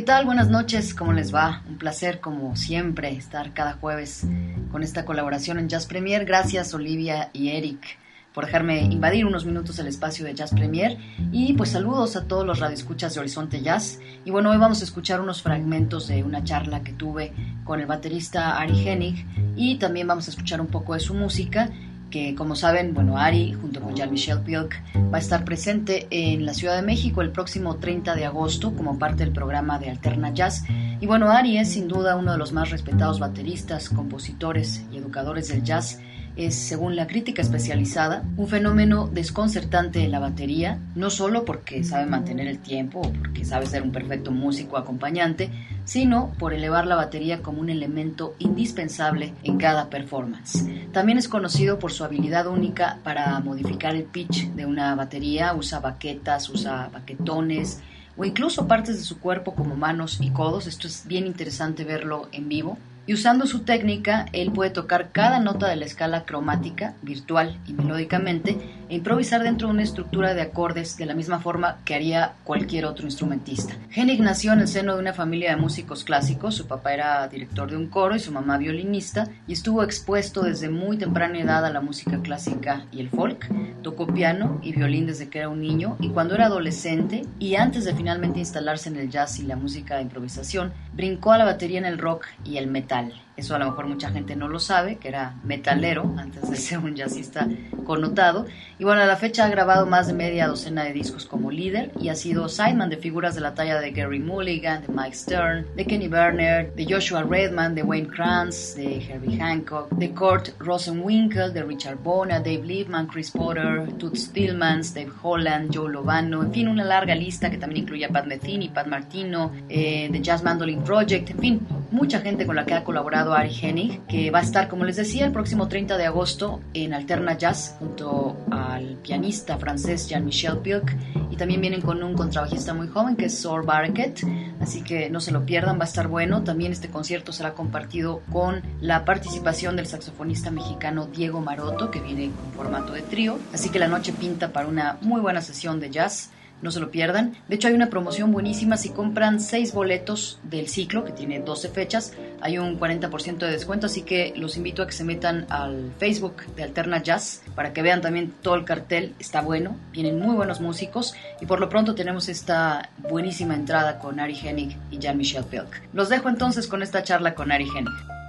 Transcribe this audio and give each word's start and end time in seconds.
¿Qué 0.00 0.06
tal? 0.06 0.24
Buenas 0.24 0.48
noches, 0.48 0.94
¿cómo 0.94 1.12
les 1.12 1.34
va? 1.34 1.62
Un 1.68 1.76
placer, 1.76 2.20
como 2.20 2.56
siempre, 2.56 3.12
estar 3.12 3.52
cada 3.52 3.74
jueves 3.74 4.26
con 4.72 4.82
esta 4.82 5.04
colaboración 5.04 5.58
en 5.58 5.68
Jazz 5.68 5.84
Premier. 5.84 6.24
Gracias, 6.24 6.72
Olivia 6.72 7.28
y 7.34 7.50
Eric, 7.50 7.98
por 8.32 8.46
dejarme 8.46 8.80
invadir 8.80 9.26
unos 9.26 9.44
minutos 9.44 9.78
el 9.78 9.88
espacio 9.88 10.24
de 10.24 10.32
Jazz 10.32 10.52
Premier. 10.52 10.96
Y 11.32 11.52
pues 11.52 11.72
saludos 11.72 12.16
a 12.16 12.24
todos 12.24 12.46
los 12.46 12.60
radioescuchas 12.60 13.12
de 13.12 13.20
Horizonte 13.20 13.60
Jazz. 13.60 14.00
Y 14.24 14.30
bueno, 14.30 14.50
hoy 14.52 14.56
vamos 14.56 14.80
a 14.80 14.84
escuchar 14.84 15.20
unos 15.20 15.42
fragmentos 15.42 16.08
de 16.08 16.24
una 16.24 16.42
charla 16.44 16.82
que 16.82 16.94
tuve 16.94 17.34
con 17.64 17.78
el 17.78 17.86
baterista 17.86 18.58
Ari 18.58 18.88
Hennig 18.88 19.26
y 19.54 19.76
también 19.76 20.06
vamos 20.06 20.28
a 20.28 20.30
escuchar 20.30 20.62
un 20.62 20.68
poco 20.68 20.94
de 20.94 21.00
su 21.00 21.12
música 21.12 21.68
que 22.10 22.34
como 22.34 22.56
saben, 22.56 22.92
bueno, 22.94 23.16
Ari 23.16 23.52
junto 23.52 23.80
con 23.80 23.94
Jean-Michel 23.94 24.40
Pilk 24.40 24.82
va 25.12 25.18
a 25.18 25.20
estar 25.20 25.44
presente 25.44 26.06
en 26.10 26.44
la 26.44 26.54
Ciudad 26.54 26.76
de 26.76 26.82
México 26.82 27.22
el 27.22 27.30
próximo 27.30 27.76
30 27.76 28.14
de 28.14 28.26
agosto 28.26 28.74
como 28.74 28.98
parte 28.98 29.24
del 29.24 29.32
programa 29.32 29.78
de 29.78 29.90
Alterna 29.90 30.34
Jazz. 30.34 30.64
Y 31.00 31.06
bueno, 31.06 31.30
Ari 31.30 31.58
es 31.58 31.72
sin 31.72 31.88
duda 31.88 32.16
uno 32.16 32.32
de 32.32 32.38
los 32.38 32.52
más 32.52 32.70
respetados 32.70 33.18
bateristas, 33.20 33.88
compositores 33.88 34.84
y 34.92 34.98
educadores 34.98 35.48
del 35.48 35.62
jazz 35.62 36.00
es, 36.36 36.54
según 36.54 36.96
la 36.96 37.06
crítica 37.06 37.42
especializada, 37.42 38.24
un 38.36 38.48
fenómeno 38.48 39.08
desconcertante 39.08 40.04
en 40.04 40.10
la 40.10 40.18
batería, 40.18 40.78
no 40.94 41.10
solo 41.10 41.44
porque 41.44 41.84
sabe 41.84 42.06
mantener 42.06 42.46
el 42.48 42.58
tiempo 42.58 43.00
o 43.00 43.12
porque 43.12 43.44
sabe 43.44 43.66
ser 43.66 43.82
un 43.82 43.92
perfecto 43.92 44.30
músico 44.30 44.76
acompañante, 44.76 45.50
sino 45.84 46.32
por 46.38 46.52
elevar 46.52 46.86
la 46.86 46.96
batería 46.96 47.42
como 47.42 47.60
un 47.60 47.70
elemento 47.70 48.34
indispensable 48.38 49.34
en 49.42 49.58
cada 49.58 49.90
performance. 49.90 50.64
También 50.92 51.18
es 51.18 51.28
conocido 51.28 51.78
por 51.78 51.92
su 51.92 52.04
habilidad 52.04 52.46
única 52.46 52.98
para 53.02 53.38
modificar 53.40 53.94
el 53.94 54.04
pitch 54.04 54.50
de 54.52 54.66
una 54.66 54.94
batería, 54.94 55.54
usa 55.54 55.80
baquetas, 55.80 56.48
usa 56.48 56.90
baquetones, 56.92 57.80
o 58.16 58.24
incluso 58.24 58.66
partes 58.66 58.98
de 58.98 59.04
su 59.04 59.18
cuerpo 59.18 59.54
como 59.54 59.76
manos 59.76 60.18
y 60.20 60.30
codos. 60.30 60.66
Esto 60.66 60.86
es 60.86 61.06
bien 61.06 61.26
interesante 61.26 61.84
verlo 61.84 62.28
en 62.32 62.48
vivo 62.48 62.78
y 63.10 63.12
usando 63.12 63.44
su 63.48 63.64
técnica, 63.64 64.26
él 64.32 64.52
puede 64.52 64.70
tocar 64.70 65.10
cada 65.10 65.40
nota 65.40 65.66
de 65.66 65.74
la 65.74 65.84
escala 65.84 66.22
cromática, 66.22 66.94
virtual 67.02 67.58
y 67.66 67.72
melódicamente, 67.72 68.56
e 68.88 68.94
improvisar 68.94 69.42
dentro 69.42 69.66
de 69.66 69.74
una 69.74 69.82
estructura 69.82 70.32
de 70.32 70.42
acordes 70.42 70.96
de 70.96 71.06
la 71.06 71.14
misma 71.14 71.40
forma 71.40 71.78
que 71.84 71.96
haría 71.96 72.34
cualquier 72.44 72.84
otro 72.84 73.06
instrumentista. 73.06 73.74
Hennig 73.92 74.20
nació 74.20 74.52
en 74.52 74.60
el 74.60 74.68
seno 74.68 74.94
de 74.94 75.00
una 75.00 75.12
familia 75.12 75.50
de 75.50 75.60
músicos 75.60 76.04
clásicos, 76.04 76.54
su 76.54 76.68
papá 76.68 76.94
era 76.94 77.26
director 77.26 77.68
de 77.68 77.76
un 77.76 77.88
coro 77.88 78.14
y 78.14 78.20
su 78.20 78.30
mamá 78.30 78.58
violinista, 78.58 79.28
y 79.48 79.54
estuvo 79.54 79.82
expuesto 79.82 80.42
desde 80.42 80.68
muy 80.68 80.96
temprana 80.96 81.40
edad 81.40 81.66
a 81.66 81.70
la 81.70 81.80
música 81.80 82.20
clásica 82.22 82.84
y 82.92 83.00
el 83.00 83.10
folk, 83.10 83.48
tocó 83.82 84.06
piano 84.06 84.60
y 84.62 84.70
violín 84.70 85.06
desde 85.06 85.28
que 85.28 85.40
era 85.40 85.48
un 85.48 85.60
niño, 85.60 85.96
y 85.98 86.10
cuando 86.10 86.36
era 86.36 86.46
adolescente, 86.46 87.22
y 87.40 87.56
antes 87.56 87.84
de 87.84 87.94
finalmente 87.96 88.38
instalarse 88.38 88.88
en 88.88 88.98
el 88.98 89.10
jazz 89.10 89.40
y 89.40 89.42
la 89.42 89.56
música 89.56 89.96
de 89.96 90.02
improvisación, 90.02 90.72
brincó 90.92 91.32
a 91.32 91.38
la 91.38 91.44
batería 91.44 91.80
en 91.80 91.86
el 91.86 91.98
rock 91.98 92.26
y 92.44 92.58
el 92.58 92.68
metal 92.68 92.99
mental 93.00 93.29
eso 93.40 93.54
a 93.54 93.58
lo 93.58 93.66
mejor 93.66 93.86
mucha 93.86 94.10
gente 94.10 94.36
no 94.36 94.48
lo 94.48 94.60
sabe, 94.60 94.96
que 94.96 95.08
era 95.08 95.34
metalero 95.44 96.14
antes 96.18 96.48
de 96.48 96.56
ser 96.56 96.78
un 96.78 96.94
jazzista 96.94 97.48
connotado. 97.84 98.46
Y 98.78 98.84
bueno, 98.84 99.02
a 99.02 99.06
la 99.06 99.16
fecha 99.16 99.44
ha 99.44 99.48
grabado 99.48 99.86
más 99.86 100.06
de 100.06 100.12
media 100.12 100.46
docena 100.46 100.84
de 100.84 100.92
discos 100.92 101.26
como 101.26 101.50
líder 101.50 101.90
y 102.00 102.08
ha 102.08 102.14
sido 102.14 102.48
sideman 102.48 102.90
de 102.90 102.96
figuras 102.96 103.34
de 103.34 103.40
la 103.40 103.54
talla 103.54 103.80
de 103.80 103.90
Gary 103.90 104.20
Mulligan, 104.20 104.82
de 104.82 104.88
Mike 104.88 105.16
Stern, 105.16 105.66
de 105.74 105.84
Kenny 105.84 106.08
Berner, 106.08 106.72
de 106.74 106.86
Joshua 106.88 107.22
Redman, 107.22 107.74
de 107.74 107.82
Wayne 107.82 108.08
Kranz, 108.08 108.74
de 108.76 109.02
Herbie 109.04 109.38
Hancock, 109.38 109.90
de 109.90 110.10
Kurt 110.12 110.50
Rosenwinkel, 110.58 111.52
de 111.52 111.62
Richard 111.62 111.98
Bona, 112.02 112.38
Dave 112.38 112.62
Liebman, 112.62 113.06
Chris 113.06 113.30
Potter, 113.30 113.92
Toots 113.98 114.26
Stillmans, 114.26 114.94
Dave 114.94 115.12
Holland, 115.22 115.70
Joe 115.74 115.90
Lovano, 115.90 116.42
en 116.42 116.52
fin, 116.52 116.68
una 116.68 116.84
larga 116.84 117.14
lista 117.14 117.50
que 117.50 117.58
también 117.58 117.84
incluye 117.84 118.04
a 118.04 118.10
Pat 118.10 118.26
Metheny, 118.26 118.68
Pat 118.68 118.86
Martino, 118.86 119.52
eh, 119.68 120.08
The 120.12 120.20
Jazz 120.20 120.42
Mandolin 120.42 120.82
Project, 120.82 121.30
en 121.30 121.38
fin, 121.38 121.60
mucha 121.90 122.20
gente 122.20 122.46
con 122.46 122.56
la 122.56 122.64
que 122.64 122.74
ha 122.74 122.84
colaborado 122.84 123.29
Ari 123.34 123.54
Hennig, 123.60 124.06
que 124.06 124.30
va 124.30 124.40
a 124.40 124.42
estar, 124.42 124.68
como 124.68 124.84
les 124.84 124.96
decía, 124.96 125.26
el 125.26 125.32
próximo 125.32 125.68
30 125.68 125.96
de 125.96 126.06
agosto 126.06 126.60
en 126.74 126.94
Alterna 126.94 127.36
Jazz 127.36 127.76
junto 127.78 128.36
al 128.50 128.96
pianista 129.02 129.58
francés 129.58 130.08
Jean-Michel 130.08 130.58
Pilk 130.58 130.96
y 131.30 131.36
también 131.36 131.60
vienen 131.60 131.80
con 131.80 132.02
un 132.02 132.14
contrabajista 132.14 132.74
muy 132.74 132.88
joven 132.88 133.16
que 133.16 133.26
es 133.26 133.38
Sor 133.38 133.64
Barquet, 133.64 134.20
así 134.60 134.82
que 134.82 135.10
no 135.10 135.20
se 135.20 135.32
lo 135.32 135.46
pierdan, 135.46 135.78
va 135.78 135.82
a 135.82 135.88
estar 135.88 136.08
bueno. 136.08 136.42
También 136.42 136.72
este 136.72 136.88
concierto 136.88 137.32
será 137.32 137.54
compartido 137.54 138.22
con 138.32 138.62
la 138.80 139.04
participación 139.04 139.76
del 139.76 139.86
saxofonista 139.86 140.50
mexicano 140.50 141.06
Diego 141.06 141.40
Maroto, 141.40 141.90
que 141.90 142.00
viene 142.00 142.30
con 142.30 142.52
formato 142.52 142.92
de 142.92 143.02
trío, 143.02 143.38
así 143.52 143.70
que 143.70 143.78
la 143.78 143.88
noche 143.88 144.12
pinta 144.12 144.52
para 144.52 144.68
una 144.68 144.98
muy 145.00 145.20
buena 145.20 145.40
sesión 145.40 145.80
de 145.80 145.90
jazz 145.90 146.30
no 146.62 146.70
se 146.70 146.80
lo 146.80 146.90
pierdan. 146.90 147.36
De 147.48 147.56
hecho, 147.56 147.68
hay 147.68 147.74
una 147.74 147.90
promoción 147.90 148.32
buenísima. 148.32 148.76
Si 148.76 148.90
compran 148.90 149.40
6 149.40 149.72
boletos 149.72 150.38
del 150.42 150.68
ciclo, 150.68 151.04
que 151.04 151.12
tiene 151.12 151.40
12 151.40 151.68
fechas, 151.70 152.12
hay 152.40 152.58
un 152.58 152.78
40% 152.78 153.38
de 153.38 153.50
descuento. 153.50 153.86
Así 153.86 154.02
que 154.02 154.32
los 154.36 154.56
invito 154.56 154.82
a 154.82 154.86
que 154.86 154.92
se 154.92 155.04
metan 155.04 155.46
al 155.48 155.92
Facebook 155.98 156.44
de 156.56 156.62
Alterna 156.62 157.02
Jazz 157.02 157.42
para 157.54 157.72
que 157.72 157.82
vean 157.82 158.00
también 158.00 158.32
todo 158.42 158.54
el 158.54 158.64
cartel. 158.64 159.14
Está 159.18 159.40
bueno, 159.40 159.76
vienen 159.92 160.18
muy 160.18 160.34
buenos 160.34 160.60
músicos. 160.60 161.14
Y 161.40 161.46
por 161.46 161.60
lo 161.60 161.68
pronto 161.68 161.94
tenemos 161.94 162.28
esta 162.28 162.90
buenísima 162.98 163.54
entrada 163.54 163.98
con 163.98 164.20
Ari 164.20 164.38
Hennig 164.42 164.76
y 164.90 164.98
Jean-Michel 164.98 165.44
Pilk. 165.44 165.82
Los 165.92 166.08
dejo 166.08 166.28
entonces 166.28 166.66
con 166.66 166.82
esta 166.82 167.02
charla 167.02 167.34
con 167.34 167.52
Ari 167.52 167.68
Hennig. 167.74 168.19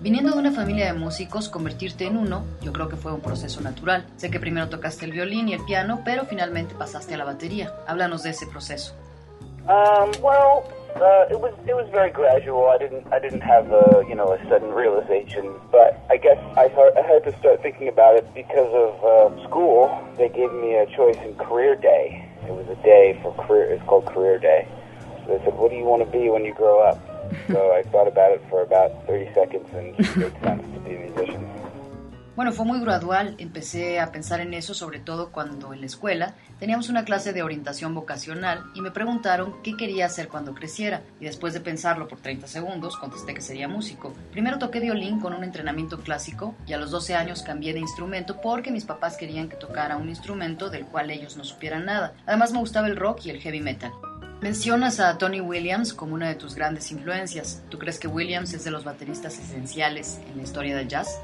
Viniendo 0.00 0.32
de 0.32 0.38
una 0.38 0.50
familia 0.50 0.86
de 0.86 0.94
músicos, 0.94 1.50
convertirte 1.50 2.06
en 2.06 2.16
uno, 2.16 2.46
yo 2.62 2.72
creo 2.72 2.88
que 2.88 2.96
fue 2.96 3.12
un 3.12 3.20
proceso 3.20 3.60
natural. 3.60 4.06
Sé 4.16 4.30
que 4.30 4.40
primero 4.40 4.70
tocaste 4.70 5.04
el 5.04 5.12
violín 5.12 5.50
y 5.50 5.52
el 5.52 5.62
piano, 5.66 6.00
pero 6.06 6.24
finalmente 6.24 6.74
pasaste 6.74 7.12
a 7.12 7.18
la 7.18 7.24
batería. 7.26 7.74
Háblanos 7.86 8.22
de 8.22 8.30
ese 8.30 8.46
proceso. 8.46 8.94
Um, 9.68 10.10
well, 10.22 10.64
uh, 10.96 11.30
it 11.30 11.38
was 11.38 11.52
it 11.68 11.74
was 11.74 11.86
very 11.92 12.10
gradual. 12.10 12.70
I 12.70 12.78
didn't 12.78 13.04
I 13.12 13.20
didn't 13.20 13.42
have 13.42 13.70
a 13.70 14.02
you 14.08 14.14
know 14.14 14.32
a 14.32 14.38
sudden 14.48 14.72
realization, 14.72 15.52
but 15.70 16.00
I 16.08 16.16
guess 16.16 16.38
I, 16.56 16.72
I 16.96 17.02
had 17.02 17.22
to 17.24 17.38
start 17.38 17.60
thinking 17.60 17.88
about 17.88 18.16
it 18.16 18.24
because 18.34 18.72
of 18.72 19.04
uh, 19.04 19.44
school. 19.46 19.92
They 20.16 20.30
gave 20.30 20.50
me 20.50 20.76
a 20.76 20.86
choice 20.86 21.18
in 21.22 21.34
career 21.36 21.76
day. 21.76 22.26
It 22.48 22.54
was 22.54 22.66
a 22.72 22.82
day 22.82 23.20
for 23.22 23.34
career. 23.34 23.70
It's 23.70 23.84
called 23.84 24.06
career 24.06 24.38
day. 24.38 24.66
So 25.26 25.36
they 25.36 25.44
said, 25.44 25.54
"What 25.58 25.70
do 25.70 25.76
you 25.76 25.84
want 25.84 26.02
to 26.02 26.10
be 26.10 26.30
when 26.30 26.46
you 26.46 26.54
grow 26.54 26.80
up?" 26.80 26.98
So 27.48 27.72
I 27.72 27.82
thought 27.90 28.08
about 28.08 28.32
it 28.32 28.42
for 28.48 28.62
about 28.62 29.06
30 29.06 29.32
seconds 29.34 29.68
and 29.72 29.94
it 29.98 30.16
made 30.16 30.42
sense 30.42 30.62
to 30.74 30.80
be 30.80 30.96
a 30.96 31.00
musician. 31.00 31.46
Bueno, 32.40 32.52
fue 32.52 32.64
muy 32.64 32.80
gradual. 32.80 33.34
Empecé 33.36 34.00
a 34.00 34.12
pensar 34.12 34.40
en 34.40 34.54
eso, 34.54 34.72
sobre 34.72 34.98
todo 34.98 35.30
cuando 35.30 35.74
en 35.74 35.80
la 35.80 35.86
escuela 35.86 36.36
teníamos 36.58 36.88
una 36.88 37.04
clase 37.04 37.34
de 37.34 37.42
orientación 37.42 37.94
vocacional 37.94 38.64
y 38.74 38.80
me 38.80 38.90
preguntaron 38.90 39.56
qué 39.62 39.76
quería 39.76 40.06
hacer 40.06 40.28
cuando 40.28 40.54
creciera. 40.54 41.02
Y 41.20 41.26
después 41.26 41.52
de 41.52 41.60
pensarlo 41.60 42.08
por 42.08 42.20
30 42.20 42.46
segundos, 42.46 42.96
contesté 42.96 43.34
que 43.34 43.42
sería 43.42 43.68
músico. 43.68 44.14
Primero 44.32 44.58
toqué 44.58 44.80
violín 44.80 45.20
con 45.20 45.34
un 45.34 45.44
entrenamiento 45.44 46.00
clásico 46.00 46.54
y 46.66 46.72
a 46.72 46.78
los 46.78 46.90
12 46.90 47.14
años 47.14 47.42
cambié 47.42 47.74
de 47.74 47.80
instrumento 47.80 48.40
porque 48.40 48.70
mis 48.70 48.86
papás 48.86 49.18
querían 49.18 49.50
que 49.50 49.56
tocara 49.56 49.98
un 49.98 50.08
instrumento 50.08 50.70
del 50.70 50.86
cual 50.86 51.10
ellos 51.10 51.36
no 51.36 51.44
supieran 51.44 51.84
nada. 51.84 52.14
Además 52.24 52.52
me 52.52 52.60
gustaba 52.60 52.86
el 52.86 52.96
rock 52.96 53.26
y 53.26 53.30
el 53.30 53.40
heavy 53.40 53.60
metal. 53.60 53.92
Mencionas 54.40 55.00
a 55.00 55.18
Tony 55.18 55.42
Williams 55.42 55.92
como 55.92 56.14
una 56.14 56.28
de 56.28 56.34
tus 56.34 56.54
grandes 56.54 56.90
influencias. 56.92 57.62
¿Tú 57.68 57.78
crees 57.78 57.98
que 58.00 58.08
Williams 58.08 58.54
es 58.54 58.64
de 58.64 58.70
los 58.70 58.84
bateristas 58.84 59.38
esenciales 59.38 60.18
en 60.30 60.38
la 60.38 60.42
historia 60.44 60.74
del 60.74 60.88
jazz? 60.88 61.20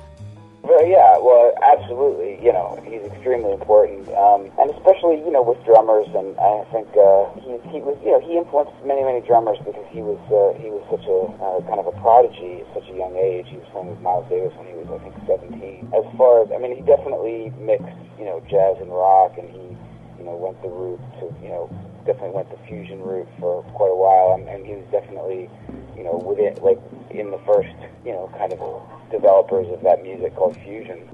Well, 0.63 0.85
yeah, 0.85 1.17
well, 1.23 1.55
absolutely. 1.63 2.37
You 2.45 2.53
know, 2.53 2.77
he's 2.85 3.01
extremely 3.07 3.53
important, 3.55 4.05
um, 4.19 4.51
and 4.59 4.69
especially 4.75 5.23
you 5.25 5.31
know 5.31 5.41
with 5.41 5.57
drummers. 5.65 6.11
And 6.13 6.37
I 6.37 6.67
think 6.75 6.91
uh, 6.93 7.33
he 7.41 7.57
he 7.71 7.81
was 7.81 7.97
you 8.05 8.13
know 8.13 8.21
he 8.21 8.37
influenced 8.37 8.75
many 8.85 9.01
many 9.01 9.23
drummers 9.23 9.57
because 9.65 9.87
he 9.95 10.03
was 10.03 10.19
uh, 10.29 10.59
he 10.61 10.69
was 10.69 10.83
such 10.91 11.07
a 11.07 11.21
uh, 11.41 11.62
kind 11.71 11.81
of 11.81 11.87
a 11.87 11.95
prodigy 12.03 12.67
at 12.67 12.69
such 12.75 12.91
a 12.91 12.97
young 12.99 13.17
age. 13.17 13.47
He 13.49 13.57
was 13.57 13.69
playing 13.73 13.95
with 13.95 14.03
Miles 14.03 14.29
Davis 14.29 14.53
when 14.59 14.67
he 14.67 14.75
was 14.77 14.91
I 14.93 14.99
think 15.01 15.15
17. 15.25 15.95
As 15.95 16.05
far 16.19 16.43
as 16.43 16.51
I 16.53 16.59
mean, 16.59 16.75
he 16.75 16.83
definitely 16.83 17.55
mixed 17.62 17.97
you 18.19 18.27
know 18.27 18.43
jazz 18.51 18.77
and 18.83 18.93
rock, 18.93 19.39
and 19.39 19.49
he 19.49 19.73
you 20.19 20.25
know 20.27 20.37
went 20.37 20.61
the 20.61 20.69
route 20.69 21.01
to 21.23 21.31
you 21.41 21.49
know 21.49 21.71
definitely 22.06 22.31
went 22.31 22.50
the 22.50 22.58
fusion 22.67 23.03
route 23.03 23.29
for 23.38 23.62
quite 23.75 23.91
a 23.91 23.94
while, 23.94 24.35
and, 24.35 24.49
and 24.49 24.64
he 24.64 24.75
was 24.75 24.87
definitely, 24.91 25.50
you 25.97 26.05
know, 26.05 26.17
within 26.25 26.55
like 26.62 26.81
in 27.11 27.31
the 27.31 27.38
first, 27.44 27.75
you 28.05 28.12
know, 28.12 28.31
kind 28.38 28.53
of 28.53 28.61
developers 29.11 29.67
of 29.73 29.82
that 29.82 30.03
music 30.03 30.35
called 30.35 30.56
fusion. 30.64 31.08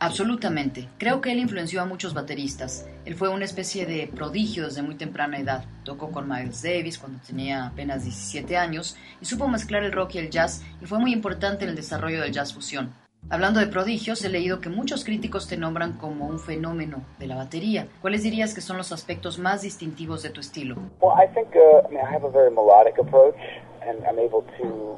Absolutamente. 0.00 0.88
Creo 0.98 1.22
que 1.22 1.32
él 1.32 1.38
influenció 1.38 1.80
a 1.80 1.86
muchos 1.86 2.12
bateristas. 2.12 2.86
Él 3.06 3.14
fue 3.14 3.30
una 3.30 3.46
especie 3.46 3.86
de 3.86 4.06
prodigio 4.06 4.64
desde 4.64 4.82
muy 4.82 4.96
temprana 4.96 5.38
edad. 5.38 5.64
Tocó 5.82 6.10
con 6.10 6.28
Miles 6.28 6.62
Davis 6.62 6.98
cuando 6.98 7.20
tenía 7.26 7.66
apenas 7.66 8.02
17 8.04 8.56
años 8.58 8.96
y 9.22 9.24
supo 9.24 9.48
mezclar 9.48 9.82
el 9.82 9.92
rock 9.92 10.16
y 10.16 10.18
el 10.18 10.30
jazz 10.30 10.62
y 10.82 10.84
fue 10.84 10.98
muy 10.98 11.12
importante 11.12 11.64
en 11.64 11.70
el 11.70 11.76
desarrollo 11.76 12.20
del 12.20 12.32
jazz 12.32 12.52
fusión. 12.52 12.92
Hablando 13.30 13.58
de 13.58 13.66
prodigios, 13.66 14.22
he 14.22 14.28
leído 14.28 14.60
que 14.60 14.68
muchos 14.68 15.02
críticos 15.02 15.48
te 15.48 15.56
nombran 15.56 15.94
como 15.94 16.26
un 16.26 16.38
fenómeno 16.38 17.02
de 17.18 17.26
la 17.26 17.36
batería. 17.36 17.88
¿Cuáles 18.02 18.22
dirías 18.22 18.54
que 18.54 18.60
son 18.60 18.76
los 18.76 18.92
aspectos 18.92 19.38
más 19.38 19.62
distintivos 19.62 20.22
de 20.22 20.28
tu 20.28 20.40
estilo? 20.40 20.76
Well, 21.00 21.14
I 21.16 21.26
think 21.32 21.48
uh, 21.56 21.86
I 21.86 21.90
mean 21.90 22.04
I 22.04 22.12
have 22.12 22.24
a 22.24 22.30
very 22.30 22.50
melodic 22.50 22.98
approach, 22.98 23.34
and 23.80 24.04
I'm 24.04 24.18
able 24.18 24.44
to 24.60 24.96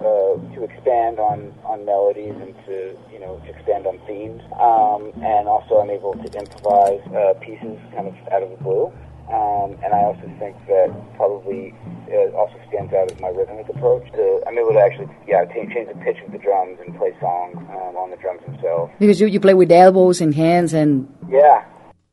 uh, 0.00 0.54
to 0.54 0.62
expand 0.62 1.18
on, 1.18 1.52
on 1.64 1.84
melodies 1.84 2.34
and 2.40 2.54
to 2.66 2.96
you 3.12 3.18
know 3.18 3.42
expand 3.48 3.86
on 3.86 3.98
themes, 4.06 4.42
um, 4.60 5.10
and 5.24 5.48
also 5.48 5.80
I'm 5.80 5.90
able 5.90 6.14
to 6.14 6.38
improvise 6.38 7.02
uh, 7.10 7.34
pieces 7.40 7.78
kind 7.94 8.06
of 8.06 8.14
out 8.32 8.44
of 8.44 8.50
the 8.50 8.62
blue. 8.62 8.92
Um, 9.28 9.76
and 9.82 9.92
I 9.92 10.04
also 10.04 10.22
think 10.38 10.54
that 10.68 10.94
probably 11.16 11.74
it 12.06 12.34
also 12.34 12.54
stands 12.68 12.92
out 12.94 13.10
as 13.10 13.20
my 13.20 13.28
rhythmic 13.28 13.68
approach. 13.68 14.10
To, 14.12 14.40
I'm 14.46 14.56
able 14.58 14.72
to 14.72 14.80
actually, 14.80 15.08
yeah, 15.26 15.44
change, 15.46 15.72
change 15.74 15.88
the 15.88 15.98
pitch 15.98 16.18
of 16.24 16.30
the 16.32 16.38
drums 16.38 16.78
and 16.84 16.96
play 16.96 17.12
songs 17.20 17.56
um, 17.56 17.96
on 17.96 18.10
the 18.10 18.16
drums 18.16 18.42
themselves. 18.46 18.92
Because 18.98 19.20
you, 19.20 19.26
you 19.26 19.40
play 19.40 19.54
with 19.54 19.70
elbows 19.72 20.20
and 20.20 20.34
hands 20.34 20.72
and... 20.72 21.08
Yeah, 21.28 21.64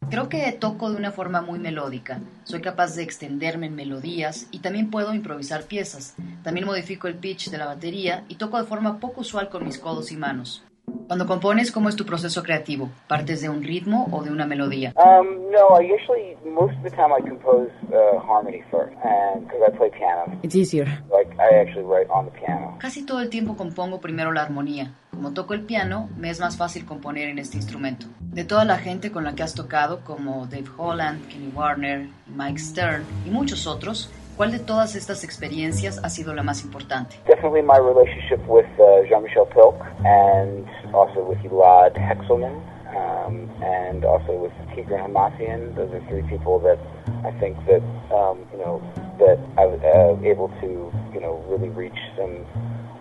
Creo 0.10 0.30
que 0.30 0.52
toco 0.52 0.92
de 0.92 0.98
una 0.98 1.12
forma 1.12 1.42
muy 1.42 1.60
melódica. 1.60 2.20
Soy 2.44 2.62
capaz 2.62 2.96
de 2.96 3.04
extenderme 3.04 3.68
en 3.68 3.76
melodías 3.76 4.48
y 4.52 4.60
también 4.60 4.92
puedo 4.92 5.14
improvisar 5.14 5.64
piezas. 5.64 6.16
También 6.44 6.66
modifico 6.66 7.08
el 7.08 7.16
pitch 7.16 7.50
de 7.50 7.58
la 7.58 7.66
batería 7.66 8.24
y 8.28 8.36
toco 8.36 8.58
de 8.58 8.68
forma 8.68 9.00
poco 9.00 9.22
usual 9.22 9.50
con 9.50 9.66
mis 9.66 9.80
codos 9.80 10.12
y 10.12 10.18
manos. 10.18 10.64
Cuando 11.08 11.28
compones, 11.28 11.72
¿cómo 11.72 11.90
es 11.90 11.96
tu 11.96 12.06
proceso 12.06 12.44
creativo? 12.44 12.90
¿Partes 13.08 13.42
de 13.42 13.50
un 13.50 13.64
ritmo 13.64 14.08
o 14.12 14.24
de 14.24 14.32
una 14.32 14.46
melodía? 14.46 14.94
Um, 14.96 15.52
no, 15.52 15.80
I 15.80 15.92
usually 15.94 16.36
most 16.46 16.76
of 16.78 16.84
the 16.84 16.90
time 16.90 17.12
I 17.18 17.22
compose 17.22 17.70
uh, 17.90 18.20
harmony 18.20 18.64
first, 18.72 18.94
and 19.04 19.46
because 19.46 19.62
I 19.68 19.78
play 19.78 19.90
piano, 19.92 20.40
It's 20.44 20.56
easier. 20.56 20.86
like 21.12 21.30
I 21.40 21.60
actually 21.62 21.84
write 21.86 22.10
on 22.10 22.26
the 22.26 22.32
piano. 22.32 22.78
Casi 22.80 23.06
todo 23.06 23.20
el 23.22 23.30
tiempo 23.30 23.56
compongo 23.56 24.00
primero 24.02 24.32
la 24.32 24.42
armonía. 24.44 24.92
Como 25.12 25.34
toco 25.34 25.54
el 25.54 25.62
piano, 25.62 26.10
me 26.18 26.30
es 26.30 26.40
más 26.40 26.58
fácil 26.58 26.86
componer 26.86 27.30
en 27.30 27.38
este 27.40 27.58
instrumento. 27.58 28.08
De 28.20 28.44
toda 28.44 28.66
la 28.66 28.78
gente 28.78 29.12
con 29.12 29.24
la 29.24 29.36
que 29.36 29.44
has 29.44 29.54
tocado, 29.54 30.02
como 30.04 30.48
Dave 30.48 30.66
Holland, 30.76 31.28
Kenny 31.28 31.52
Warner, 31.54 32.08
Mike 32.28 32.60
Stern 32.60 33.04
y 33.26 33.30
muchos 33.30 33.68
otros, 33.68 34.12
¿cuál 34.36 34.52
de 34.52 34.60
todas 34.60 34.96
estas 34.96 35.24
experiencias 35.24 36.00
ha 36.04 36.10
sido 36.10 36.34
la 36.34 36.44
más 36.44 36.64
importante? 36.64 37.16
Definitely 37.28 37.62
my 37.62 37.78
relationship 37.78 38.40
with 38.48 38.66
uh, 38.80 39.08
Jean-Michel 39.08 39.46
Pilk, 39.48 39.76
and 40.06 40.68
also 40.94 41.24
with 41.24 41.40
Elad 41.44 41.96
Hexelman, 41.96 42.56
um, 42.96 43.50
and 43.64 44.06
also 44.06 44.34
with 44.34 44.54
Tigran 44.76 45.02
Hamasyan. 45.02 45.76
Those 45.76 45.92
are 45.94 46.02
three 46.10 46.24
people 46.24 46.60
that 46.60 46.80
I 47.26 47.32
think 47.40 47.58
that 47.68 47.84
um, 48.14 48.40
you 48.52 48.60
know 48.60 48.82
that 49.20 49.40
I 49.58 49.66
was 49.66 49.80
uh, 49.82 50.18
able 50.26 50.50
to 50.62 50.92
you 51.14 51.22
know 51.22 51.44
really 51.48 51.70
reach 51.70 52.00
some 52.18 52.46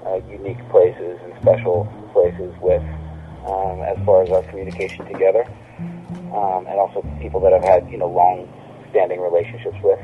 uh, 0.07 0.21
unique 0.29 0.61
places 0.71 1.19
and 1.25 1.33
special 1.41 1.89
places 2.13 2.55
with 2.61 2.83
um, 3.47 3.83
as 3.83 3.99
far 4.05 4.23
as 4.23 4.31
our 4.31 4.43
communication 4.45 5.07
together, 5.07 5.45
um, 6.35 6.67
and 6.69 6.79
also 6.79 7.03
people 7.21 7.41
that 7.41 7.53
I've 7.53 7.65
had 7.65 7.91
you 7.91 7.99
know 7.99 8.09
long-standing 8.09 9.21
relationships 9.21 9.77
with. 9.83 9.99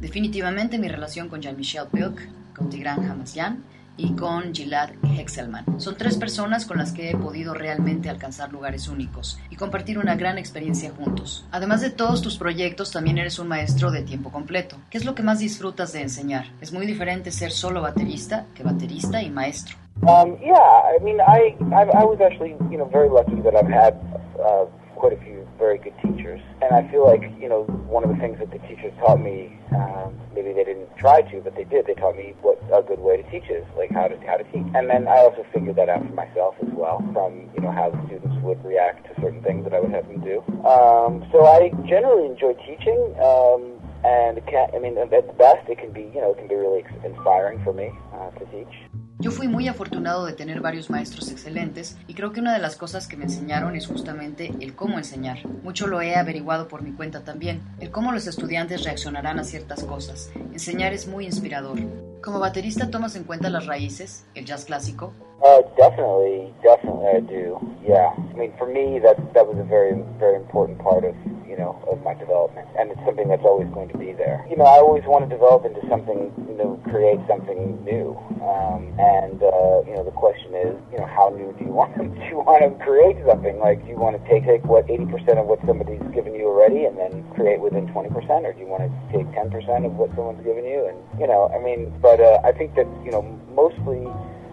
Definitivamente 0.00 0.78
mi 0.78 0.88
relación 0.88 1.28
con 1.28 1.42
Jean-Michel 1.42 1.88
Pilk, 1.92 2.28
con 2.56 2.70
Tigran 2.70 3.04
Hamasyan 3.04 3.62
y 3.98 4.14
con 4.14 4.54
Gilad 4.54 4.90
Hexelman. 5.02 5.78
Son 5.78 5.94
tres 5.94 6.16
personas 6.16 6.64
con 6.64 6.78
las 6.78 6.92
que 6.92 7.10
he 7.10 7.16
podido 7.16 7.52
realmente 7.52 8.08
alcanzar 8.08 8.50
lugares 8.50 8.88
únicos 8.88 9.38
y 9.50 9.56
compartir 9.56 9.98
una 9.98 10.16
gran 10.16 10.38
experiencia 10.38 10.90
juntos. 10.90 11.44
Además 11.50 11.82
de 11.82 11.90
todos 11.90 12.22
tus 12.22 12.38
proyectos, 12.38 12.90
también 12.92 13.18
eres 13.18 13.38
un 13.38 13.48
maestro 13.48 13.90
de 13.90 14.00
tiempo 14.00 14.30
completo. 14.32 14.76
¿Qué 14.88 14.96
es 14.96 15.04
lo 15.04 15.14
que 15.14 15.22
más 15.22 15.38
disfrutas 15.38 15.92
de 15.92 16.00
enseñar? 16.00 16.46
Es 16.62 16.72
muy 16.72 16.86
diferente 16.86 17.30
ser 17.30 17.52
solo 17.52 17.82
baterista 17.82 18.46
que 18.54 18.62
baterista 18.62 19.22
y 19.22 19.28
maestro. 19.28 19.76
Um, 20.02 20.38
yeah, 20.40 20.96
I 20.96 21.04
mean, 21.04 21.20
I, 21.20 21.54
I 21.74 21.82
I 21.82 22.04
was 22.04 22.18
actually 22.22 22.56
you 22.70 22.78
know 22.78 22.88
very 22.90 23.10
lucky 23.10 23.38
that 23.42 23.54
I've 23.54 23.68
had 23.68 23.92
uh, 24.40 24.64
quite 24.96 25.12
a 25.12 25.20
few 25.22 25.39
very 25.60 25.76
good 25.76 25.92
teachers, 26.00 26.40
and 26.62 26.72
I 26.72 26.90
feel 26.90 27.06
like 27.06 27.22
you 27.38 27.48
know 27.48 27.64
one 27.86 28.02
of 28.02 28.08
the 28.10 28.16
things 28.16 28.40
that 28.40 28.50
the 28.50 28.58
teachers 28.66 28.92
taught 28.98 29.20
me, 29.20 29.52
um, 29.76 30.18
maybe 30.34 30.52
they 30.56 30.64
didn't 30.64 30.88
try 30.96 31.20
to, 31.20 31.40
but 31.44 31.54
they 31.54 31.64
did. 31.64 31.86
They 31.86 31.94
taught 31.94 32.16
me 32.16 32.34
what 32.40 32.58
a 32.72 32.82
good 32.82 32.98
way 32.98 33.20
to 33.20 33.30
teach 33.30 33.48
is, 33.50 33.64
like 33.76 33.92
how 33.92 34.08
to 34.08 34.16
how 34.26 34.40
to 34.40 34.44
teach, 34.44 34.66
and 34.74 34.88
then 34.88 35.06
I 35.06 35.20
also 35.20 35.44
figured 35.52 35.76
that 35.76 35.88
out 35.88 36.00
for 36.00 36.14
myself 36.16 36.56
as 36.64 36.72
well, 36.72 37.04
from 37.12 37.52
you 37.54 37.60
know 37.60 37.70
how 37.70 37.90
the 37.90 38.00
students 38.08 38.34
would 38.42 38.64
react 38.64 39.06
to 39.06 39.20
certain 39.20 39.42
things 39.42 39.62
that 39.68 39.74
I 39.74 39.80
would 39.80 39.92
have 39.92 40.08
them 40.08 40.24
do. 40.24 40.40
Um, 40.64 41.28
so 41.30 41.44
I 41.44 41.70
generally 41.86 42.26
enjoy 42.26 42.54
teaching. 42.64 43.14
Um, 43.20 43.76
and 44.02 44.40
can, 44.46 44.70
I 44.74 44.78
mean, 44.78 44.96
at 44.96 45.10
the 45.10 45.34
best, 45.36 45.68
it 45.68 45.76
can 45.76 45.92
be, 45.92 46.08
you 46.14 46.22
know, 46.22 46.32
it 46.32 46.38
can 46.38 46.48
be 46.48 46.54
really 46.54 46.82
inspiring 47.04 47.62
for 47.62 47.74
me 47.74 47.92
uh, 48.14 48.30
to 48.30 48.46
teach. 48.46 48.89
Yo 49.20 49.30
fui 49.30 49.48
muy 49.48 49.68
afortunado 49.68 50.24
de 50.24 50.32
tener 50.32 50.62
varios 50.62 50.88
maestros 50.88 51.30
excelentes 51.30 51.98
y 52.08 52.14
creo 52.14 52.32
que 52.32 52.40
una 52.40 52.54
de 52.54 52.58
las 52.58 52.76
cosas 52.76 53.06
que 53.06 53.18
me 53.18 53.24
enseñaron 53.24 53.76
es 53.76 53.86
justamente 53.86 54.50
el 54.60 54.74
cómo 54.74 54.96
enseñar. 54.96 55.46
Mucho 55.62 55.86
lo 55.86 56.00
he 56.00 56.16
averiguado 56.16 56.68
por 56.68 56.80
mi 56.80 56.92
cuenta 56.92 57.22
también, 57.22 57.60
el 57.80 57.90
cómo 57.90 58.12
los 58.12 58.26
estudiantes 58.26 58.82
reaccionarán 58.82 59.38
a 59.38 59.44
ciertas 59.44 59.84
cosas. 59.84 60.30
Enseñar 60.52 60.94
es 60.94 61.06
muy 61.06 61.26
inspirador. 61.26 61.78
Como 62.22 62.38
baterista 62.38 62.90
tomas 62.90 63.16
en 63.16 63.24
cuenta 63.24 63.48
las 63.48 63.66
raíces, 63.66 64.26
el 64.34 64.44
jazz 64.44 64.66
clásico. 64.66 65.12
Uh, 65.42 65.62
definitely, 65.74 66.52
definitely 66.62 67.06
I 67.08 67.20
do. 67.20 67.56
Yeah, 67.80 68.12
I 68.12 68.36
mean, 68.36 68.52
for 68.58 68.66
me, 68.66 69.00
that 69.00 69.16
that 69.32 69.46
was 69.46 69.56
a 69.56 69.64
very, 69.64 69.96
very 70.18 70.36
important 70.36 70.78
part 70.84 71.02
of 71.02 71.16
you 71.48 71.56
know 71.56 71.80
of 71.88 72.04
my 72.04 72.12
development, 72.12 72.68
and 72.76 72.92
it's 72.92 73.00
something 73.08 73.26
that's 73.26 73.44
always 73.48 73.68
going 73.72 73.88
to 73.88 73.96
be 73.96 74.12
there. 74.12 74.44
You 74.50 74.56
know, 74.60 74.68
I 74.68 74.84
always 74.84 75.04
want 75.08 75.24
to 75.24 75.30
develop 75.32 75.64
into 75.64 75.80
something, 75.88 76.28
you 76.44 76.56
know, 76.60 76.76
create 76.92 77.24
something 77.24 77.80
new. 77.88 78.20
Um, 78.44 78.92
and 79.00 79.40
uh, 79.40 79.80
you 79.88 79.96
know, 79.96 80.04
the 80.04 80.12
question 80.12 80.52
is, 80.52 80.76
you 80.92 80.98
know, 81.00 81.08
how 81.08 81.32
new 81.32 81.56
do 81.56 81.64
you 81.64 81.72
want 81.80 81.96
to, 81.96 82.04
do 82.04 82.20
you 82.28 82.44
want 82.44 82.60
to 82.60 82.76
create 82.84 83.16
something? 83.24 83.56
Like, 83.64 83.80
do 83.80 83.88
you 83.88 83.96
want 83.96 84.20
to 84.20 84.22
take 84.28 84.44
take 84.44 84.60
what 84.68 84.92
80% 84.92 85.40
of 85.40 85.46
what 85.46 85.64
somebody's 85.64 86.04
given 86.12 86.34
you 86.34 86.52
already, 86.52 86.84
and 86.84 86.98
then 86.98 87.24
create 87.32 87.60
within 87.64 87.88
20%, 87.96 88.12
or 88.44 88.52
do 88.52 88.60
you 88.60 88.68
want 88.68 88.84
to 88.84 88.92
take 89.08 89.24
10% 89.32 89.48
of 89.86 89.96
what 89.96 90.12
someone's 90.12 90.44
given 90.44 90.68
you? 90.68 90.84
And 90.84 90.98
you 91.16 91.26
know, 91.26 91.48
I 91.48 91.62
mean, 91.62 91.88
but 92.02 92.09
uh, 92.18 92.40
I 92.42 92.50
think 92.52 92.74
that 92.74 92.88
you 93.04 93.12
know, 93.12 93.22
mostly 93.54 94.02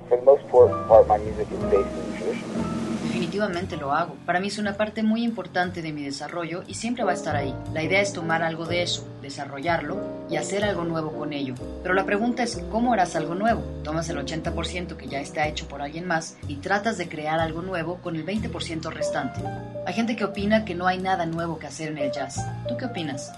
for 0.07 0.17
the 0.19 0.23
most 0.23 0.45
part, 0.51 0.69
part 0.87 1.07
my 1.07 1.17
music 1.17 1.47
is 1.49 1.59
based 1.71 1.89
in 1.97 2.13
tradition. 2.13 2.76
Definitivamente 3.07 3.77
lo 3.77 3.93
hago. 3.93 4.15
Para 4.25 4.41
mí 4.41 4.47
es 4.47 4.59
una 4.59 4.73
parte 4.75 5.01
muy 5.01 5.23
importante 5.23 5.81
de 5.81 5.93
mi 5.93 6.03
desarrollo 6.03 6.63
y 6.67 6.73
siempre 6.73 7.05
va 7.05 7.11
a 7.11 7.13
estar 7.13 7.37
ahí. 7.37 7.55
La 7.73 7.81
idea 7.81 8.01
es 8.01 8.11
tomar 8.11 8.43
algo 8.43 8.65
de 8.65 8.81
eso, 8.83 9.07
desarrollarlo 9.21 9.97
y 10.29 10.35
hacer 10.35 10.65
algo 10.65 10.83
nuevo 10.83 11.13
con 11.13 11.31
ello. 11.31 11.55
Pero 11.83 11.93
la 11.93 12.05
pregunta 12.05 12.43
es, 12.43 12.61
¿cómo 12.69 12.91
harás 12.91 13.15
algo 13.15 13.33
nuevo? 13.33 13.61
Tomas 13.83 14.09
el 14.09 14.17
80% 14.17 14.97
que 14.97 15.07
ya 15.07 15.21
está 15.21 15.47
hecho 15.47 15.69
por 15.69 15.81
alguien 15.81 16.05
más 16.05 16.37
y 16.49 16.57
tratas 16.57 16.97
de 16.97 17.07
crear 17.07 17.39
algo 17.39 17.61
nuevo 17.61 17.95
con 18.03 18.17
el 18.17 18.25
20% 18.25 18.91
restante. 18.91 19.39
Hay 19.85 19.93
gente 19.93 20.17
que 20.17 20.25
opina 20.25 20.65
que 20.65 20.75
no 20.75 20.85
hay 20.85 20.97
nada 20.97 21.25
nuevo 21.25 21.57
que 21.57 21.67
hacer 21.67 21.89
en 21.89 21.99
el 21.99 22.11
jazz. 22.11 22.45
¿Tú 22.67 22.75
qué 22.75 22.85
opinas? 22.85 23.31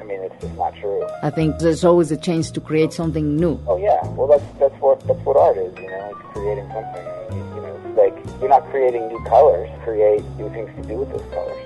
I 0.00 0.04
mean, 0.04 0.20
it's 0.22 0.40
just 0.40 0.54
not 0.56 0.74
true. 0.76 1.06
I 1.22 1.30
think 1.30 1.58
there's 1.58 1.84
always 1.84 2.10
a 2.10 2.16
chance 2.16 2.50
to 2.52 2.60
create 2.60 2.92
something 2.92 3.36
new. 3.36 3.58
Oh 3.66 3.76
yeah, 3.76 4.00
well 4.16 4.28
that's 4.28 4.44
that's 4.58 4.74
what 4.80 5.00
that's 5.06 5.20
what 5.24 5.36
art 5.36 5.56
is. 5.56 5.74
You 5.76 5.90
know, 5.90 6.10
it's 6.12 6.32
creating 6.32 6.68
something. 6.72 7.04
You, 7.32 7.42
you 7.54 7.60
know, 7.62 7.74
it's 7.84 7.96
like 7.96 8.40
you're 8.40 8.48
not 8.48 8.68
creating 8.70 9.08
new 9.08 9.22
colors. 9.24 9.68
Create 9.84 10.22
new 10.36 10.48
things 10.50 10.70
to 10.76 10.82
do 10.88 10.98
with 10.98 11.10
those 11.10 11.26
colors. 11.34 11.58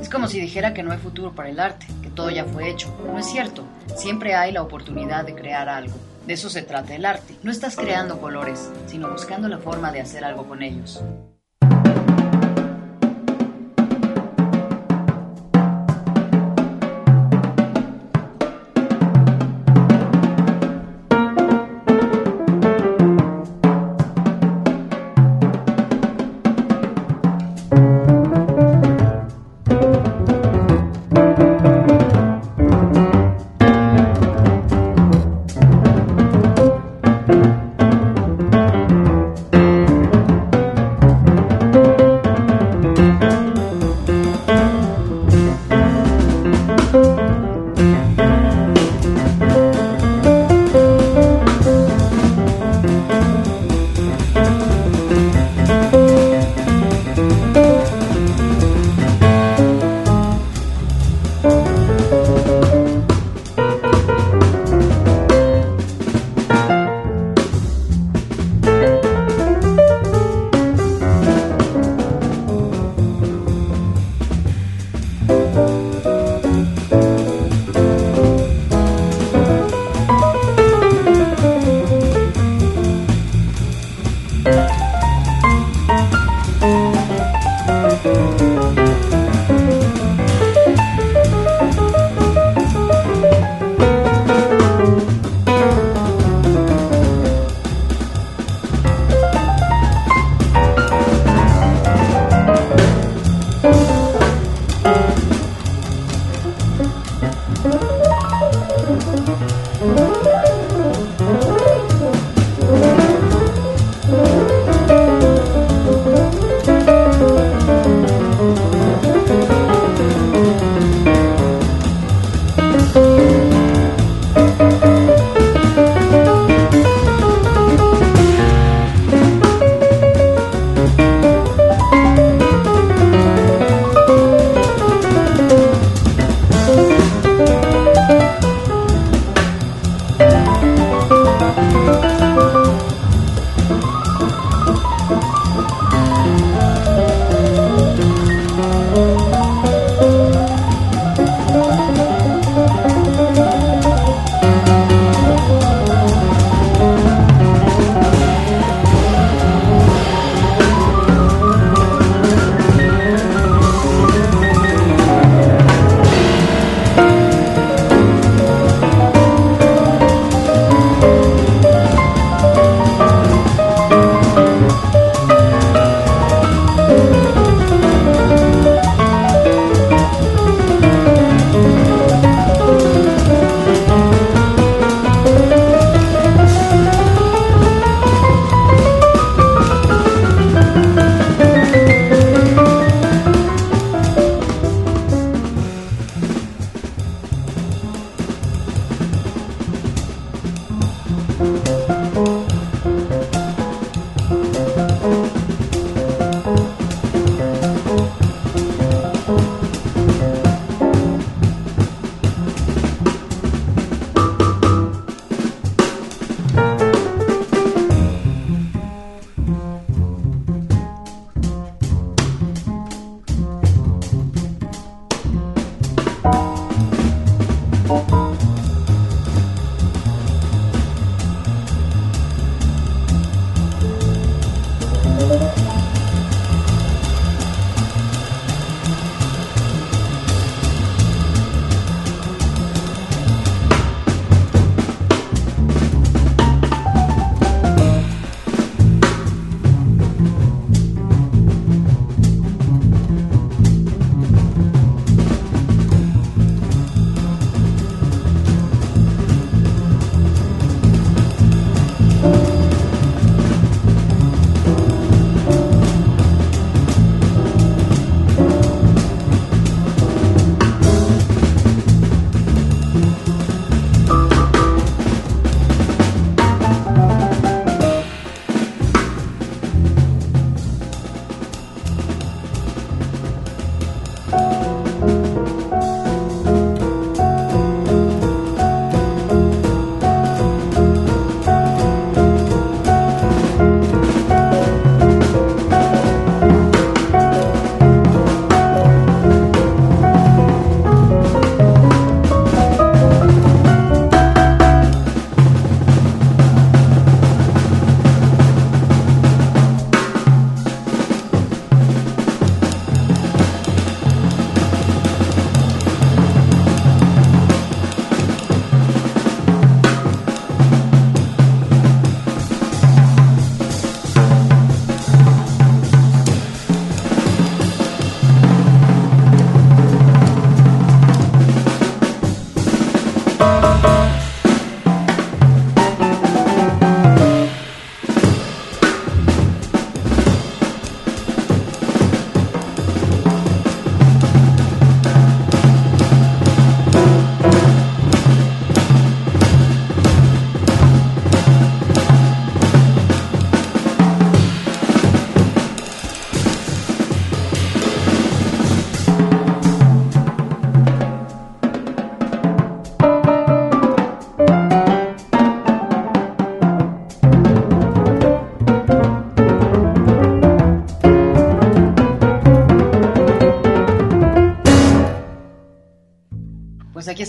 Es 0.00 0.08
como 0.08 0.28
si 0.28 0.40
dijera 0.40 0.72
que 0.72 0.82
no 0.82 0.92
hay 0.92 0.98
futuro 0.98 1.32
para 1.32 1.48
el 1.48 1.58
arte, 1.58 1.86
que 2.02 2.10
todo 2.10 2.30
ya 2.30 2.44
fue 2.44 2.70
hecho. 2.70 2.88
No 3.04 3.18
es 3.18 3.26
cierto. 3.26 3.64
Siempre 3.96 4.34
hay 4.34 4.52
la 4.52 4.62
oportunidad 4.62 5.24
de 5.24 5.34
crear 5.34 5.68
algo. 5.68 5.94
De 6.26 6.34
eso 6.34 6.48
se 6.48 6.62
trata 6.62 6.94
el 6.94 7.04
arte. 7.04 7.34
No 7.42 7.50
estás 7.50 7.76
creando 7.76 8.20
colores, 8.20 8.70
sino 8.86 9.10
buscando 9.10 9.48
la 9.48 9.58
forma 9.58 9.90
de 9.90 10.00
hacer 10.00 10.24
algo 10.24 10.46
con 10.46 10.62
ellos. 10.62 11.02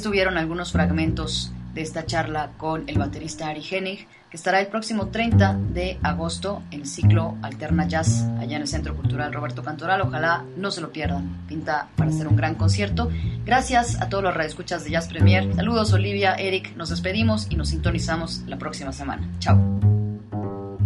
Estuvieron 0.01 0.39
algunos 0.39 0.71
fragmentos 0.71 1.51
de 1.75 1.83
esta 1.83 2.07
charla 2.07 2.53
con 2.57 2.89
el 2.89 2.97
baterista 2.97 3.49
Ari 3.49 3.63
Hennig, 3.69 4.07
que 4.31 4.35
estará 4.35 4.59
el 4.59 4.65
próximo 4.65 5.09
30 5.09 5.59
de 5.73 5.99
agosto 6.01 6.63
en 6.71 6.81
el 6.81 6.87
ciclo 6.87 7.37
Alterna 7.43 7.87
Jazz 7.87 8.25
allá 8.39 8.55
en 8.55 8.63
el 8.63 8.67
Centro 8.67 8.95
Cultural 8.95 9.31
Roberto 9.31 9.61
Cantoral. 9.61 10.01
Ojalá 10.01 10.43
no 10.57 10.71
se 10.71 10.81
lo 10.81 10.91
pierdan. 10.91 11.45
Pinta 11.47 11.87
para 11.95 12.09
hacer 12.09 12.27
un 12.27 12.35
gran 12.35 12.55
concierto. 12.55 13.11
Gracias 13.45 14.01
a 14.01 14.09
todos 14.09 14.23
los 14.23 14.33
radioescuchas 14.33 14.83
de 14.85 14.89
Jazz 14.89 15.07
Premier. 15.07 15.53
Saludos 15.53 15.93
Olivia, 15.93 16.33
Eric. 16.33 16.75
Nos 16.75 16.89
despedimos 16.89 17.45
y 17.51 17.55
nos 17.55 17.69
sintonizamos 17.69 18.41
la 18.47 18.57
próxima 18.57 18.91
semana. 18.93 19.29
Chao. 19.37 19.70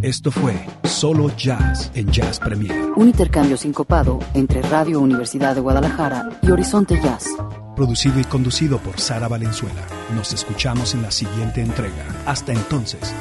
Esto 0.06 0.30
fue 0.30 0.54
Solo 0.84 1.36
Jazz 1.36 1.90
en 1.96 2.12
Jazz 2.12 2.38
Premier. 2.38 2.92
Un 2.96 3.08
intercambio 3.08 3.58
sincopado 3.58 4.20
entre 4.36 4.62
Radio 4.62 5.00
Universidad 5.00 5.56
de 5.56 5.62
Guadalajara 5.62 6.30
y 6.44 6.52
Horizonte 6.52 7.02
Jazz. 7.02 7.28
Producido 7.76 8.20
y 8.20 8.24
conducido 8.24 8.78
por 8.78 9.00
Sara 9.00 9.28
Valenzuela. 9.28 9.82
Nos 10.16 10.32
escuchamos 10.32 10.94
en 10.94 11.02
la 11.02 11.10
siguiente 11.10 11.62
entrega. 11.62 12.06
Hasta 12.28 12.54
entonces. 12.54 13.16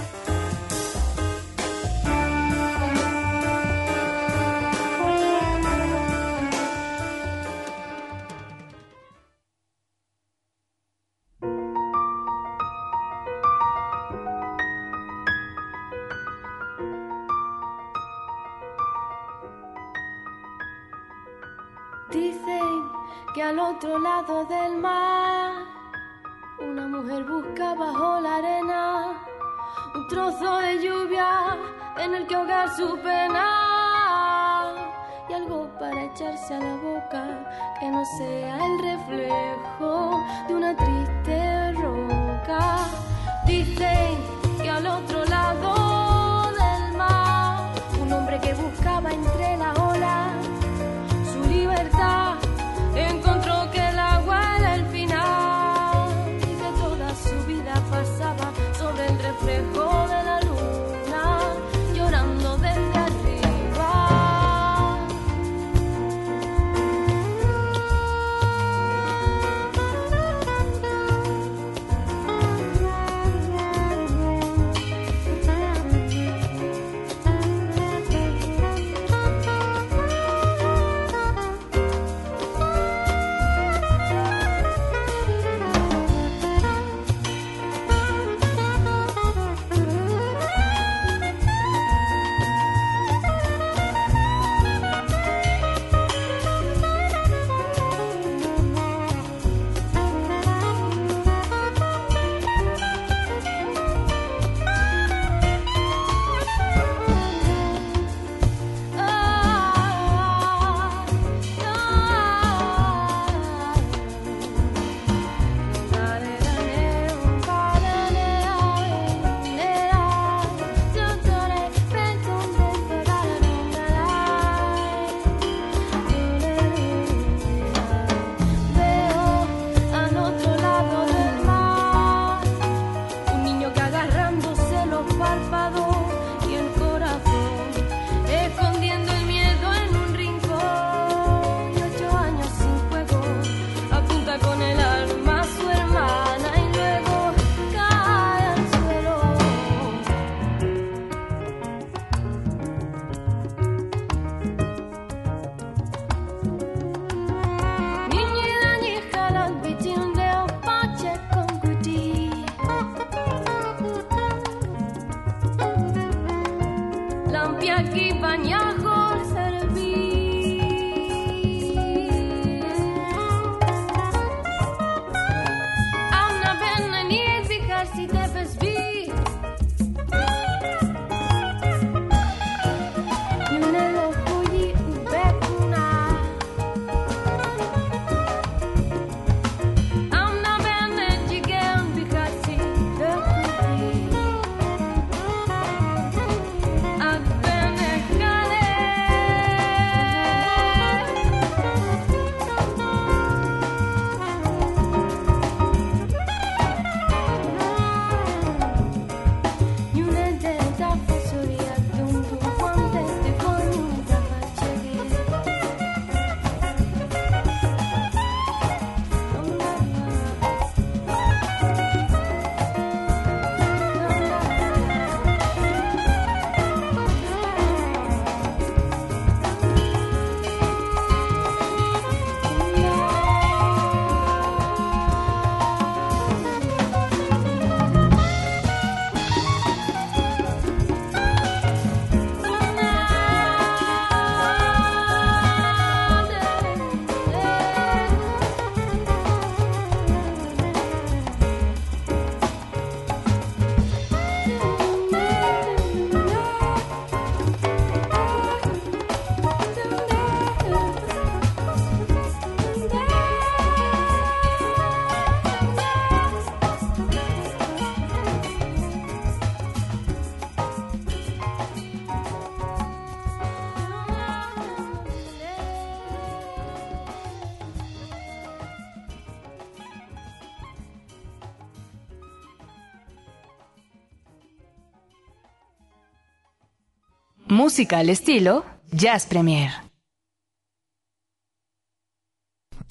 Música 287.65 288.01
al 288.01 288.11
estilo 288.11 288.63
Jazz 288.93 289.25
Premier. 289.25 289.71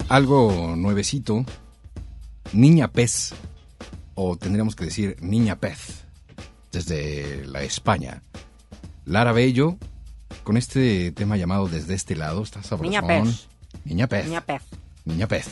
Algo 0.08 0.74
nuevecito, 0.76 1.44
Niña 2.52 2.88
Pez, 2.88 3.34
o 4.16 4.36
tendríamos 4.36 4.74
que 4.74 4.86
decir 4.86 5.16
Niña 5.20 5.60
Pez, 5.60 6.02
desde 6.72 7.46
la 7.46 7.62
España. 7.62 8.24
Lara 9.04 9.30
Bello, 9.30 9.76
con 10.42 10.56
este 10.56 11.12
tema 11.12 11.36
llamado 11.36 11.68
Desde 11.68 11.94
este 11.94 12.16
lado, 12.16 12.42
está 12.42 12.64
sabrosón. 12.64 12.90
Niña 12.90 13.06
Pez. 13.06 13.48
Niña 13.84 14.08
Pez. 14.08 14.26
Niña 14.26 14.40
Pez. 14.40 14.62
Niña 15.04 15.28
Pez, 15.28 15.46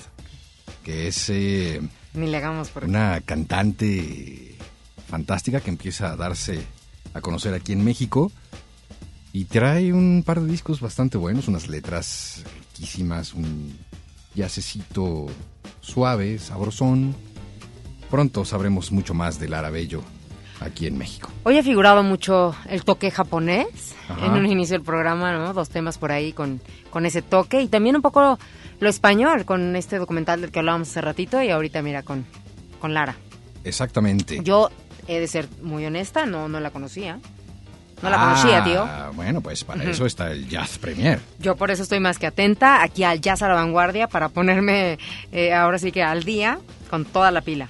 que 0.83 1.07
es 1.07 1.31
eh, 1.31 1.81
Ni 2.15 2.27
le 2.27 2.39
hagamos 2.39 2.71
por 2.71 2.87
una 2.87 3.21
cantante 3.21 4.59
fantástica 5.07 5.61
que 5.61 5.71
empieza 5.71 6.11
a 6.11 6.17
darse 6.17 6.67
a 7.15 7.21
conocer 7.21 7.55
aquí 7.55 7.73
en 7.73 7.85
México 7.85 8.33
y 9.33 9.47
trae 9.47 9.93
un 9.93 10.23
par 10.25 10.41
de 10.41 10.51
discos 10.51 10.81
bastante 10.81 11.17
buenos, 11.17 11.49
unas 11.49 11.69
letras 11.69 12.45
riquísimas, 12.59 13.33
un 13.33 13.79
yacecito 14.35 15.27
suave, 15.81 16.39
sabrosón. 16.39 17.15
Pronto 18.11 18.45
sabremos 18.45 18.93
mucho 18.93 19.15
más 19.15 19.39
de 19.41 19.49
Lara 19.49 19.71
Bello 19.71 20.03
aquí 20.61 20.87
en 20.87 20.99
México. 20.99 21.31
Hoy 21.45 21.59
ha 21.59 21.63
figurado 21.63 22.03
mucho 22.03 22.55
el 22.69 22.85
toque 22.85 23.11
japonés 23.11 23.95
Ajá. 24.09 24.27
en 24.27 24.33
un 24.33 24.47
inicio 24.47 24.75
del 24.77 24.85
programa, 24.85 25.33
¿no? 25.33 25.55
Dos 25.55 25.71
temas 25.71 25.97
por 25.97 26.13
ahí 26.13 26.33
con, 26.33 26.61
con 26.91 27.07
ese 27.07 27.23
toque 27.23 27.63
y 27.63 27.69
también 27.69 27.97
un 27.97 28.03
poco 28.03 28.39
lo 28.81 28.89
español 28.89 29.45
con 29.45 29.77
este 29.77 29.99
documental 29.99 30.43
del 30.43 30.51
que 30.51 30.59
hablábamos 30.59 30.91
hace 30.91 31.01
ratito 31.01 31.43
y 31.43 31.51
ahorita 31.51 31.81
mira 31.81 32.03
con, 32.03 32.27
con 32.81 32.93
Lara. 32.93 33.17
Exactamente. 33.65 34.41
Yo 34.43 34.71
he 35.09 35.21
de 35.21 35.27
ser 35.27 35.49
muy 35.63 35.87
honesta, 35.87 36.27
no, 36.27 36.49
no 36.49 36.61
la 36.61 36.71
conocía. 36.71 37.19
No 38.03 38.11
la 38.11 38.17
Ah, 38.21 38.35
conocía, 38.35 38.65
tío. 38.65 38.89
Bueno, 39.15 39.41
pues 39.41 39.63
para 39.65 39.85
eso 39.85 40.07
está 40.07 40.33
el 40.33 40.49
Jazz 40.49 40.79
Premier. 40.79 41.21
Yo 41.39 41.55
por 41.57 41.71
eso 41.71 41.83
estoy 41.85 42.01
más 42.01 42.19
que 42.19 42.27
atenta 42.27 42.83
aquí 42.83 43.05
al 43.05 43.21
Jazz 43.21 43.43
a 43.43 43.49
la 43.49 43.55
Vanguardia 43.55 44.09
para 44.09 44.29
ponerme 44.29 44.99
eh, 45.31 45.55
ahora 45.55 45.79
sí 45.79 45.93
que 45.93 46.03
al 46.03 46.25
día 46.25 46.59
con 46.91 47.05
toda 47.05 47.31
la 47.31 47.41
pila. 47.43 47.69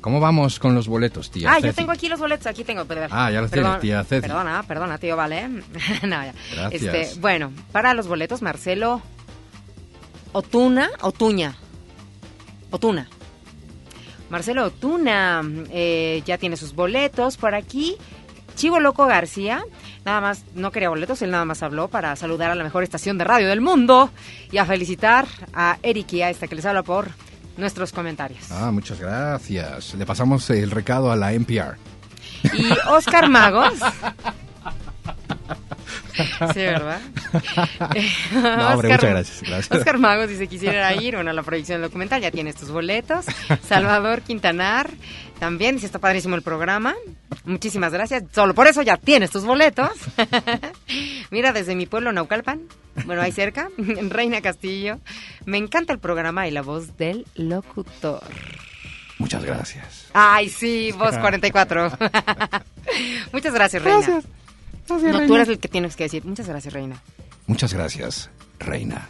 ¿Cómo 0.00 0.18
vamos 0.18 0.58
con 0.58 0.74
los 0.74 0.88
boletos, 0.88 1.30
tía? 1.30 1.52
ah, 1.52 1.58
yo 1.60 1.74
tengo 1.74 1.92
aquí 1.92 2.08
los 2.08 2.18
boletos, 2.18 2.46
aquí 2.46 2.64
tengo. 2.64 2.84
perdón. 2.86 3.08
Ah, 3.12 3.30
ya 3.30 3.42
los 3.42 3.50
tienes, 3.50 3.80
tía 3.80 4.02
Ceci. 4.02 4.22
Perdona, 4.22 4.62
perdona, 4.66 4.96
tío, 4.98 5.14
vale. 5.16 5.46
no, 6.02 6.24
ya. 6.24 6.34
Gracias. 6.54 6.82
Este, 6.82 7.20
bueno, 7.20 7.52
para 7.70 7.92
los 7.94 8.06
boletos, 8.08 8.40
Marcelo 8.42 9.02
Otuna, 10.32 10.88
Otuña. 11.02 11.54
Otuna. 12.70 13.08
Marcelo 14.30 14.64
Otuna 14.66 15.42
eh, 15.70 16.22
ya 16.24 16.38
tiene 16.38 16.56
sus 16.56 16.74
boletos 16.74 17.36
por 17.36 17.54
aquí. 17.54 17.96
Chivo 18.54 18.80
Loco 18.80 19.06
García, 19.06 19.62
nada 20.04 20.20
más, 20.20 20.44
no 20.54 20.70
quería 20.70 20.88
boletos, 20.88 21.22
él 21.22 21.30
nada 21.30 21.44
más 21.44 21.62
habló 21.62 21.88
para 21.88 22.14
saludar 22.16 22.50
a 22.50 22.54
la 22.54 22.64
mejor 22.64 22.82
estación 22.82 23.18
de 23.18 23.24
radio 23.24 23.48
del 23.48 23.60
mundo 23.60 24.10
y 24.50 24.58
a 24.58 24.64
felicitar 24.64 25.26
a 25.54 25.78
Eric 25.82 26.12
y 26.14 26.22
a 26.22 26.30
esta 26.30 26.46
que 26.46 26.54
les 26.54 26.66
habla 26.66 26.82
por 26.82 27.10
nuestros 27.56 27.92
comentarios. 27.92 28.50
Ah, 28.50 28.70
muchas 28.70 28.98
gracias. 29.00 29.94
Le 29.94 30.06
pasamos 30.06 30.48
el 30.50 30.70
recado 30.70 31.10
a 31.12 31.16
la 31.16 31.32
NPR. 31.32 31.76
Y 32.54 32.70
Oscar 32.88 33.28
Magos. 33.28 33.74
Sí, 36.52 36.60
¿verdad? 36.60 37.00
No, 38.32 38.68
hombre, 38.72 38.88
muchas 38.90 39.10
gracias, 39.10 39.42
gracias. 39.42 39.78
Oscar 39.78 39.98
Magos 39.98 40.28
dice 40.28 40.46
quisiera 40.48 40.92
ir 40.94 41.14
bueno, 41.14 41.30
a 41.30 41.32
la 41.34 41.42
proyección 41.42 41.80
del 41.80 41.88
documental, 41.88 42.20
ya 42.20 42.30
tienes 42.30 42.56
tus 42.56 42.70
boletos. 42.70 43.24
Salvador 43.68 44.22
Quintanar 44.22 44.90
también 45.40 45.74
dice 45.74 45.86
está 45.86 45.98
padrísimo 45.98 46.36
el 46.36 46.42
programa. 46.42 46.94
Muchísimas 47.44 47.92
gracias. 47.92 48.24
Solo 48.32 48.54
por 48.54 48.68
eso 48.68 48.82
ya 48.82 48.96
tienes 48.98 49.30
tus 49.30 49.44
boletos. 49.44 49.90
Mira, 51.30 51.52
desde 51.52 51.74
mi 51.74 51.86
pueblo 51.86 52.12
Naucalpan, 52.12 52.60
bueno, 53.06 53.22
ahí 53.22 53.32
cerca, 53.32 53.70
Reina 53.78 54.40
Castillo. 54.42 55.00
Me 55.46 55.58
encanta 55.58 55.92
el 55.92 55.98
programa 55.98 56.46
y 56.46 56.50
la 56.50 56.62
voz 56.62 56.96
del 56.98 57.26
locutor. 57.34 58.22
Muchas 59.18 59.44
gracias. 59.44 60.08
Ay, 60.12 60.48
sí, 60.48 60.92
voz 60.92 61.16
44. 61.20 61.90
Muchas 63.32 63.54
gracias, 63.54 63.82
Reina. 63.82 63.98
Gracias. 63.98 64.24
Gracias, 64.86 65.12
no, 65.12 65.26
tú 65.26 65.34
eres 65.36 65.48
el 65.48 65.58
que 65.58 65.68
tienes 65.68 65.96
que 65.96 66.04
decir. 66.04 66.24
Muchas 66.24 66.48
gracias, 66.48 66.74
Reina. 66.74 67.00
Muchas 67.46 67.72
gracias, 67.72 68.28
reina. 68.58 69.08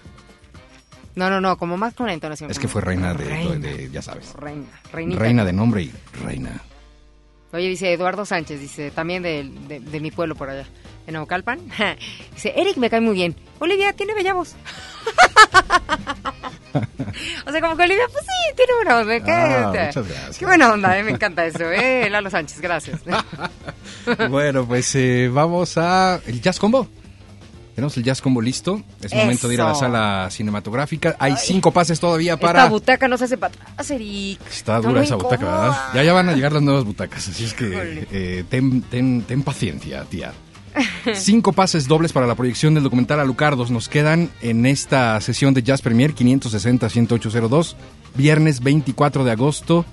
No, 1.20 1.28
no, 1.28 1.38
no, 1.40 1.58
como 1.58 1.76
más 1.76 1.92
con 1.92 2.06
la 2.06 2.14
entonación. 2.14 2.50
Es 2.50 2.58
que 2.58 2.66
fue 2.66 2.80
reina 2.80 3.12
de, 3.12 3.24
Reina. 3.24 3.56
de- 3.56 3.90
ya 3.90 4.00
sabes. 4.00 4.32
Reina, 4.32 4.64
reinita. 4.90 5.20
Reina 5.20 5.44
de 5.44 5.52
nombre 5.52 5.82
y 5.82 5.92
reina. 6.24 6.62
Oye, 7.52 7.68
dice 7.68 7.92
Eduardo 7.92 8.24
Sánchez, 8.24 8.58
dice, 8.58 8.90
también 8.90 9.22
de, 9.22 9.50
de- 9.68 9.80
de 9.80 10.00
mi 10.00 10.10
pueblo 10.10 10.34
por 10.34 10.48
allá, 10.48 10.64
en 11.06 11.12
Naucalpan. 11.14 11.60
dice, 12.34 12.54
Eric 12.56 12.78
me 12.78 12.88
cae 12.88 13.02
muy 13.02 13.12
bien. 13.14 13.36
Olivia 13.58 13.92
tiene 13.92 14.14
bella 14.14 14.32
voz. 14.32 14.54
o 17.46 17.50
sea, 17.52 17.60
como 17.60 17.76
que 17.76 17.82
Olivia, 17.82 18.04
pues 18.10 18.24
sí, 18.24 18.54
tiene 18.56 18.72
buena 18.76 18.98
voz. 19.02 19.06
¿Qué, 19.22 19.30
Ah, 19.32 19.72
muchas 19.86 20.08
gracias. 20.08 20.38
Qué 20.38 20.46
buena 20.46 20.72
onda, 20.72 20.98
¿eh? 20.98 21.02
me 21.02 21.10
encanta 21.10 21.44
eso. 21.44 21.70
¿eh? 21.70 22.08
Lalo 22.08 22.30
Sánchez, 22.30 22.60
gracias. 22.62 23.00
bueno, 24.30 24.64
pues 24.66 24.94
eh, 24.94 25.28
vamos 25.30 25.76
a 25.76 26.18
el 26.26 26.40
Jazz 26.40 26.58
Combo. 26.58 26.88
Tenemos 27.74 27.96
el 27.96 28.02
Jazz 28.04 28.20
Combo 28.20 28.40
listo. 28.42 28.82
Es 29.00 29.14
momento 29.14 29.48
de 29.48 29.54
ir 29.54 29.60
a 29.60 29.68
la 29.68 29.74
sala 29.74 30.28
cinematográfica. 30.30 31.16
Hay 31.18 31.34
cinco 31.38 31.70
pases 31.72 31.98
todavía 32.00 32.34
Esta 32.34 32.46
para... 32.46 32.66
butaca 32.66 33.08
no 33.08 33.16
se 33.16 33.24
hace 33.24 33.38
para 33.38 33.54
atrás, 33.54 33.90
Eric. 33.90 34.38
Está 34.50 34.78
muy 34.80 34.88
dura 34.88 35.02
esa 35.02 35.16
butaca. 35.16 35.44
¿verdad? 35.44 35.76
Ya, 35.94 36.02
ya 36.02 36.12
van 36.12 36.28
a 36.28 36.32
llegar 36.34 36.52
las 36.52 36.62
nuevas 36.62 36.84
butacas, 36.84 37.28
así 37.28 37.44
es 37.44 37.54
que 37.54 38.06
eh, 38.10 38.44
ten, 38.50 38.82
ten- 38.82 39.22
ten 39.22 39.42
paciencia, 39.42 40.04
tía. 40.04 40.32
Cinco 41.14 41.52
pases 41.52 41.88
dobles 41.88 42.12
para 42.12 42.26
la 42.28 42.36
proyección 42.36 42.74
del 42.74 42.84
documental 42.84 43.18
Alucardos 43.18 43.70
nos 43.72 43.88
quedan 43.88 44.30
en 44.40 44.66
esta 44.66 45.20
sesión 45.20 45.52
de 45.52 45.62
Jazz 45.64 45.82
Premier 45.82 46.14
560-1802, 46.14 47.74
viernes 48.14 48.60
24 48.62 49.24
de 49.24 49.30
agosto 49.32 49.84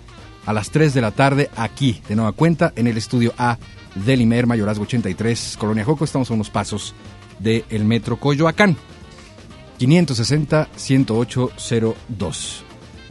a 0.45 0.53
las 0.53 0.69
3 0.69 0.93
de 0.93 1.01
la 1.01 1.11
tarde, 1.11 1.49
aquí, 1.57 2.01
de 2.07 2.15
nueva 2.15 2.31
cuenta, 2.31 2.73
en 2.75 2.87
el 2.87 2.95
estudio 2.97 3.33
A 3.37 3.57
del 3.95 4.21
Imer, 4.21 4.45
Mayorazgo 4.47 4.83
83, 4.83 5.55
Colonia 5.59 5.83
Joco. 5.83 6.05
Estamos 6.05 6.29
a 6.31 6.33
unos 6.35 6.49
pasos 6.49 6.93
del 7.39 7.85
metro 7.85 8.17
Coyoacán. 8.17 8.75
560-10802. 9.79 12.61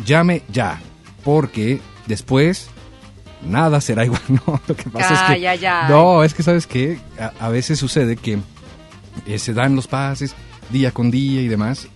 Llame 0.04 0.42
ya, 0.52 0.78
porque 1.24 1.80
después 2.06 2.68
nada 3.42 3.80
será 3.80 4.04
igual. 4.04 4.20
No, 4.28 4.60
lo 4.66 4.76
que 4.76 4.90
pasa 4.90 5.14
es 5.14 5.20
que. 5.20 5.26
Ay, 5.46 5.46
ay. 5.46 5.60
No, 5.88 6.24
es 6.24 6.34
que 6.34 6.42
sabes 6.42 6.66
que 6.66 6.98
a, 7.18 7.32
a 7.38 7.48
veces 7.48 7.78
sucede 7.78 8.16
que 8.16 8.38
eh, 9.26 9.38
se 9.38 9.54
dan 9.54 9.76
los 9.76 9.86
pases 9.86 10.34
día 10.70 10.92
con 10.92 11.10
día 11.10 11.40
y 11.40 11.48
demás. 11.48 11.88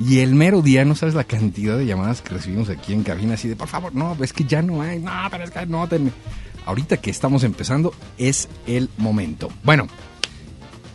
Y 0.00 0.20
el 0.20 0.34
mero 0.34 0.60
día, 0.60 0.84
no 0.84 0.96
sabes 0.96 1.14
la 1.14 1.24
cantidad 1.24 1.78
de 1.78 1.86
llamadas 1.86 2.20
que 2.20 2.34
recibimos 2.34 2.68
aquí 2.68 2.92
en 2.92 3.04
cabina, 3.04 3.34
así 3.34 3.48
de 3.48 3.54
por 3.54 3.68
favor, 3.68 3.94
no, 3.94 4.16
es 4.20 4.32
que 4.32 4.44
ya 4.44 4.60
no 4.60 4.82
hay, 4.82 4.98
no, 4.98 5.12
pero 5.30 5.44
es 5.44 5.50
que 5.50 5.66
no, 5.66 5.86
tenme. 5.86 6.10
Ahorita 6.66 6.96
que 6.96 7.10
estamos 7.10 7.44
empezando, 7.44 7.94
es 8.18 8.48
el 8.66 8.90
momento. 8.96 9.50
Bueno, 9.62 9.86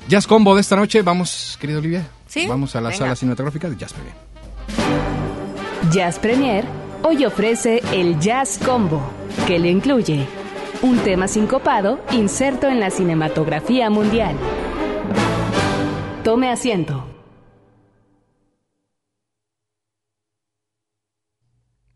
Jazz 0.10 0.26
Combo 0.26 0.56
de 0.56 0.62
esta 0.62 0.76
noche, 0.76 1.04
vamos, 1.04 1.56
querida 1.62 1.78
Olivia. 1.78 2.08
Sí, 2.26 2.48
Vamos 2.48 2.76
a 2.76 2.82
la 2.82 2.90
venga. 2.90 2.98
sala 2.98 3.16
cinematográfica 3.16 3.70
de 3.70 3.76
Jazz 3.78 3.94
Premier. 3.94 4.16
Jazz 5.92 6.18
Premier 6.18 6.66
hoy 7.04 7.26
ofrece 7.26 7.84
el 7.94 8.20
Jazz 8.20 8.58
Combo, 8.58 9.02
que 9.46 9.60
le 9.60 9.70
incluye 9.70 10.26
un 10.82 10.98
tema 11.00 11.28
sincopado 11.28 12.00
inserto 12.12 12.68
en 12.68 12.80
la 12.80 12.90
cinematografía 12.90 13.92
mundial. 13.92 14.36
Tome 16.24 16.50
asiento. 16.50 17.06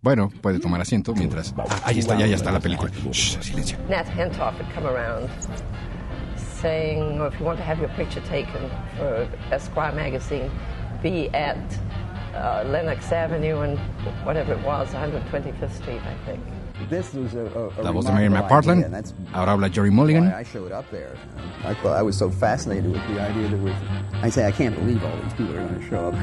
Bueno, 0.02 0.30
puede 0.40 0.60
tomar 0.60 0.82
asiento 0.82 1.16
mientras. 1.16 1.52
Ah, 1.58 1.64
ahí 1.86 1.98
está, 1.98 2.16
ya, 2.16 2.28
ya 2.28 2.36
está 2.36 2.52
la 2.52 2.60
película. 2.60 2.92
Shh, 3.12 3.40
silencio. 3.42 3.76
Nat 3.90 4.06
Hentoff 4.16 4.54
had 4.60 4.76
come 4.76 4.86
around 4.88 5.28
saying, 6.68 7.20
or 7.22 7.28
if 7.28 7.38
you 7.40 7.46
want 7.46 7.60
to 7.60 7.64
have 7.64 7.78
your 7.80 7.90
picture 7.90 8.22
taken 8.22 8.70
for 8.98 9.30
Esquire 9.52 9.92
magazine, 9.94 10.50
be 11.04 11.30
at 11.30 11.58
uh, 12.34 12.64
Lenox 12.68 13.12
Avenue 13.12 13.60
and 13.60 13.78
whatever 14.26 14.54
it 14.54 14.62
was, 14.64 14.88
125th 14.90 15.74
Street, 15.76 16.02
I 16.02 16.16
think. 16.26 16.42
This 16.90 17.14
was 17.14 17.34
a, 17.36 17.46
a, 17.46 17.82
a 17.82 17.84
La 17.84 17.92
voz 17.92 18.06
de 18.06 18.12
Mary 18.14 18.24
remarkable 18.28 18.56
McPartland. 18.74 18.86
and 18.86 18.94
that's 18.94 19.14
Ahora 19.34 19.52
habla 19.52 19.70
Jerry 19.70 19.92
Mulligan. 19.92 20.26
why 20.32 20.40
I 20.40 20.44
showed 20.44 20.72
up 20.72 20.90
there. 20.90 21.16
I 21.64 21.74
thought 21.76 21.96
I 21.96 22.02
was 22.02 22.18
so 22.18 22.30
fascinated 22.32 22.92
with 22.92 23.06
the 23.10 23.22
idea 23.22 23.48
that 23.50 23.60
was. 23.62 23.76
I 24.24 24.30
say 24.30 24.48
I 24.48 24.52
can't 24.52 24.76
believe 24.76 25.04
all 25.06 25.16
these 25.22 25.34
people 25.34 25.56
are 25.56 25.68
going 25.68 25.80
to 25.80 25.88
show 25.90 26.08
up. 26.08 26.16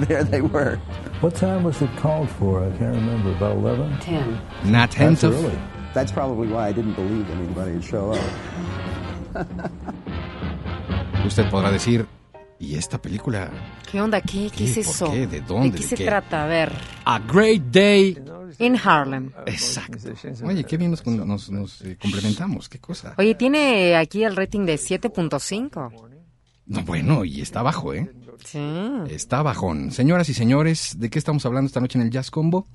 there 0.08 0.24
they 0.24 0.40
were. 0.42 0.76
What 1.20 1.34
time 1.36 1.62
was 1.62 1.80
it 1.80 1.90
called 1.96 2.28
for? 2.30 2.62
I 2.64 2.70
can't 2.78 2.96
remember. 2.96 3.30
About 3.32 3.56
11? 3.56 3.98
10. 4.00 4.32
Nat 4.64 4.90
That's 4.90 4.96
Hentoff. 4.96 5.32
early. 5.32 5.58
That's 5.94 6.12
probably 6.12 6.48
why 6.48 6.66
I 6.68 6.72
didn't 6.72 6.94
believe 6.94 7.30
anybody 7.30 7.72
would 7.72 7.84
show 7.84 8.10
up. 8.12 8.24
Usted 11.26 11.48
podrá 11.50 11.70
decir, 11.70 12.06
¿y 12.58 12.74
esta 12.76 13.00
película? 13.00 13.50
¿Qué 13.90 14.00
onda? 14.00 14.20
¿Qué, 14.20 14.50
qué, 14.50 14.64
¿Qué? 14.64 14.64
es 14.80 14.86
¿Por 14.86 14.94
eso? 14.94 15.10
qué? 15.12 15.26
¿De 15.26 15.40
dónde? 15.42 15.70
qué 15.72 15.82
¿De 15.82 15.88
se 15.88 15.96
qué? 15.96 16.04
trata? 16.06 16.44
A 16.44 16.46
ver. 16.46 16.72
A 17.04 17.18
Great 17.18 17.62
Day 17.70 18.18
In 18.58 18.76
Harlem. 18.82 19.30
Exacto. 19.46 19.98
Oye, 20.44 20.64
qué 20.64 20.76
bien 20.76 20.90
nos, 20.90 21.04
nos- 21.06 21.50
nos, 21.50 21.82
eh, 21.82 21.96
complementamos, 22.00 22.68
qué 22.68 22.78
cosa. 22.78 23.14
Oye, 23.18 23.34
tiene 23.34 23.94
aquí 23.96 24.24
el 24.24 24.34
rating 24.36 24.64
de 24.64 24.76
7.5. 24.76 25.92
No, 26.66 26.82
bueno, 26.82 27.24
y 27.24 27.40
está 27.40 27.62
bajo, 27.62 27.94
¿eh? 27.94 28.10
Sí. 28.44 28.58
Está 29.10 29.42
bajón. 29.42 29.90
Señoras 29.90 30.28
y 30.28 30.34
señores, 30.34 30.96
¿de 30.98 31.10
qué 31.10 31.18
estamos 31.18 31.44
hablando 31.44 31.66
esta 31.66 31.80
noche 31.80 31.98
en 31.98 32.04
el 32.06 32.10
Jazz 32.10 32.30
Combo? 32.30 32.66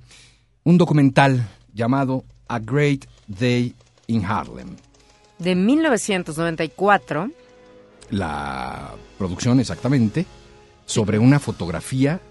Un 0.63 0.77
documental 0.77 1.47
llamado 1.73 2.23
A 2.47 2.59
Great 2.59 3.05
Day 3.27 3.73
in 4.07 4.25
Harlem. 4.25 4.75
De 5.43 5.55
1994. 5.55 7.29
La 8.11 8.93
producción 9.17 9.59
exactamente 9.59 10.25
sobre 10.85 11.19
una 11.19 11.39
fotografía 11.39 12.21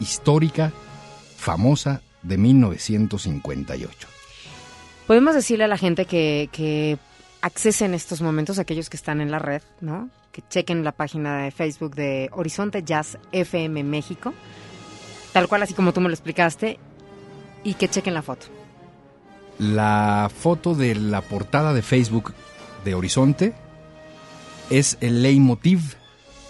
histórica 0.00 0.72
famosa 1.36 2.00
de 2.22 2.38
1958. 2.38 4.08
Podemos 5.06 5.34
decirle 5.34 5.64
a 5.64 5.68
la 5.68 5.76
gente 5.76 6.06
que, 6.06 6.48
que 6.50 6.96
accesen 7.42 7.92
estos 7.92 8.22
momentos, 8.22 8.58
aquellos 8.58 8.88
que 8.88 8.96
están 8.96 9.20
en 9.20 9.30
la 9.30 9.38
red, 9.38 9.60
¿no? 9.82 10.08
Que 10.32 10.42
chequen 10.48 10.82
la 10.82 10.92
página 10.92 11.42
de 11.42 11.50
Facebook 11.50 11.94
de 11.94 12.30
Horizonte 12.32 12.82
Jazz 12.82 13.18
FM 13.32 13.84
México, 13.84 14.32
tal 15.34 15.46
cual 15.46 15.62
así 15.62 15.74
como 15.74 15.92
tú 15.92 16.00
me 16.00 16.08
lo 16.08 16.14
explicaste, 16.14 16.78
y 17.64 17.74
que 17.74 17.88
chequen 17.88 18.14
la 18.14 18.22
foto. 18.22 18.46
La 19.60 20.30
foto 20.34 20.74
de 20.74 20.94
la 20.94 21.20
portada 21.20 21.74
de 21.74 21.82
Facebook 21.82 22.32
de 22.82 22.94
Horizonte 22.94 23.52
es 24.70 24.96
el 25.02 25.22
leitmotiv 25.22 25.96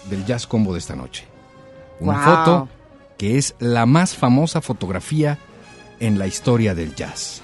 del 0.09 0.25
Jazz 0.25 0.47
Combo 0.47 0.71
de 0.71 0.79
esta 0.79 0.95
noche. 0.95 1.25
Una 1.99 2.13
Wow. 2.13 2.23
foto 2.23 2.69
que 3.17 3.37
es 3.37 3.53
la 3.59 3.85
más 3.85 4.15
famosa 4.15 4.61
fotografía 4.61 5.37
en 5.99 6.17
la 6.19 6.25
historia 6.25 6.73
del 6.73 6.95
jazz. 6.95 7.41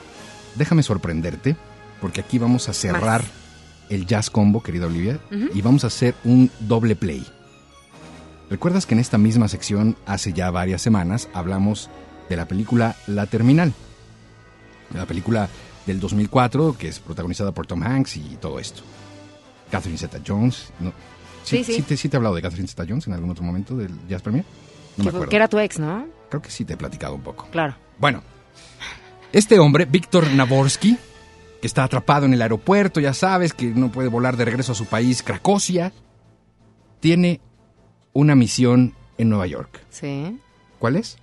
Déjame 0.56 0.84
sorprenderte, 0.84 1.58
porque 2.00 2.22
aquí 2.22 2.40
vamos 2.40 2.70
a 2.70 2.74
cerrar 2.74 3.24
el 3.90 4.06
Jazz 4.08 4.30
Combo, 4.30 4.64
querida 4.64 4.86
Olivia, 4.88 5.20
y 5.54 5.62
vamos 5.62 5.84
a 5.84 5.88
hacer 5.88 6.16
un 6.24 6.50
doble 6.62 6.96
play. 6.96 7.28
¿Recuerdas 8.50 8.86
que 8.86 8.96
en 8.96 9.00
esta 9.02 9.18
misma 9.18 9.50
sección, 9.50 9.98
hace 10.06 10.32
ya 10.34 10.50
varias 10.50 10.82
semanas, 10.82 11.28
hablamos 11.34 11.90
de 12.30 12.38
la 12.38 12.48
película 12.48 12.96
La 13.06 13.26
Terminal? 13.28 13.74
La 14.94 15.06
película 15.06 15.50
del 15.86 16.00
2004, 16.00 16.78
que 16.78 16.90
es 16.90 17.00
protagonizada 17.00 17.52
por 17.52 17.68
Tom 17.68 17.84
Hanks 17.84 18.18
y 18.18 18.38
todo 18.40 18.60
esto. 18.60 18.84
Catherine 19.72 19.98
Zeta-Jones. 19.98 20.72
¿no? 20.80 20.94
Sí, 21.44 21.64
sí. 21.64 21.82
te, 21.82 21.98
sí 21.98 22.10
te 22.10 22.16
he 22.16 22.18
hablado 22.18 22.36
de 22.36 22.42
Catherine 22.42 22.68
Zeta-Jones 22.68 23.08
en 23.08 23.14
algún 23.14 23.30
otro 23.30 23.44
momento 23.44 23.76
del 23.76 23.92
Jazz 24.08 24.22
Premier? 24.22 24.44
No 24.98 25.04
me 25.04 25.10
acuerdo. 25.10 25.30
que 25.30 25.36
era 25.36 25.48
tu 25.48 25.60
ex, 25.60 25.80
¿no? 25.80 26.08
Creo 26.30 26.42
que 26.42 26.50
sí 26.50 26.66
te 26.66 26.74
he 26.74 26.78
platicado 26.78 27.16
un 27.16 27.22
poco. 27.22 27.48
Claro. 27.52 27.76
Bueno, 28.00 28.22
este 29.32 29.60
hombre, 29.60 29.86
Víctor 29.86 30.32
Naborsky, 30.32 30.98
que 31.62 31.68
está 31.68 31.84
atrapado 31.84 32.26
en 32.26 32.34
el 32.34 32.42
aeropuerto, 32.42 33.00
ya 33.00 33.14
sabes, 33.14 33.54
que 33.54 33.68
no 33.68 33.92
puede 33.92 34.10
volar 34.10 34.38
de 34.38 34.46
regreso 34.46 34.72
a 34.72 34.76
su 34.76 34.86
país, 34.86 35.24
Cracosia, 35.24 35.94
tiene 37.00 37.42
una 38.14 38.36
misión 38.36 38.94
en 39.18 39.30
Nueva 39.30 39.48
York. 39.48 39.82
Sí. 39.90 40.40
¿Cuál 40.80 40.96
es? 40.96 41.18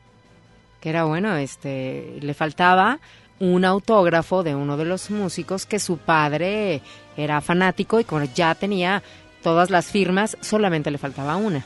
Que 0.80 0.90
era 0.90 1.04
bueno, 1.04 1.34
este, 1.36 2.18
le 2.20 2.34
faltaba 2.34 3.00
un 3.40 3.64
autógrafo 3.64 4.42
de 4.42 4.54
uno 4.54 4.76
de 4.76 4.84
los 4.84 5.10
músicos 5.10 5.66
que 5.66 5.78
su 5.78 5.98
padre 5.98 6.82
era 7.16 7.40
fanático 7.40 8.00
y 8.00 8.04
como 8.04 8.24
ya 8.24 8.54
tenía 8.54 9.02
todas 9.42 9.70
las 9.70 9.86
firmas, 9.86 10.36
solamente 10.40 10.90
le 10.90 10.98
faltaba 10.98 11.36
una. 11.36 11.64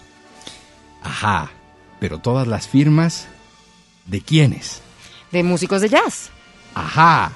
Ajá, 1.02 1.50
pero 2.00 2.18
todas 2.18 2.46
las 2.48 2.66
firmas, 2.68 3.28
¿de 4.06 4.20
quiénes? 4.20 4.82
De 5.30 5.42
músicos 5.42 5.80
de 5.82 5.88
jazz. 5.88 6.30
Ajá. 6.74 7.32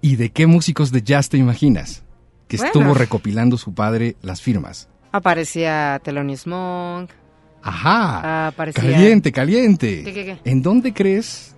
¿Y 0.00 0.16
de 0.16 0.30
qué 0.30 0.46
músicos 0.46 0.92
de 0.92 1.02
jazz 1.02 1.28
te 1.28 1.38
imaginas? 1.38 2.02
Que 2.48 2.56
Bueno. 2.56 2.66
estuvo 2.72 2.94
recopilando 2.94 3.56
su 3.56 3.74
padre 3.74 4.16
las 4.22 4.42
firmas. 4.42 4.88
Aparecía 5.12 6.00
Thelonious 6.04 6.46
Monk. 6.46 7.10
Ajá. 7.62 8.48
Aparecía... 8.48 8.82
Caliente, 8.82 9.32
caliente. 9.32 10.02
¿Qué, 10.04 10.12
qué, 10.12 10.24
qué? 10.24 10.38
¿En 10.44 10.62
dónde 10.62 10.92
crees 10.92 11.54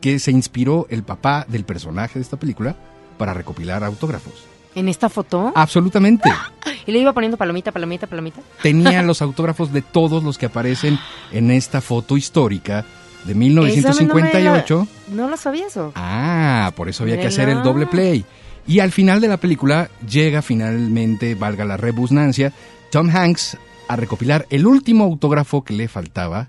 que 0.00 0.18
se 0.18 0.30
inspiró 0.30 0.86
el 0.90 1.02
papá 1.02 1.44
del 1.48 1.64
personaje 1.64 2.18
de 2.18 2.22
esta 2.22 2.38
película 2.38 2.76
para 3.18 3.34
recopilar 3.34 3.84
autógrafos? 3.84 4.32
¿En 4.74 4.88
esta 4.88 5.08
foto? 5.08 5.52
Absolutamente. 5.54 6.30
Y 6.86 6.92
le 6.92 6.98
iba 7.00 7.12
poniendo 7.12 7.36
palomita, 7.36 7.72
palomita, 7.72 8.06
palomita. 8.06 8.40
Tenía 8.62 9.02
los 9.04 9.20
autógrafos 9.20 9.70
de 9.72 9.82
todos 9.82 10.24
los 10.24 10.38
que 10.38 10.46
aparecen 10.46 10.98
en 11.30 11.50
esta 11.50 11.80
foto 11.82 12.16
histórica 12.16 12.86
de 13.26 13.32
Esa 13.32 13.34
no 13.34 13.34
me 13.34 13.38
1958. 13.48 14.88
la- 15.10 15.14
No 15.14 15.28
lo 15.28 15.36
sabía 15.36 15.66
eso. 15.66 15.92
Ah, 15.94 16.72
por 16.74 16.88
eso 16.88 17.02
había 17.02 17.20
que 17.20 17.26
hacer 17.26 17.50
el 17.50 17.62
doble 17.62 17.86
play. 17.86 18.24
Y 18.66 18.80
al 18.80 18.92
final 18.92 19.20
de 19.20 19.28
la 19.28 19.36
película 19.36 19.90
llega 20.08 20.40
finalmente, 20.40 21.34
valga 21.34 21.66
la 21.66 21.76
rebusnancia, 21.76 22.52
Tom 22.90 23.10
Hanks 23.14 23.58
a 23.86 23.96
recopilar 23.96 24.46
el 24.48 24.66
último 24.66 25.04
autógrafo 25.04 25.62
que 25.62 25.74
le 25.74 25.86
faltaba 25.86 26.48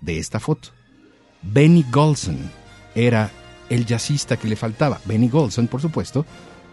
de 0.00 0.18
esta 0.18 0.40
foto. 0.40 0.70
Benny 1.42 1.84
Golson 1.90 2.50
era 3.06 3.30
el 3.68 3.86
jazzista 3.86 4.36
que 4.36 4.48
le 4.48 4.56
faltaba. 4.56 5.00
Benny 5.04 5.28
Golson, 5.28 5.68
por 5.68 5.80
supuesto, 5.80 6.24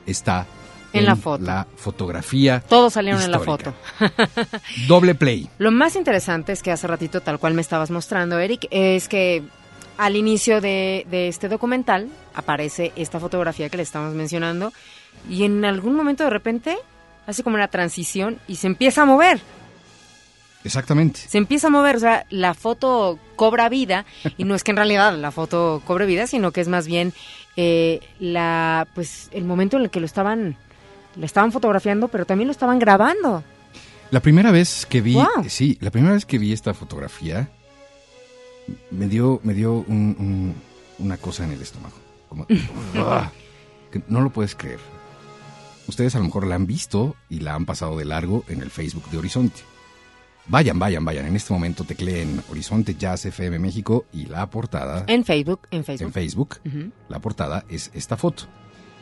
está 0.06 0.46
En 0.94 1.06
la 1.06 1.16
foto. 1.16 1.44
la 1.44 1.68
fotografía. 1.76 2.62
Todos 2.68 2.94
salieron 2.94 3.22
histórica. 3.22 3.74
en 4.00 4.02
la 4.02 4.10
foto. 4.26 4.58
Doble 4.88 5.16
play. 5.16 5.50
Lo 5.60 5.72
más 5.72 5.96
interesante 5.96 6.54
es 6.54 6.63
que 6.63 6.72
hace 6.72 6.88
ratito, 6.88 7.22
tal 7.22 7.40
cual 7.40 7.54
me 7.54 7.62
estabas 7.62 7.92
mostrando, 7.92 8.40
Eric, 8.40 8.68
es 8.72 9.08
que 9.08 9.44
al 9.98 10.16
inicio 10.16 10.62
de, 10.62 11.06
de 11.10 11.28
este 11.28 11.50
documental 11.50 12.08
aparece 12.36 12.92
esta 12.96 13.20
fotografía 13.20 13.70
que 13.70 13.78
le 13.78 13.84
estamos 13.84 14.13
mencionando 14.13 14.72
y 15.30 15.44
en 15.44 15.66
algún 15.66 15.96
momento 15.96 16.24
de 16.24 16.30
repente 16.30 16.78
hace 17.26 17.44
como 17.44 17.56
una 17.56 17.68
transición 17.68 18.40
y 18.48 18.56
se 18.56 18.68
empieza 18.68 19.02
a 19.02 19.06
mover. 19.06 19.40
Exactamente. 20.68 21.20
Se 21.28 21.38
empieza 21.40 21.68
a 21.68 21.70
mover, 21.72 21.96
o 21.96 22.00
sea, 22.00 22.26
la 22.30 22.54
foto 22.54 23.18
cobra 23.36 23.70
vida 23.70 24.06
y 24.38 24.44
no 24.44 24.54
es 24.54 24.64
que 24.64 24.72
en 24.72 24.78
realidad 24.78 25.18
la 25.18 25.32
foto 25.32 25.82
cobre 25.86 26.06
vida, 26.06 26.28
sino 26.28 26.52
que 26.52 26.62
es 26.62 26.68
más 26.68 26.86
bien 26.88 27.14
eh, 27.56 28.02
la, 28.20 28.88
pues, 28.94 29.30
el 29.32 29.44
momento 29.46 29.78
en 29.78 29.84
el 29.84 29.90
que 29.90 30.00
lo 30.00 30.06
estaban, 30.06 30.56
lo 31.16 31.26
estaban 31.26 31.52
fotografiando, 31.52 32.08
pero 32.10 32.26
también 32.26 32.48
lo 32.48 32.52
estaban 32.52 32.78
grabando. 32.80 33.44
La 34.12 34.20
primera 34.22 34.52
vez 34.52 34.86
que 34.86 35.02
vi, 35.02 35.16
Wow. 35.16 35.46
sí, 35.50 35.78
la 35.82 35.90
primera 35.92 36.14
vez 36.14 36.26
que 36.26 36.38
vi 36.38 36.54
esta 36.54 36.74
fotografía 36.74 37.50
me 38.92 39.08
dio, 39.08 39.40
me 39.44 39.54
dio 39.54 39.74
un- 39.88 40.16
un- 40.20 40.56
una 41.00 41.18
cosa 41.18 41.44
en 41.46 41.52
el 41.54 41.62
estómago. 41.62 41.96
Como, 42.30 42.46
que 43.92 44.02
no 44.08 44.22
lo 44.22 44.30
puedes 44.30 44.56
creer. 44.56 44.80
Ustedes 45.88 46.16
a 46.16 46.20
lo 46.20 46.26
mejor 46.26 46.46
la 46.46 46.56
han 46.56 46.68
visto 46.68 47.16
y 47.30 47.40
la 47.40 47.56
han 47.56 47.66
pasado 47.66 47.98
de 47.98 48.04
largo 48.06 48.44
en 48.50 48.62
el 48.62 48.70
Facebook 48.70 49.10
de 49.10 49.18
Horizonte. 49.18 49.62
Vayan, 50.50 50.80
vayan, 50.80 51.04
vayan. 51.04 51.26
En 51.26 51.36
este 51.36 51.52
momento 51.54 51.84
tecleen 51.84 52.42
Horizonte 52.50 52.96
Jazz 52.96 53.26
FM 53.26 53.60
México 53.60 54.06
y 54.14 54.28
la 54.28 54.50
portada 54.50 55.04
En 55.08 55.26
Facebook, 55.26 55.68
en 55.72 55.84
Facebook. 55.84 56.08
en 56.08 56.14
Facebook. 56.14 56.60
La 57.10 57.20
portada 57.20 57.66
es 57.68 57.92
esta 57.94 58.16
foto. 58.16 58.44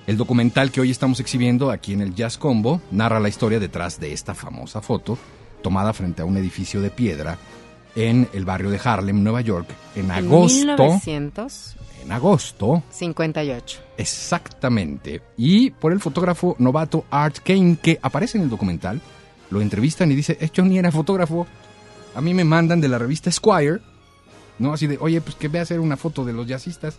El 0.08 0.18
documental 0.18 0.72
que 0.72 0.82
hoy 0.82 0.90
estamos 0.92 1.20
exhibiendo 1.20 1.70
aquí 1.70 1.94
en 1.94 2.02
el 2.02 2.16
Jazz 2.16 2.38
Combo 2.38 2.82
narra 2.92 3.20
la 3.20 3.30
historia 3.30 3.60
detrás 3.60 4.00
de 4.00 4.12
esta 4.12 4.34
famosa 4.34 4.82
foto, 4.82 5.18
tomada 5.62 5.94
frente 5.94 6.24
a 6.24 6.26
un 6.26 6.38
edificio 6.38 6.82
de 6.82 6.90
piedra 6.90 7.38
en 7.96 8.28
el 8.34 8.44
barrio 8.44 8.72
de 8.72 8.80
Harlem, 8.84 9.24
Nueva 9.24 9.42
York, 9.42 9.68
en 9.96 10.12
agosto. 10.12 10.60
1958. 10.60 11.86
En 12.04 12.12
agosto, 12.12 12.84
exactamente. 13.98 15.22
Y 15.38 15.72
por 15.72 15.92
el 15.92 16.00
fotógrafo 16.00 16.56
novato 16.60 17.06
Art 17.10 17.38
Kane, 17.44 17.78
que 17.82 18.00
aparece 18.02 18.38
en 18.38 18.44
el 18.44 18.50
documental, 18.50 19.02
lo 19.56 19.62
entrevistan 19.62 20.12
y 20.12 20.16
dice, 20.16 20.38
yo 20.54 20.64
ni 20.66 20.78
era 20.78 20.92
fotógrafo. 20.92 21.48
A 22.14 22.22
mí 22.22 22.34
me 22.34 22.44
mandan 22.44 22.82
de 22.82 22.88
la 22.90 22.98
revista 22.98 23.32
Squire, 23.32 23.80
¿no? 24.60 24.74
Así 24.74 24.86
de, 24.88 24.98
oye, 25.00 25.22
pues 25.22 25.36
que 25.36 25.48
ve 25.48 25.60
a 25.60 25.62
hacer 25.64 25.80
una 25.80 25.98
foto 25.98 26.24
de 26.26 26.34
los 26.34 26.46
jazzistas. 26.46 26.98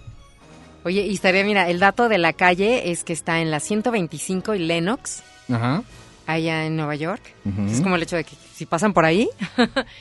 Oye, 0.85 1.07
y 1.07 1.15
estaría, 1.15 1.45
mira, 1.45 1.69
el 1.69 1.79
dato 1.81 2.09
de 2.09 2.19
la 2.19 2.33
calle 2.33 2.91
es 2.91 3.05
que 3.05 3.13
está 3.13 3.41
en 3.41 3.51
la 3.51 3.61
125 3.61 4.55
y 4.55 4.59
Lenox, 4.61 5.23
Ajá. 5.51 5.83
allá 6.27 6.65
en 6.67 6.77
Nueva 6.77 6.95
York. 6.95 7.23
Es 7.71 7.81
como 7.81 7.97
el 7.97 8.03
hecho 8.03 8.17
de 8.17 8.25
que 8.25 8.37
si 8.55 8.67
pasan 8.67 8.93
por 8.95 9.05
ahí, 9.05 9.29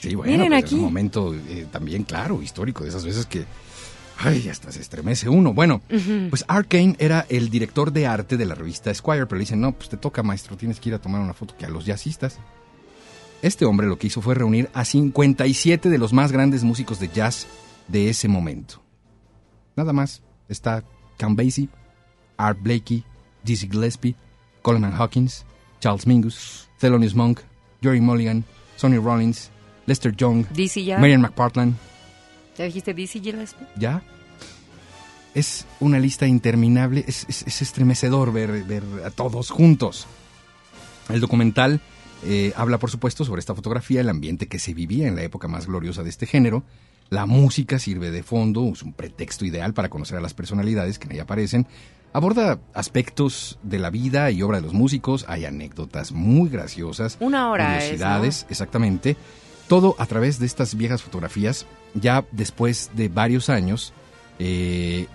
Sí, 0.01 0.15
bueno, 0.15 0.31
Miren 0.31 0.47
pues, 0.49 0.63
aquí. 0.63 0.75
es 0.75 0.79
un 0.79 0.85
momento 0.85 1.33
eh, 1.49 1.65
también, 1.71 2.03
claro, 2.03 2.41
histórico, 2.41 2.83
de 2.83 2.89
esas 2.89 3.03
veces 3.03 3.25
que, 3.25 3.45
ay, 4.19 4.47
hasta 4.49 4.71
se 4.71 4.81
estremece 4.81 5.29
uno. 5.29 5.53
Bueno, 5.53 5.81
Ujú. 5.91 6.29
pues 6.29 6.45
Art 6.47 6.67
Kane 6.69 6.95
era 6.99 7.25
el 7.29 7.49
director 7.49 7.91
de 7.91 8.07
arte 8.07 8.37
de 8.37 8.45
la 8.45 8.55
revista 8.55 8.93
Squire, 8.93 9.25
pero 9.25 9.37
le 9.37 9.41
dicen, 9.41 9.61
no, 9.61 9.71
pues 9.73 9.89
te 9.89 9.97
toca, 9.97 10.23
maestro, 10.23 10.57
tienes 10.57 10.79
que 10.79 10.89
ir 10.89 10.95
a 10.95 10.99
tomar 10.99 11.21
una 11.21 11.33
foto 11.33 11.55
que 11.57 11.65
a 11.65 11.69
los 11.69 11.85
jazzistas. 11.85 12.39
Este 13.41 13.65
hombre 13.65 13.87
lo 13.87 13.97
que 13.97 14.07
hizo 14.07 14.21
fue 14.21 14.33
reunir 14.35 14.69
a 14.73 14.85
57 14.85 15.89
de 15.89 15.97
los 15.97 16.13
más 16.13 16.31
grandes 16.31 16.63
músicos 16.63 16.99
de 16.99 17.09
jazz 17.09 17.47
de 17.87 18.09
ese 18.09 18.27
momento. 18.27 18.81
Nada 19.75 19.93
más, 19.93 20.21
está 20.49 20.83
Count 21.17 21.37
Basie, 21.37 21.69
Art 22.37 22.57
Blakey, 22.61 23.03
Dizzy 23.43 23.67
Gillespie, 23.69 24.15
Coleman 24.61 24.93
Hawkins, 24.97 25.45
Charles 25.79 26.07
Mingus, 26.07 26.69
Thelonious 26.79 27.13
Monk, 27.13 27.41
Joey 27.83 28.01
Mulligan, 28.01 28.43
Sonny 28.77 28.97
Rollins, 28.97 29.51
Lester 29.85 30.15
Young. 30.15 30.45
Marian 30.99 31.21
McPartland, 31.21 31.75
¿Ya 32.57 32.65
dijiste 32.65 32.93
Dizzy 32.93 33.19
Gillespie? 33.19 33.67
¿ya? 33.77 34.01
es 35.33 35.65
una 35.81 35.99
lista 35.99 36.25
interminable, 36.27 37.03
es, 37.07 37.25
es- 37.27 37.43
es 37.45 37.61
estremecedor 37.61 38.31
ver, 38.31 38.63
ver 38.63 38.83
a 39.05 39.09
todos 39.11 39.49
juntos. 39.49 40.07
El 41.09 41.19
documental 41.19 41.81
eh, 42.25 42.53
habla, 42.55 42.77
por 42.77 42.89
supuesto, 42.89 43.25
sobre 43.25 43.39
esta 43.41 43.53
fotografía, 43.53 43.99
el 44.01 44.07
ambiente 44.09 44.47
que 44.47 44.59
se 44.59 44.73
vivía 44.73 45.07
en 45.09 45.15
la 45.17 45.23
época 45.23 45.47
más 45.49 45.67
gloriosa 45.67 46.03
de 46.03 46.09
este 46.09 46.25
género. 46.25 46.63
La 47.09 47.25
música 47.25 47.77
sirve 47.79 48.11
de 48.11 48.23
fondo, 48.23 48.69
es 48.73 48.81
un 48.81 48.93
pretexto 48.93 49.43
ideal 49.45 49.73
para 49.73 49.89
conocer 49.89 50.17
a 50.17 50.21
las 50.21 50.33
personalidades 50.33 50.97
que 50.97 51.05
en 51.07 51.11
ella 51.13 51.23
aparecen. 51.23 51.67
Aborda 52.13 52.59
aspectos 52.73 53.59
de 53.61 53.77
la 53.77 53.89
vida 53.89 54.31
y 54.31 54.41
obra 54.41 54.59
de 54.59 54.63
los 54.63 54.73
músicos, 54.73 55.25
hay 55.27 55.43
anécdotas 55.43 56.13
muy 56.13 56.49
graciosas. 56.49 57.17
Una 57.19 57.49
hora 57.51 57.77
es, 57.77 57.83
curiosidades, 57.83 58.45
exactamente. 58.49 59.17
Todo 59.67 59.95
a 59.99 60.05
través 60.05 60.39
de 60.39 60.45
estas 60.45 60.75
viejas 60.75 61.03
fotografías. 61.03 61.65
Ya 61.95 62.25
después 62.31 62.91
de 62.93 63.07
varios 63.09 63.49
años, 63.49 63.93
eh, 64.39 65.07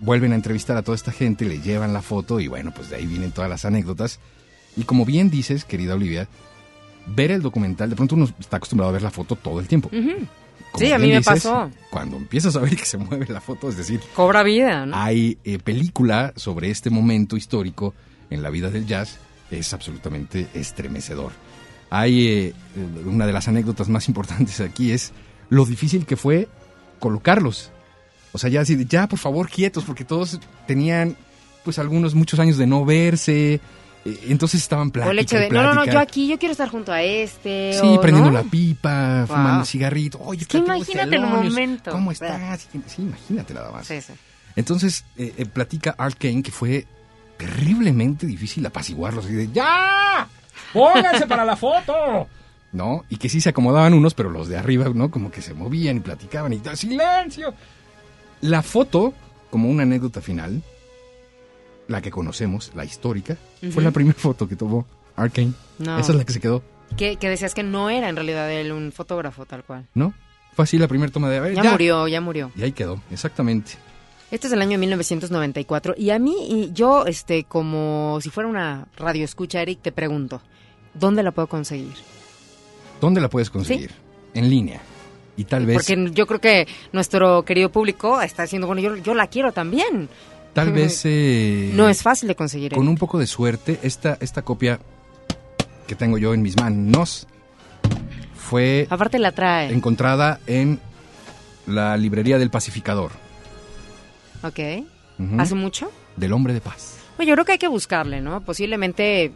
vuelven 0.00 0.32
a 0.32 0.34
entrevistar 0.34 0.76
a 0.76 0.82
toda 0.82 0.96
esta 0.96 1.12
gente, 1.12 1.44
le 1.44 1.60
llevan 1.60 1.92
la 1.92 2.02
foto 2.02 2.40
y 2.40 2.48
bueno, 2.48 2.72
pues 2.74 2.90
de 2.90 2.96
ahí 2.96 3.06
vienen 3.06 3.32
todas 3.32 3.48
las 3.48 3.64
anécdotas. 3.64 4.18
Y 4.76 4.84
como 4.84 5.04
bien 5.04 5.30
dices, 5.30 5.64
querida 5.64 5.94
Olivia, 5.94 6.28
ver 7.06 7.30
el 7.30 7.42
documental, 7.42 7.90
de 7.90 7.96
pronto 7.96 8.14
uno 8.14 8.28
está 8.38 8.56
acostumbrado 8.56 8.90
a 8.90 8.92
ver 8.92 9.02
la 9.02 9.10
foto 9.10 9.36
todo 9.36 9.60
el 9.60 9.68
tiempo. 9.68 9.90
Como 9.90 10.86
Sí, 10.86 10.90
a 10.90 10.98
mí 10.98 11.08
me 11.08 11.18
dices, 11.18 11.26
pasó. 11.26 11.70
Cuando 11.90 12.16
empiezas 12.16 12.56
a 12.56 12.60
ver 12.60 12.74
que 12.76 12.84
se 12.84 12.96
mueve 12.96 13.26
la 13.28 13.40
foto, 13.40 13.68
es 13.68 13.76
decir, 13.76 14.00
Cobra 14.14 14.42
vida, 14.42 14.86
¿no? 14.86 14.96
hay 14.96 15.38
eh, 15.44 15.58
película 15.58 16.32
sobre 16.36 16.70
este 16.70 16.90
momento 16.90 17.36
histórico 17.36 17.94
en 18.30 18.42
la 18.42 18.50
vida 18.50 18.70
del 18.70 18.86
jazz, 18.86 19.18
es 19.50 19.72
absolutamente 19.74 20.48
estremecedor. 20.54 21.32
Hay 21.90 22.26
eh, 22.26 22.54
una 23.04 23.26
de 23.26 23.32
las 23.34 23.48
anécdotas 23.48 23.90
más 23.90 24.08
importantes 24.08 24.60
aquí 24.60 24.92
es 24.92 25.12
lo 25.52 25.66
difícil 25.66 26.06
que 26.06 26.16
fue 26.16 26.48
colocarlos. 26.98 27.70
O 28.32 28.38
sea, 28.38 28.48
ya 28.48 28.62
así, 28.62 28.74
de, 28.74 28.86
ya 28.86 29.06
por 29.06 29.18
favor 29.18 29.50
quietos, 29.50 29.84
porque 29.84 30.02
todos 30.04 30.40
tenían, 30.66 31.14
pues 31.62 31.78
algunos 31.78 32.14
muchos 32.14 32.40
años 32.40 32.56
de 32.56 32.66
no 32.66 32.86
verse, 32.86 33.60
eh, 34.06 34.20
entonces 34.28 34.62
estaban 34.62 34.88
O 34.88 34.92
plática 34.92 35.10
el 35.12 35.18
hecho 35.18 35.36
de, 35.36 35.50
no, 35.50 35.62
no, 35.62 35.74
no, 35.74 35.84
yo 35.84 35.98
aquí, 35.98 36.26
yo 36.26 36.38
quiero 36.38 36.52
estar 36.52 36.70
junto 36.70 36.90
a 36.90 37.02
este. 37.02 37.74
Sí, 37.74 37.86
o, 37.86 38.00
prendiendo 38.00 38.30
¿no? 38.30 38.38
la 38.38 38.44
pipa, 38.44 39.26
Wow. 39.26 39.36
fumando 39.36 39.64
cigarrito. 39.66 40.18
Oye, 40.22 40.40
espérate, 40.40 40.74
imagínate 40.74 41.16
el 41.16 41.26
momento. 41.26 41.90
¿Cómo 41.90 42.12
estás? 42.12 42.68
Sí, 42.86 43.02
imagínate 43.02 43.52
nada 43.52 43.70
más. 43.72 43.86
Sí, 43.86 44.00
sí. 44.00 44.14
Entonces, 44.56 45.04
eh, 45.18 45.34
eh, 45.36 45.44
platica 45.44 45.94
Art 45.98 46.16
Kane 46.18 46.42
que 46.42 46.50
fue 46.50 46.86
terriblemente 47.36 48.26
difícil 48.26 48.64
apaciguarlos. 48.64 49.28
Y 49.28 49.34
de, 49.34 49.52
¡ya! 49.52 50.26
¡Pónganse 50.72 51.26
para 51.26 51.44
la 51.44 51.56
foto! 51.56 52.26
¿No? 52.72 53.04
Y 53.10 53.18
que 53.18 53.28
sí 53.28 53.40
se 53.40 53.50
acomodaban 53.50 53.92
unos, 53.92 54.14
pero 54.14 54.30
los 54.30 54.48
de 54.48 54.56
arriba, 54.56 54.88
¿no? 54.94 55.10
Como 55.10 55.30
que 55.30 55.42
se 55.42 55.52
movían 55.52 55.98
y 55.98 56.00
platicaban 56.00 56.52
y 56.54 56.60
¡silencio! 56.74 57.52
La 58.40 58.62
foto, 58.62 59.12
como 59.50 59.68
una 59.68 59.82
anécdota 59.82 60.20
final, 60.22 60.62
la 61.88 62.00
que 62.00 62.10
conocemos, 62.10 62.72
la 62.74 62.84
histórica, 62.84 63.36
fue 63.70 63.82
la 63.82 63.90
primera 63.90 64.18
foto 64.18 64.48
que 64.48 64.56
tomó 64.56 64.86
Art 65.16 65.34
Kane. 65.34 65.52
No. 65.78 65.98
Esa 65.98 66.12
es 66.12 66.18
la 66.18 66.24
que 66.24 66.32
se 66.32 66.40
quedó, 66.40 66.62
Que, 66.96 67.16
que 67.16 67.28
decías 67.28 67.54
que 67.54 67.62
no 67.62 67.90
era 67.90 68.08
en 68.08 68.16
realidad 68.16 68.50
él 68.50 68.72
un 68.72 68.90
fotógrafo 68.92 69.44
tal 69.44 69.64
cual. 69.64 69.86
¿no? 69.94 70.14
Fue 70.54 70.64
así 70.64 70.78
la 70.78 70.88
primera 70.88 71.12
toma 71.12 71.28
de... 71.28 71.38
a 71.38 71.40
ver, 71.40 71.54
Ya, 71.54 71.70
murió, 71.70 72.08
ya 72.08 72.20
murió. 72.20 72.50
Y 72.56 72.62
ahí 72.62 72.72
quedó, 72.72 73.00
exactamente. 73.10 73.72
Este 74.30 74.46
es 74.46 74.52
el 74.54 74.62
año 74.62 74.78
1994 74.78 75.94
y 75.98 76.08
a 76.08 76.18
mí, 76.18 76.34
y 76.48 76.72
yo, 76.72 77.04
este, 77.04 77.44
como 77.44 78.18
si 78.22 78.30
fuera 78.30 78.48
una 78.48 78.86
radio 78.96 79.24
escucha, 79.26 79.60
Eric, 79.60 79.80
te 79.82 79.92
pregunto, 79.92 80.40
¿dónde 80.94 81.22
la 81.22 81.32
puedo 81.32 81.48
conseguir? 81.48 81.92
¿Dónde 83.02 83.20
la 83.20 83.28
puedes 83.28 83.50
conseguir? 83.50 83.90
En 84.32 84.48
línea. 84.48 84.80
Y 85.36 85.42
tal 85.44 85.66
vez... 85.66 85.76
Porque 85.76 86.10
yo 86.14 86.24
creo 86.26 86.40
que 86.40 86.68
nuestro 86.92 87.44
querido 87.44 87.68
público 87.72 88.22
está 88.22 88.42
diciendo, 88.44 88.68
bueno, 88.68 88.80
yo, 88.80 88.94
yo 88.96 89.12
la 89.14 89.26
quiero 89.26 89.50
también. 89.52 90.08
Tal 90.52 90.72
vez... 90.72 91.02
eh, 91.04 91.72
No 91.74 91.88
es 91.88 92.00
fácil 92.02 92.28
de 92.28 92.36
conseguir. 92.36 92.72
Con 92.72 92.86
un 92.86 92.96
poco 92.96 93.18
de 93.18 93.26
suerte, 93.26 93.80
esta, 93.82 94.16
esta 94.20 94.42
copia 94.42 94.78
que 95.88 95.96
tengo 95.96 96.16
yo 96.16 96.32
en 96.32 96.42
mis 96.42 96.56
manos 96.56 97.26
fue 98.36 98.86
Aparte 98.88 99.18
la 99.18 99.32
trae. 99.32 99.72
encontrada 99.72 100.38
en 100.46 100.78
la 101.66 101.96
librería 101.96 102.38
del 102.38 102.50
pacificador, 102.50 103.10
Ok. 104.44 104.58
¿Hace 105.38 105.54
mucho? 105.56 105.90
del 106.16 106.32
hombre 106.32 106.52
de 106.54 106.60
paz. 106.60 106.98
Bueno, 107.16 107.30
yo 107.30 107.34
creo 107.34 107.44
que 107.44 107.52
hay 107.52 107.58
que 107.58 107.68
buscarle, 107.68 108.20
¿no? 108.20 108.40
Posiblemente 108.42 109.32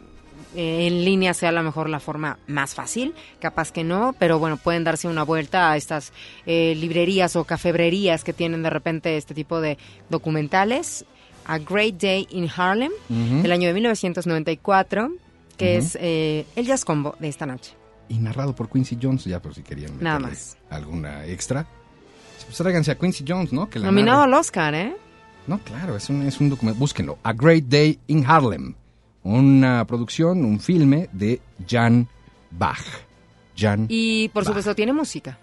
eh, 0.55 0.87
en 0.87 1.03
línea 1.05 1.33
sea 1.33 1.49
a 1.49 1.51
lo 1.51 1.63
mejor 1.63 1.89
la 1.89 1.99
forma 1.99 2.37
más 2.47 2.73
fácil, 2.75 3.13
capaz 3.39 3.71
que 3.71 3.83
no, 3.83 4.15
pero 4.17 4.39
bueno, 4.39 4.57
pueden 4.57 4.83
darse 4.83 5.07
una 5.07 5.23
vuelta 5.23 5.71
a 5.71 5.77
estas 5.77 6.13
eh, 6.45 6.73
librerías 6.75 7.35
o 7.35 7.43
cafebrerías 7.43 8.23
que 8.23 8.33
tienen 8.33 8.63
de 8.63 8.69
repente 8.69 9.17
este 9.17 9.33
tipo 9.33 9.59
de 9.61 9.77
documentales. 10.09 11.05
A 11.49 11.59
Great 11.59 11.95
Day 11.95 12.27
in 12.31 12.49
Harlem, 12.53 12.91
del 13.07 13.51
año 13.53 13.69
de 13.69 13.73
1994, 13.75 15.11
que 15.55 15.77
es 15.77 15.97
eh, 16.01 16.45
el 16.57 16.65
jazz 16.65 16.83
combo 16.83 17.15
de 17.19 17.29
esta 17.29 17.45
noche. 17.45 17.73
Y 18.09 18.17
narrado 18.17 18.53
por 18.53 18.69
Quincy 18.69 18.97
Jones, 19.01 19.23
ya 19.23 19.41
por 19.41 19.53
si 19.55 19.63
querían 19.63 19.97
Nada 20.01 20.19
más. 20.19 20.57
alguna 20.69 21.25
extra. 21.25 21.65
Pues 22.45 22.57
tráiganse 22.57 22.91
a 22.91 22.97
Quincy 22.97 23.23
Jones, 23.25 23.53
¿no? 23.53 23.69
Que 23.69 23.79
la 23.79 23.85
Nominado 23.85 24.23
al 24.23 24.33
Oscar, 24.33 24.75
¿eh? 24.75 24.95
No, 25.47 25.59
claro, 25.59 25.95
es 25.95 26.09
un, 26.09 26.23
es 26.23 26.37
un 26.41 26.49
documento. 26.49 26.79
Búsquenlo. 26.79 27.17
A 27.23 27.31
Great 27.31 27.63
Day 27.65 27.97
in 28.07 28.25
Harlem. 28.25 28.75
Una 29.27 29.83
producción, 29.85 30.45
un 30.45 30.59
filme 30.61 31.09
de 31.11 31.41
Jan 31.69 32.07
Bach. 32.49 32.79
Jan. 33.57 33.85
Y 33.89 34.29
por 34.29 34.45
supuesto 34.45 34.73
tiene 34.73 34.93
música. 34.93 35.37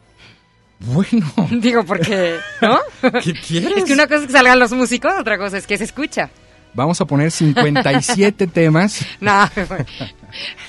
Bueno. 0.80 1.26
Digo, 1.60 1.84
porque, 1.84 2.36
¿no? 2.62 2.78
¿Qué 3.22 3.34
quieres? 3.34 3.76
Es 3.76 3.84
que 3.84 3.92
una 3.92 4.06
cosa 4.06 4.20
es 4.22 4.26
que 4.28 4.32
salgan 4.32 4.58
los 4.58 4.72
músicos, 4.72 5.12
otra 5.20 5.36
cosa 5.36 5.58
es 5.58 5.66
que 5.66 5.76
se 5.76 5.84
escucha. 5.84 6.30
Vamos 6.72 6.98
a 7.00 7.04
poner 7.04 7.30
57 7.30 8.46
temas 8.52 9.06
No, 9.20 9.48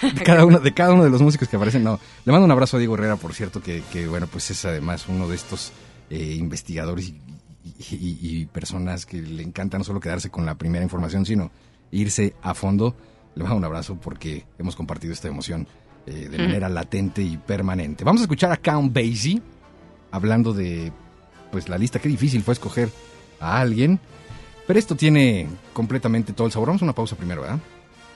de 0.02 0.24
cada, 0.24 0.46
uno, 0.46 0.60
de 0.60 0.74
cada 0.74 0.94
uno 0.94 1.04
de 1.06 1.10
los 1.10 1.22
músicos 1.22 1.48
que 1.48 1.56
aparecen. 1.56 1.84
No, 1.84 1.98
le 2.26 2.32
mando 2.34 2.46
un 2.46 2.52
abrazo 2.52 2.76
a 2.76 2.80
Diego 2.80 2.96
Herrera, 2.96 3.16
por 3.16 3.34
cierto, 3.34 3.62
que, 3.62 3.82
que, 3.94 4.08
bueno, 4.08 4.28
pues 4.28 4.52
es 4.52 4.66
además 4.66 5.06
uno 5.08 5.28
de 5.30 5.36
estos 5.36 5.72
eh, 6.10 6.36
investigadores 6.38 7.10
y, 7.10 7.16
y- 7.64 7.96
y- 7.96 8.20
y 8.42 8.46
personas 8.46 9.06
que 9.06 9.22
le 9.22 9.42
encanta 9.42 9.78
no 9.78 9.84
solo 9.86 10.00
quedarse 10.02 10.30
con 10.30 10.46
la 10.46 10.56
primera 10.56 10.84
información, 10.84 11.26
sino 11.26 11.50
irse 11.96 12.36
a 12.42 12.54
fondo. 12.54 12.96
Le 13.36 13.44
mando 13.44 13.58
un 13.58 13.66
abrazo 13.66 13.96
porque 13.96 14.46
hemos 14.58 14.76
compartido 14.76 15.14
esta 15.14 15.28
emoción 15.28 15.68
eh, 16.08 16.28
de 16.30 16.38
Mm. 16.38 16.42
manera 16.42 16.70
latente 16.70 17.22
y 17.24 17.38
permanente. 17.38 18.04
Vamos 18.04 18.22
a 18.22 18.26
escuchar 18.26 18.52
a 18.52 18.58
Count 18.58 18.94
Basie 18.94 19.42
hablando 20.12 20.54
de 20.54 20.92
pues 21.52 21.68
la 21.70 21.78
lista. 21.78 22.00
Qué 22.00 22.10
difícil 22.10 22.44
fue 22.44 22.54
escoger 22.54 22.90
a 23.40 23.60
alguien. 23.60 24.00
Pero 24.68 24.80
esto 24.80 24.96
tiene 24.96 25.48
completamente 25.74 26.34
todo 26.34 26.48
el 26.48 26.54
sabor. 26.54 26.68
Vamos 26.70 26.82
a 26.82 26.86
una 26.86 26.94
pausa 26.94 27.16
primero, 27.16 27.42
¿verdad? 27.42 27.60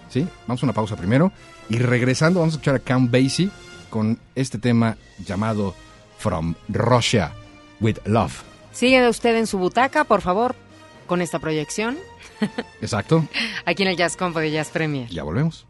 Sí, 0.10 0.28
vamos 0.48 0.62
a 0.64 0.66
una 0.66 0.74
pausa 0.74 0.96
primero. 0.96 1.32
Y 1.70 1.78
regresando, 1.78 2.40
vamos 2.40 2.54
a 2.54 2.58
escuchar 2.58 2.76
a 2.76 2.80
Count 2.80 3.12
Basie 3.12 3.50
con 3.90 4.20
este 4.36 4.58
tema 4.58 4.98
llamado 5.26 5.74
From 6.18 6.56
Russia 6.68 7.32
with 7.80 7.98
Love. 8.06 8.42
Sigue 8.72 9.08
usted 9.10 9.36
en 9.36 9.48
su 9.48 9.58
butaca, 9.58 10.04
por 10.04 10.22
favor, 10.22 10.56
con 11.08 11.22
esta 11.22 11.40
proyección. 11.40 11.98
Exacto. 12.82 13.26
Aquí 13.66 13.84
en 13.84 13.90
el 13.90 13.98
Jazz 13.98 14.16
Combo 14.16 14.40
de 14.40 14.52
Jazz 14.52 14.70
Premier. 14.70 15.10
Ya 15.10 15.24
volvemos. 15.24 15.66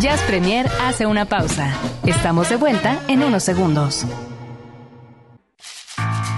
Jazz 0.00 0.22
Premier 0.22 0.66
hace 0.80 1.04
una 1.04 1.26
pausa. 1.26 1.74
Estamos 2.06 2.48
de 2.48 2.56
vuelta 2.56 2.98
en 3.06 3.22
unos 3.22 3.42
segundos. 3.42 4.06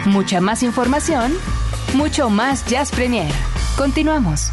Mucha 0.04 0.40
más 0.40 0.64
información, 0.64 1.32
mucho 1.94 2.28
más 2.28 2.66
Jazz 2.66 2.90
Premier. 2.90 3.32
Continuamos. 3.76 4.50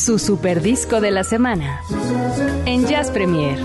Su 0.00 0.18
super 0.18 0.62
disco 0.62 1.02
de 1.02 1.10
la 1.10 1.24
semana 1.24 1.82
en 2.64 2.86
Jazz 2.86 3.10
Premier. 3.10 3.62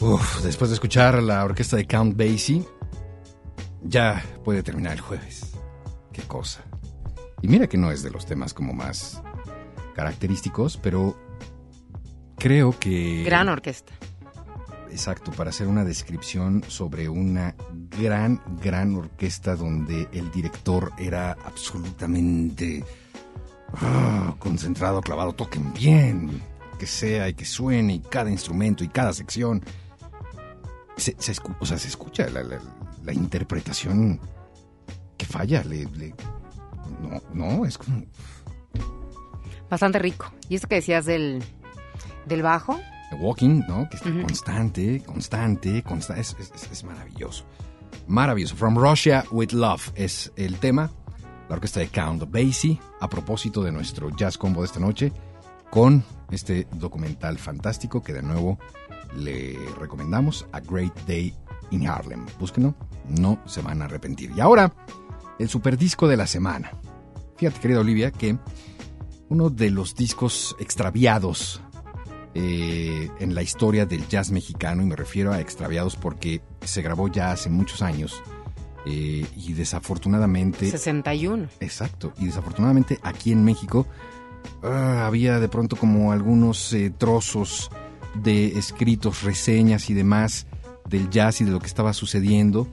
Uf, 0.00 0.42
después 0.42 0.70
de 0.70 0.74
escuchar 0.74 1.22
la 1.22 1.44
orquesta 1.44 1.76
de 1.76 1.86
Count 1.86 2.16
Basie, 2.16 2.64
ya 3.82 4.24
puede 4.44 4.62
terminar 4.62 4.94
el 4.94 5.00
jueves. 5.00 5.52
Qué 6.10 6.22
cosa. 6.22 6.62
Y 7.42 7.48
mira 7.48 7.66
que 7.66 7.76
no 7.76 7.92
es 7.92 8.02
de 8.02 8.10
los 8.10 8.24
temas 8.24 8.54
como 8.54 8.72
más 8.72 9.20
característicos, 9.94 10.78
pero 10.78 11.18
creo 12.38 12.78
que... 12.78 13.24
Gran 13.26 13.50
orquesta. 13.50 13.92
Exacto, 14.92 15.30
para 15.32 15.48
hacer 15.50 15.66
una 15.68 15.84
descripción 15.84 16.62
sobre 16.68 17.08
una 17.08 17.54
gran, 17.98 18.42
gran 18.62 18.94
orquesta 18.94 19.56
donde 19.56 20.06
el 20.12 20.30
director 20.30 20.92
era 20.98 21.32
absolutamente 21.46 22.84
ah, 23.74 24.36
concentrado, 24.38 25.00
clavado, 25.00 25.32
toquen 25.32 25.72
bien, 25.72 26.42
que 26.78 26.86
sea 26.86 27.26
y 27.30 27.34
que 27.34 27.46
suene, 27.46 27.94
y 27.94 28.00
cada 28.00 28.30
instrumento 28.30 28.84
y 28.84 28.88
cada 28.88 29.14
sección. 29.14 29.64
Se, 30.98 31.16
se 31.18 31.32
escu- 31.32 31.56
o 31.58 31.64
sea, 31.64 31.78
se 31.78 31.88
escucha 31.88 32.26
la, 32.28 33.12
interpretación 33.14 34.20
que 35.16 35.24
falla. 35.24 35.64
Le, 35.64 35.86
no, 37.00 37.22
no, 37.32 37.64
es 37.64 37.78
como... 37.78 38.02
Bastante 39.70 39.98
rico. 39.98 40.30
Y 40.50 40.56
esto 40.56 40.68
que 40.68 40.74
decías 40.76 41.06
del, 41.06 41.42
del 42.26 42.42
bajo, 42.42 42.78
Walking, 43.14 43.62
¿no? 43.68 43.88
Que 43.88 43.96
está 43.96 44.10
constante, 44.22 45.02
constante, 45.04 45.82
constante. 45.82 46.20
Es- 46.22 46.36
es 46.70 46.84
maravilloso. 46.84 47.44
Maravilloso. 48.06 48.56
From 48.56 48.76
Russia 48.76 49.24
with 49.30 49.52
Love 49.52 49.92
es 49.94 50.32
el 50.36 50.58
tema. 50.58 50.90
La 51.48 51.56
orquesta 51.56 51.80
de 51.80 51.88
Count 51.88 52.24
Basie, 52.30 52.80
a 53.00 53.08
propósito 53.08 53.62
de 53.62 53.72
nuestro 53.72 54.10
jazz 54.10 54.38
combo 54.38 54.62
de 54.62 54.66
esta 54.66 54.80
noche, 54.80 55.12
con 55.70 56.02
este 56.30 56.66
documental 56.76 57.38
fantástico 57.38 58.02
que 58.02 58.12
de 58.14 58.22
nuevo 58.22 58.58
le 59.16 59.58
recomendamos, 59.78 60.46
A 60.52 60.60
Great 60.60 60.96
Day 61.06 61.34
in 61.70 61.86
Harlem. 61.86 62.24
Búsquenlo, 62.38 62.74
no 63.08 63.38
se 63.44 63.60
van 63.60 63.82
a 63.82 63.84
arrepentir. 63.84 64.32
Y 64.34 64.40
ahora, 64.40 64.72
el 65.38 65.48
superdisco 65.48 66.08
de 66.08 66.16
la 66.16 66.26
semana. 66.26 66.70
Fíjate, 67.36 67.60
querida 67.60 67.80
Olivia, 67.80 68.10
que 68.10 68.38
uno 69.28 69.50
de 69.50 69.70
los 69.70 69.94
discos 69.94 70.56
extraviados 70.58 71.60
eh, 72.34 73.10
en 73.18 73.34
la 73.34 73.42
historia 73.42 73.86
del 73.86 74.06
jazz 74.08 74.30
mexicano, 74.30 74.82
y 74.82 74.86
me 74.86 74.96
refiero 74.96 75.32
a 75.32 75.40
extraviados 75.40 75.96
porque 75.96 76.40
se 76.64 76.82
grabó 76.82 77.08
ya 77.08 77.32
hace 77.32 77.50
muchos 77.50 77.82
años 77.82 78.22
eh, 78.86 79.26
y 79.36 79.52
desafortunadamente... 79.52 80.70
61. 80.70 81.48
Exacto, 81.60 82.12
y 82.18 82.26
desafortunadamente 82.26 82.98
aquí 83.02 83.32
en 83.32 83.44
México 83.44 83.86
ah, 84.62 85.04
había 85.06 85.40
de 85.40 85.48
pronto 85.48 85.76
como 85.76 86.12
algunos 86.12 86.72
eh, 86.72 86.90
trozos 86.96 87.70
de 88.14 88.58
escritos, 88.58 89.22
reseñas 89.22 89.90
y 89.90 89.94
demás 89.94 90.46
del 90.88 91.10
jazz 91.10 91.40
y 91.40 91.44
de 91.44 91.52
lo 91.52 91.60
que 91.60 91.66
estaba 91.66 91.92
sucediendo 91.92 92.66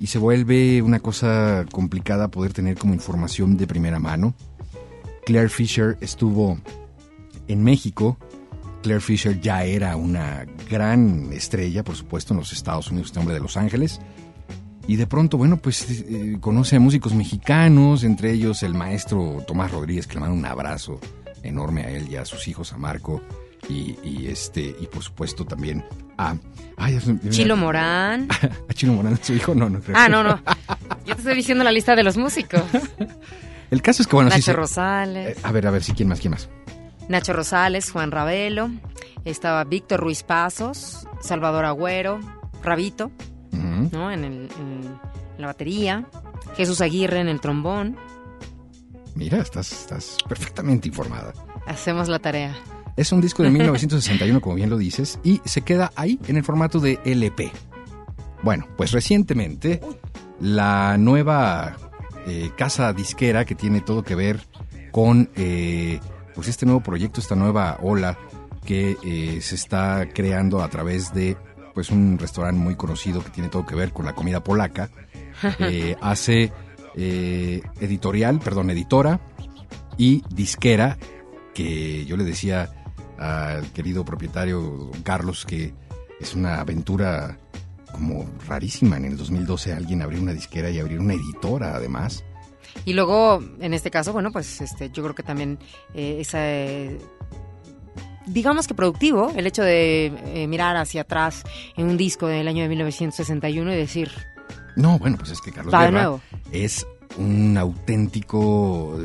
y 0.00 0.06
se 0.06 0.18
vuelve 0.18 0.80
una 0.80 0.98
cosa 0.98 1.66
complicada 1.70 2.30
poder 2.30 2.54
tener 2.54 2.78
como 2.78 2.94
información 2.94 3.58
de 3.58 3.66
primera 3.66 3.98
mano. 3.98 4.34
Claire 5.26 5.50
Fisher 5.50 5.98
estuvo 6.00 6.58
en 7.46 7.62
México. 7.62 8.16
Claire 8.82 9.00
Fisher 9.00 9.40
ya 9.40 9.64
era 9.64 9.96
una 9.96 10.46
gran 10.70 11.32
estrella, 11.32 11.82
por 11.84 11.96
supuesto, 11.96 12.32
en 12.34 12.40
los 12.40 12.52
Estados 12.52 12.90
Unidos, 12.90 13.08
este 13.08 13.18
hombre 13.20 13.34
de 13.34 13.40
Los 13.40 13.56
Ángeles. 13.56 14.00
Y 14.86 14.96
de 14.96 15.06
pronto, 15.06 15.36
bueno, 15.38 15.58
pues 15.58 15.86
eh, 15.90 16.38
conoce 16.40 16.76
a 16.76 16.80
músicos 16.80 17.14
mexicanos, 17.14 18.02
entre 18.02 18.32
ellos 18.32 18.62
el 18.62 18.74
maestro 18.74 19.44
Tomás 19.46 19.70
Rodríguez, 19.70 20.06
que 20.06 20.14
le 20.14 20.20
manda 20.20 20.34
un 20.34 20.44
abrazo 20.46 20.98
enorme 21.42 21.82
a 21.82 21.90
él 21.90 22.08
y 22.10 22.16
a 22.16 22.24
sus 22.24 22.48
hijos, 22.48 22.72
a 22.72 22.76
Marco, 22.78 23.22
y, 23.68 23.96
y 24.02 24.26
este, 24.28 24.74
y 24.80 24.86
por 24.86 25.02
supuesto 25.02 25.44
también 25.44 25.84
a... 26.18 26.34
ay, 26.76 26.98
Chilo 27.28 27.56
Morán. 27.56 28.26
¿A 28.68 28.72
Chilo 28.74 28.94
Morán, 28.94 29.18
su 29.22 29.34
hijo? 29.34 29.54
No, 29.54 29.68
no 29.70 29.80
creo. 29.80 29.96
Ah, 29.96 30.08
no, 30.08 30.24
no. 30.24 30.40
Yo 31.06 31.14
te 31.14 31.20
estoy 31.20 31.36
diciendo 31.36 31.62
la 31.62 31.70
lista 31.72 31.94
de 31.94 32.02
los 32.02 32.16
músicos. 32.16 32.62
El 33.70 33.82
caso 33.82 34.02
es 34.02 34.08
que, 34.08 34.16
bueno, 34.16 34.30
sí 34.30 34.38
Nacho 34.38 34.44
se- 34.46 34.52
Rosales. 34.54 35.36
eh, 35.36 35.40
a 35.44 35.52
ver, 35.52 35.66
a 35.68 35.70
ver, 35.70 35.84
sí, 35.84 35.92
¿quién 35.92 36.08
más, 36.08 36.18
quién 36.20 36.32
más? 36.32 36.48
Nacho 37.10 37.32
Rosales, 37.34 37.90
Juan 37.90 38.10
Ravelo, 38.10 38.70
estaba 39.24 39.64
Víctor 39.64 40.00
Ruiz 40.00 40.22
Pasos, 40.22 41.06
Salvador 41.20 41.64
Agüero, 41.66 42.20
Rabito. 42.62 43.10
¿no? 43.52 44.10
En, 44.12 44.24
el- 44.24 44.48
en 44.58 44.98
la 45.38 45.48
batería, 45.48 46.06
Jesús 46.56 46.80
Aguirre 46.80 47.20
en 47.20 47.28
el 47.28 47.40
trombón. 47.40 47.96
Mira, 49.14 49.38
estás, 49.38 49.72
estás 49.72 50.16
perfectamente 50.28 50.86
informada. 50.88 51.32
Hacemos 51.66 52.08
la 52.08 52.18
tarea. 52.20 52.54
Es 52.96 53.10
un 53.12 53.20
disco 53.20 53.42
de 53.42 53.50
1961, 53.50 54.40
como 54.40 54.54
bien 54.54 54.70
lo 54.70 54.78
dices, 54.78 55.18
y 55.24 55.40
se 55.44 55.62
queda 55.62 55.90
ahí 55.96 56.20
en 56.28 56.36
el 56.36 56.44
formato 56.44 56.78
de 56.78 57.00
LP. 57.04 57.50
Bueno, 58.42 58.66
pues 58.76 58.92
recientemente 58.92 59.80
la 60.40 60.96
nueva 60.96 61.76
eh, 62.26 62.50
casa 62.56 62.92
disquera 62.92 63.44
que 63.44 63.54
tiene 63.56 63.80
todo 63.80 64.02
que 64.04 64.14
ver 64.14 64.40
con 64.92 65.28
eh, 65.36 65.98
pues 66.40 66.48
este 66.48 66.64
nuevo 66.64 66.80
proyecto, 66.80 67.20
esta 67.20 67.34
nueva 67.34 67.76
ola 67.82 68.16
que 68.64 68.96
eh, 69.04 69.42
se 69.42 69.56
está 69.56 70.08
creando 70.08 70.62
a 70.62 70.70
través 70.70 71.12
de 71.12 71.36
pues 71.74 71.90
un 71.90 72.18
restaurante 72.18 72.58
muy 72.58 72.76
conocido 72.76 73.22
que 73.22 73.28
tiene 73.28 73.50
todo 73.50 73.66
que 73.66 73.74
ver 73.74 73.92
con 73.92 74.06
la 74.06 74.14
comida 74.14 74.42
polaca. 74.42 74.88
Eh, 75.58 75.96
hace 76.00 76.50
eh, 76.96 77.62
editorial, 77.80 78.40
perdón, 78.40 78.70
editora 78.70 79.20
y 79.98 80.22
disquera 80.30 80.98
que 81.54 82.06
yo 82.06 82.16
le 82.16 82.24
decía 82.24 82.70
al 83.18 83.70
querido 83.72 84.04
propietario 84.04 84.60
don 84.60 85.02
Carlos 85.02 85.44
que 85.44 85.74
es 86.20 86.34
una 86.34 86.60
aventura 86.60 87.38
como 87.92 88.24
rarísima. 88.46 88.96
En 88.96 89.04
el 89.04 89.16
2012 89.18 89.74
alguien 89.74 90.00
abrió 90.00 90.22
una 90.22 90.32
disquera 90.32 90.70
y 90.70 90.78
abrió 90.78 91.00
una 91.00 91.14
editora 91.14 91.74
además. 91.76 92.24
Y 92.84 92.92
luego, 92.92 93.42
en 93.60 93.74
este 93.74 93.90
caso, 93.90 94.12
bueno, 94.12 94.30
pues 94.32 94.60
este, 94.60 94.90
yo 94.90 95.02
creo 95.02 95.14
que 95.14 95.22
también 95.22 95.58
eh, 95.94 96.18
esa, 96.20 96.38
eh, 96.42 96.98
digamos 98.26 98.66
que 98.66 98.74
productivo, 98.74 99.32
el 99.36 99.46
hecho 99.46 99.62
de 99.62 100.06
eh, 100.34 100.46
mirar 100.46 100.76
hacia 100.76 101.02
atrás 101.02 101.42
en 101.76 101.86
un 101.88 101.96
disco 101.96 102.26
del 102.26 102.46
año 102.48 102.62
de 102.62 102.68
1961 102.68 103.72
y 103.72 103.76
decir, 103.76 104.10
No, 104.76 104.98
bueno, 104.98 105.16
pues 105.18 105.30
es 105.30 105.40
que 105.40 105.52
Carlos 105.52 105.72
Guerra 105.72 105.90
nuevo. 105.90 106.20
es 106.52 106.86
un 107.16 107.56
auténtico 107.58 108.98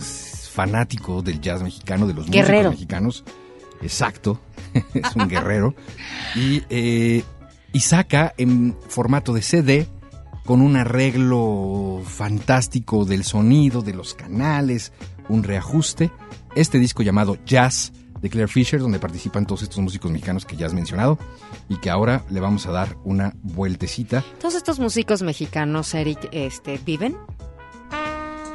fanático 0.51 1.21
del 1.21 1.41
jazz 1.41 1.63
mexicano, 1.63 2.07
de 2.07 2.13
los 2.13 2.29
Guerrero. 2.29 2.69
músicos 2.69 2.71
mexicanos. 2.71 3.23
Exacto, 3.81 4.39
es 4.93 5.15
un 5.15 5.27
guerrero. 5.27 5.75
Y, 6.35 6.63
eh, 6.69 7.23
y 7.73 7.79
saca 7.81 8.33
en 8.37 8.75
formato 8.87 9.33
de 9.33 9.41
CD 9.41 9.87
con 10.45 10.61
un 10.61 10.77
arreglo 10.77 12.01
fantástico 12.05 13.03
del 13.03 13.23
sonido, 13.23 13.81
de 13.81 13.93
los 13.93 14.13
canales, 14.13 14.93
un 15.27 15.43
reajuste. 15.43 16.11
Este 16.55 16.79
disco 16.79 17.03
llamado 17.03 17.37
Jazz 17.45 17.91
de 18.21 18.29
Claire 18.29 18.47
Fisher, 18.47 18.79
donde 18.79 18.99
participan 18.99 19.45
todos 19.45 19.63
estos 19.63 19.79
músicos 19.79 20.11
mexicanos 20.11 20.45
que 20.45 20.55
ya 20.55 20.67
has 20.67 20.73
mencionado 20.73 21.17
y 21.67 21.77
que 21.77 21.89
ahora 21.89 22.23
le 22.29 22.39
vamos 22.39 22.65
a 22.67 22.71
dar 22.71 22.95
una 23.03 23.33
vueltecita. 23.41 24.23
todos 24.39 24.55
estos 24.55 24.79
músicos 24.79 25.21
mexicanos, 25.21 25.93
Eric, 25.93 26.29
este, 26.31 26.79
¿viven? 26.85 27.17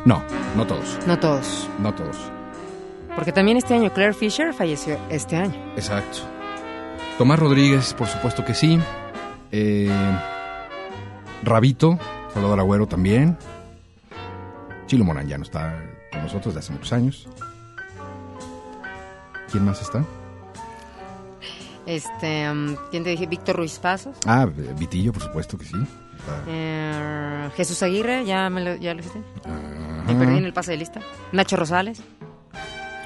No, 0.05 0.23
no 0.57 0.67
todos. 0.67 0.99
No 1.07 1.19
todos. 1.19 1.69
No 1.81 1.95
todos. 1.95 2.17
Porque 3.15 3.33
también 3.33 3.59
este 3.59 3.75
año 3.75 3.93
Claire 3.93 4.15
Fisher 4.15 4.55
falleció 4.55 4.99
este 5.11 5.37
año. 5.37 5.55
Exacto. 5.77 6.21
Tomás 7.19 7.39
Rodríguez, 7.39 7.93
por 7.93 8.07
supuesto 8.07 8.45
que 8.45 8.55
sí. 8.55 8.79
Eh, 9.53 9.91
Rabito, 11.43 11.99
Salvador 12.33 12.61
Agüero 12.61 12.87
también. 12.87 13.37
Chilo 14.87 15.05
Morán 15.05 15.29
ya 15.29 15.39
no 15.39 15.45
está 15.45 15.83
con 16.13 16.23
nosotros 16.23 16.55
desde 16.55 16.67
hace 16.67 16.73
muchos 16.73 16.93
años. 16.93 17.29
¿Quién 19.51 19.65
más 19.65 19.81
está? 19.81 20.05
Este, 21.87 22.51
um, 22.51 22.77
¿quién 22.91 23.03
te 23.05 23.11
dije? 23.11 23.27
Víctor 23.27 23.57
Ruiz 23.57 23.79
Pasos. 23.79 24.17
Ah, 24.27 24.47
Vitillo, 24.79 25.13
por 25.13 25.23
supuesto 25.23 25.59
que 25.59 25.65
sí. 25.65 25.77
Eh, 26.47 27.49
Jesús 27.57 27.83
Aguirre, 27.83 28.25
ya, 28.25 28.51
me 28.51 28.63
lo, 28.63 28.77
ya 28.77 28.95
lo 28.95 29.01
hiciste. 29.01 29.23
Perdí 30.07 30.39
en 30.39 30.45
el 30.45 30.53
pase 30.53 30.73
de 30.73 30.77
lista. 30.77 31.01
Nacho 31.33 31.57
Rosales. 31.57 32.03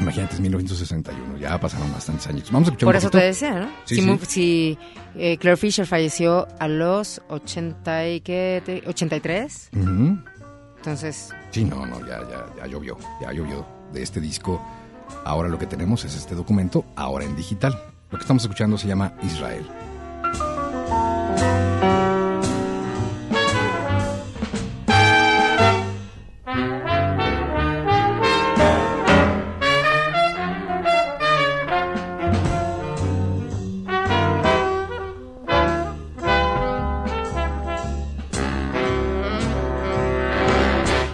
Imagínate, 0.05 0.35
es 0.35 0.41
1961, 0.41 1.39
ya 1.39 1.59
pasaron 1.59 1.91
bastantes 1.93 2.27
años. 2.29 2.51
Vamos 2.53 2.69
a 2.69 2.71
escuchar 2.73 2.87
Por 2.87 2.95
un 2.95 2.99
eso 2.99 3.07
poquito. 3.09 3.19
te 3.21 3.27
decía, 3.27 3.55
¿no? 3.61 3.69
Sí, 3.85 3.97
si 3.97 4.03
sí. 4.03 4.19
si, 4.27 4.79
eh, 5.17 5.37
Claire 5.39 5.57
Fisher 5.57 5.87
falleció 5.87 6.47
a 6.59 6.69
los 6.69 7.21
80 7.29 8.09
y 8.09 8.21
qué, 8.21 8.63
te- 8.65 8.83
83, 8.87 9.71
Ujú. 9.77 10.19
entonces 10.77 11.31
Sí, 11.51 11.65
no, 11.65 11.87
no, 11.87 12.01
ya, 12.01 12.21
ya, 12.29 12.47
ya 12.59 12.67
llovió, 12.67 12.97
ya 13.21 13.33
llovió 13.33 13.67
de 13.93 14.03
este 14.03 14.21
disco. 14.21 14.61
Ahora 15.25 15.49
lo 15.49 15.59
que 15.59 15.67
tenemos 15.67 16.05
es 16.05 16.15
este 16.17 16.35
documento, 16.35 16.85
ahora 16.97 17.25
en 17.25 17.37
digital. 17.37 17.73
Lo 18.11 18.19
que 18.19 18.23
estamos 18.23 18.43
escuchando 18.43 18.77
se 18.79 18.89
llama 18.89 19.13
Israel. 19.23 19.65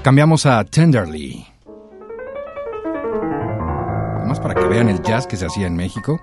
Cambiamos 0.03 0.46
a 0.46 0.64
Tenderly. 0.64 1.46
Más 4.26 4.40
para 4.40 4.55
que 4.55 4.64
vean 4.66 4.88
el 4.88 5.03
jazz 5.03 5.26
que 5.26 5.36
se 5.36 5.44
hacía 5.44 5.66
en 5.66 5.76
México. 5.76 6.18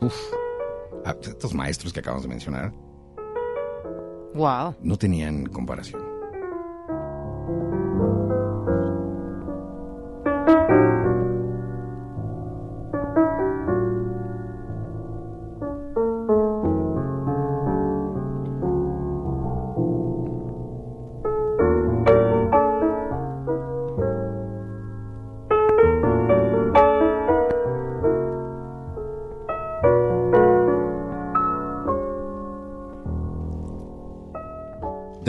Uf. 0.00 0.16
Estos 1.22 1.54
maestros 1.54 1.92
que 1.92 2.00
acabamos 2.00 2.22
de 2.24 2.28
mencionar 2.28 2.72
Wow. 4.34 4.74
no 4.80 4.96
tenían 4.96 5.46
comparación. 5.46 6.05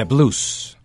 Blues. 0.08 0.77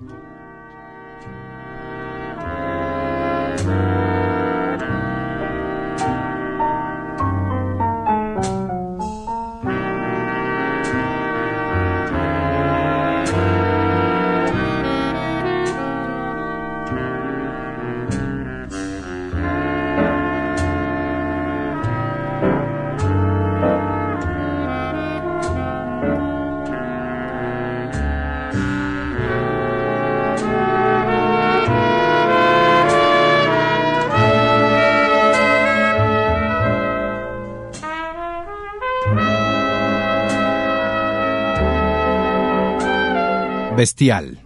Bestial. 43.82 44.38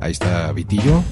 Ahí 0.00 0.12
está 0.12 0.50
Vitillo 0.52 1.02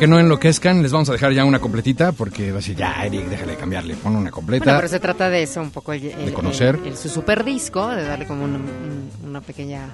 que 0.00 0.06
no 0.06 0.18
enloquezcan, 0.18 0.82
les 0.82 0.90
vamos 0.92 1.10
a 1.10 1.12
dejar 1.12 1.32
ya 1.34 1.44
una 1.44 1.58
completita 1.58 2.12
porque 2.12 2.46
va 2.50 2.54
a 2.56 2.60
decir, 2.60 2.74
ya, 2.74 3.04
Eric, 3.04 3.26
déjale 3.28 3.52
de 3.52 3.58
cambiarle, 3.58 3.94
pon 3.96 4.16
una 4.16 4.30
completa. 4.30 4.64
Bueno, 4.64 4.78
pero 4.78 4.88
se 4.88 4.98
trata 4.98 5.28
de 5.28 5.42
eso 5.42 5.60
un 5.60 5.70
poco, 5.70 5.92
el, 5.92 6.02
el- 6.06 6.32
conocer. 6.32 6.76
el- 6.82 6.88
el- 6.92 6.96
su 6.96 7.10
super 7.10 7.44
disco, 7.44 7.86
de 7.88 8.04
darle 8.04 8.26
como 8.26 8.44
un- 8.44 8.54
un- 8.54 9.10
una 9.28 9.42
pequeña 9.42 9.90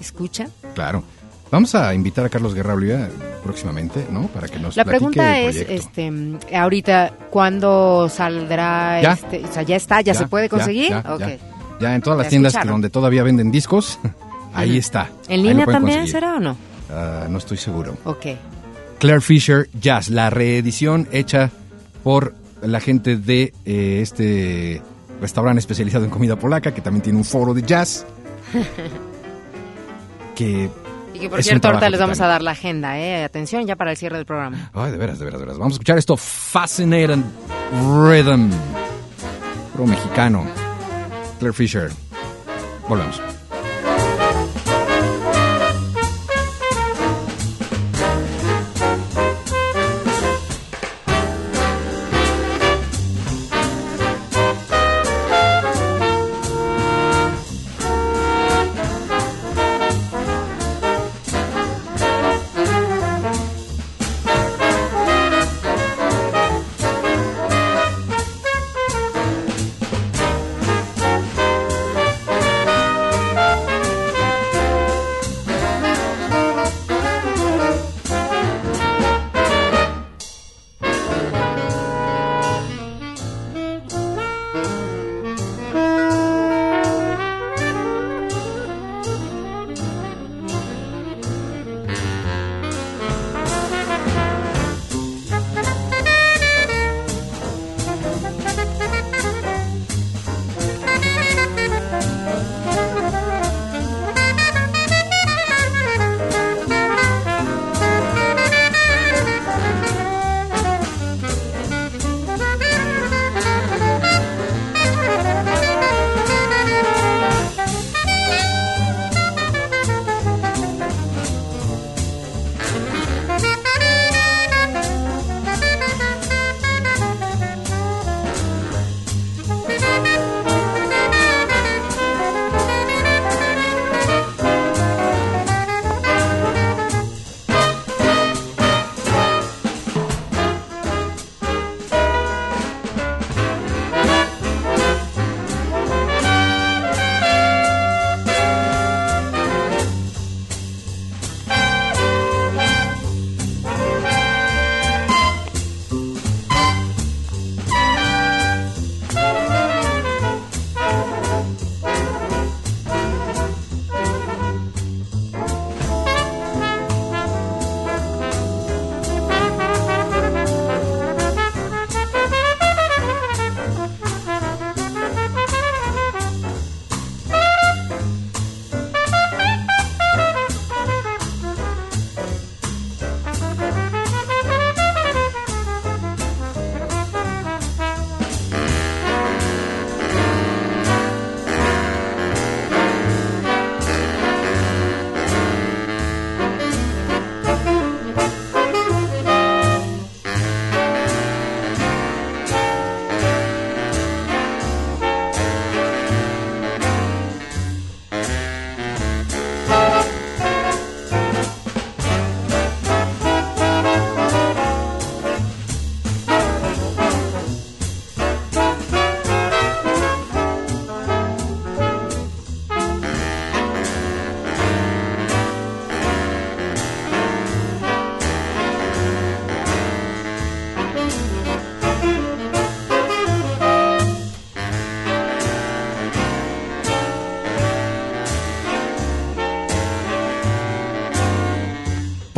escucha. 0.00 0.46
Claro. 0.74 1.02
Vamos 1.50 1.74
a 1.74 1.92
invitar 1.92 2.24
a 2.24 2.28
Carlos 2.28 2.54
Guerra 2.54 2.74
Olivia 2.74 3.08
próximamente, 3.42 4.06
¿no? 4.12 4.28
Para 4.28 4.46
que 4.46 4.58
nos 4.60 4.76
La 4.76 4.84
pregunta 4.84 5.32
del 5.32 5.48
es, 5.48 5.56
este, 5.68 6.12
ahorita, 6.54 7.12
¿cuándo 7.30 8.08
saldrá? 8.08 9.02
Ya. 9.02 9.12
Este, 9.14 9.44
o 9.44 9.52
sea, 9.52 9.62
ya 9.64 9.74
está, 9.76 10.00
ya, 10.02 10.14
se 10.14 10.28
puede 10.28 10.44
ya, 10.44 10.50
conseguir. 10.50 10.90
ya, 10.90 11.04
Ok. 11.14 11.20
ya. 11.20 11.36
Ya 11.80 11.94
en 11.96 12.02
todas 12.02 12.16
las 12.18 12.26
Ya 12.26 12.30
tiendas 12.30 12.52
escucharon. 12.52 12.74
donde 12.74 12.90
todavía 12.90 13.22
venden 13.24 13.50
discos, 13.50 13.98
ahí 14.54 14.76
está. 14.78 15.08
¿En 15.26 15.40
Ahí 15.40 15.48
línea 15.48 15.66
también 15.66 15.98
conseguir. 16.00 16.12
será 16.12 16.36
o 16.36 16.38
no? 16.38 16.56
Ah, 16.90 17.26
no 17.28 17.38
estoy 17.38 17.56
seguro. 17.56 17.96
Ok. 18.04 18.26
Claire 18.98 19.20
Fisher 19.20 19.68
Jazz, 19.80 20.08
la 20.08 20.30
reedición 20.30 21.08
hecha 21.12 21.50
por 22.02 22.34
la 22.62 22.80
gente 22.80 23.16
de 23.16 23.52
eh, 23.64 24.00
este 24.02 24.82
restaurante 25.20 25.60
especializado 25.60 26.04
en 26.04 26.10
comida 26.10 26.36
polaca, 26.36 26.74
que 26.74 26.80
también 26.80 27.02
tiene 27.02 27.18
un 27.18 27.24
foro 27.24 27.54
de 27.54 27.62
jazz, 27.62 28.06
que... 30.34 30.70
Y 31.14 31.20
que 31.20 31.30
por 31.30 31.40
es 31.40 31.46
cierto, 31.46 31.68
ahorita 31.68 31.90
les 31.90 31.98
vamos 31.98 32.20
a 32.20 32.26
dar 32.26 32.42
la 32.42 32.52
agenda, 32.52 32.98
¿eh? 32.98 33.24
Atención 33.24 33.66
ya 33.66 33.76
para 33.76 33.90
el 33.90 33.96
cierre 33.96 34.16
del 34.16 34.26
programa. 34.26 34.70
Ay, 34.74 34.92
de 34.92 34.98
veras, 34.98 35.18
de 35.18 35.24
veras, 35.24 35.40
de 35.40 35.46
veras. 35.46 35.58
Vamos 35.58 35.72
a 35.72 35.76
escuchar 35.76 35.98
esto, 35.98 36.16
Fascinating 36.16 37.24
Rhythm, 37.72 38.50
pro 39.74 39.86
mexicano, 39.86 40.44
Claire 41.38 41.54
Fisher. 41.54 41.90
Volvemos. 42.88 43.20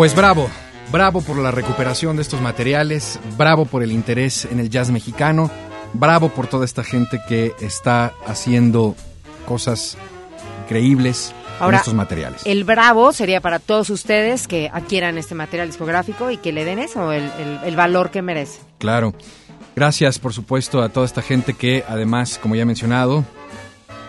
Pues 0.00 0.14
bravo, 0.16 0.48
bravo 0.90 1.20
por 1.20 1.36
la 1.36 1.50
recuperación 1.50 2.16
de 2.16 2.22
estos 2.22 2.40
materiales, 2.40 3.20
bravo 3.36 3.66
por 3.66 3.82
el 3.82 3.92
interés 3.92 4.46
en 4.50 4.58
el 4.58 4.70
jazz 4.70 4.90
mexicano, 4.90 5.50
bravo 5.92 6.30
por 6.30 6.46
toda 6.46 6.64
esta 6.64 6.82
gente 6.82 7.20
que 7.28 7.52
está 7.60 8.14
haciendo 8.26 8.96
cosas 9.46 9.98
increíbles 10.64 11.34
con 11.58 11.74
estos 11.74 11.92
materiales. 11.92 12.40
El 12.46 12.64
bravo 12.64 13.12
sería 13.12 13.42
para 13.42 13.58
todos 13.58 13.90
ustedes 13.90 14.48
que 14.48 14.70
adquieran 14.72 15.18
este 15.18 15.34
material 15.34 15.68
discográfico 15.68 16.30
y 16.30 16.38
que 16.38 16.52
le 16.52 16.64
den 16.64 16.78
eso, 16.78 17.12
el, 17.12 17.24
el- 17.38 17.60
el 17.62 17.76
valor 17.76 18.10
que 18.10 18.22
merece. 18.22 18.60
Claro. 18.78 19.12
Gracias, 19.76 20.18
por 20.18 20.32
supuesto, 20.32 20.80
a 20.80 20.88
toda 20.88 21.04
esta 21.04 21.20
gente 21.20 21.52
que, 21.52 21.84
además, 21.86 22.38
como 22.42 22.54
ya 22.54 22.62
he 22.62 22.64
mencionado, 22.64 23.22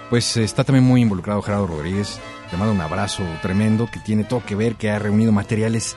pues 0.09 0.37
está 0.37 0.63
también 0.63 0.85
muy 0.85 1.01
involucrado 1.01 1.41
Gerardo 1.41 1.67
Rodríguez. 1.67 2.17
Le 2.51 2.57
mando 2.57 2.73
un 2.73 2.81
abrazo 2.81 3.23
tremendo 3.41 3.87
que 3.89 3.99
tiene 3.99 4.25
todo 4.25 4.43
que 4.45 4.55
ver, 4.55 4.75
que 4.75 4.89
ha 4.89 4.99
reunido 4.99 5.31
materiales 5.31 5.95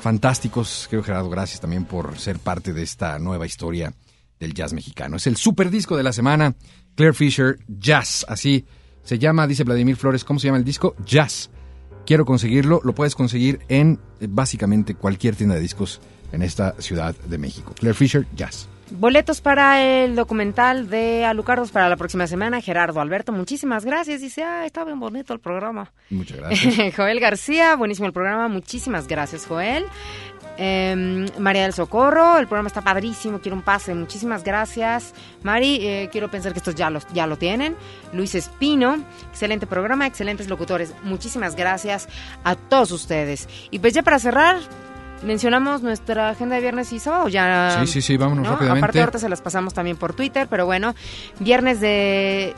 fantásticos. 0.00 0.86
Creo, 0.88 1.02
Gerardo, 1.02 1.28
gracias 1.28 1.60
también 1.60 1.84
por 1.84 2.18
ser 2.18 2.38
parte 2.38 2.72
de 2.72 2.82
esta 2.82 3.18
nueva 3.18 3.44
historia 3.44 3.92
del 4.38 4.54
jazz 4.54 4.72
mexicano. 4.72 5.18
Es 5.18 5.26
el 5.26 5.36
super 5.36 5.70
disco 5.70 5.98
de 5.98 6.02
la 6.02 6.14
semana, 6.14 6.54
Claire 6.94 7.14
Fisher 7.14 7.58
Jazz. 7.68 8.24
Así 8.28 8.64
se 9.04 9.18
llama, 9.18 9.46
dice 9.46 9.62
Vladimir 9.64 9.96
Flores. 9.96 10.24
¿Cómo 10.24 10.40
se 10.40 10.46
llama 10.46 10.58
el 10.58 10.64
disco? 10.64 10.96
Jazz. 11.04 11.50
Quiero 12.06 12.24
conseguirlo. 12.24 12.80
Lo 12.82 12.94
puedes 12.94 13.14
conseguir 13.14 13.60
en 13.68 14.00
eh, 14.20 14.26
básicamente 14.30 14.94
cualquier 14.94 15.36
tienda 15.36 15.54
de 15.54 15.60
discos 15.60 16.00
en 16.32 16.40
esta 16.40 16.80
ciudad 16.80 17.14
de 17.14 17.36
México. 17.36 17.74
Claire 17.78 17.94
Fisher 17.94 18.26
Jazz. 18.34 18.68
Boletos 18.90 19.40
para 19.40 19.82
el 19.82 20.16
documental 20.16 20.90
de 20.90 21.24
Alucardos 21.24 21.70
para 21.70 21.88
la 21.88 21.96
próxima 21.96 22.26
semana. 22.26 22.60
Gerardo 22.60 23.00
Alberto, 23.00 23.32
muchísimas 23.32 23.84
gracias. 23.84 24.20
Dice, 24.20 24.42
ah, 24.42 24.66
está 24.66 24.84
bien 24.84 24.98
bonito 24.98 25.32
el 25.32 25.38
programa. 25.38 25.92
Muchas 26.10 26.38
gracias. 26.38 26.94
Joel 26.96 27.20
García, 27.20 27.76
buenísimo 27.76 28.06
el 28.06 28.12
programa. 28.12 28.48
Muchísimas 28.48 29.06
gracias, 29.06 29.46
Joel. 29.46 29.86
Em, 30.62 31.26
María 31.38 31.62
del 31.62 31.72
Socorro, 31.72 32.36
el 32.36 32.46
programa 32.46 32.66
está 32.66 32.82
padrísimo, 32.82 33.40
quiero 33.40 33.56
un 33.56 33.62
pase, 33.62 33.94
muchísimas 33.94 34.44
gracias. 34.44 35.14
Mari, 35.42 35.78
eh, 35.80 36.08
quiero 36.12 36.30
pensar 36.30 36.52
que 36.52 36.58
estos 36.58 36.74
ya, 36.74 36.90
los, 36.90 37.06
ya 37.14 37.26
lo 37.26 37.38
tienen. 37.38 37.76
Luis 38.12 38.34
Espino, 38.34 39.02
excelente 39.30 39.66
programa, 39.66 40.06
excelentes 40.06 40.50
locutores, 40.50 40.94
muchísimas 41.02 41.56
gracias 41.56 42.08
a 42.44 42.56
todos 42.56 42.90
ustedes. 42.90 43.48
Y 43.70 43.78
pues 43.78 43.94
ya 43.94 44.02
para 44.02 44.18
cerrar, 44.18 44.58
mencionamos 45.22 45.82
nuestra 45.82 46.30
agenda 46.30 46.56
de 46.56 46.62
viernes 46.62 46.92
y 46.92 46.98
sábado, 46.98 47.28
ya... 47.28 47.78
Sí, 47.80 47.86
sí, 47.86 48.02
sí, 48.02 48.16
vámonos 48.16 48.44
¿no? 48.44 48.52
rápidamente. 48.52 48.78
Aparte 48.84 49.00
ahorita 49.00 49.18
se 49.18 49.28
las 49.28 49.40
pasamos 49.42 49.74
también 49.74 49.96
por 49.96 50.14
Twitter, 50.14 50.46
pero 50.48 50.66
bueno, 50.66 50.94
viernes 51.38 51.80
de 51.80 52.54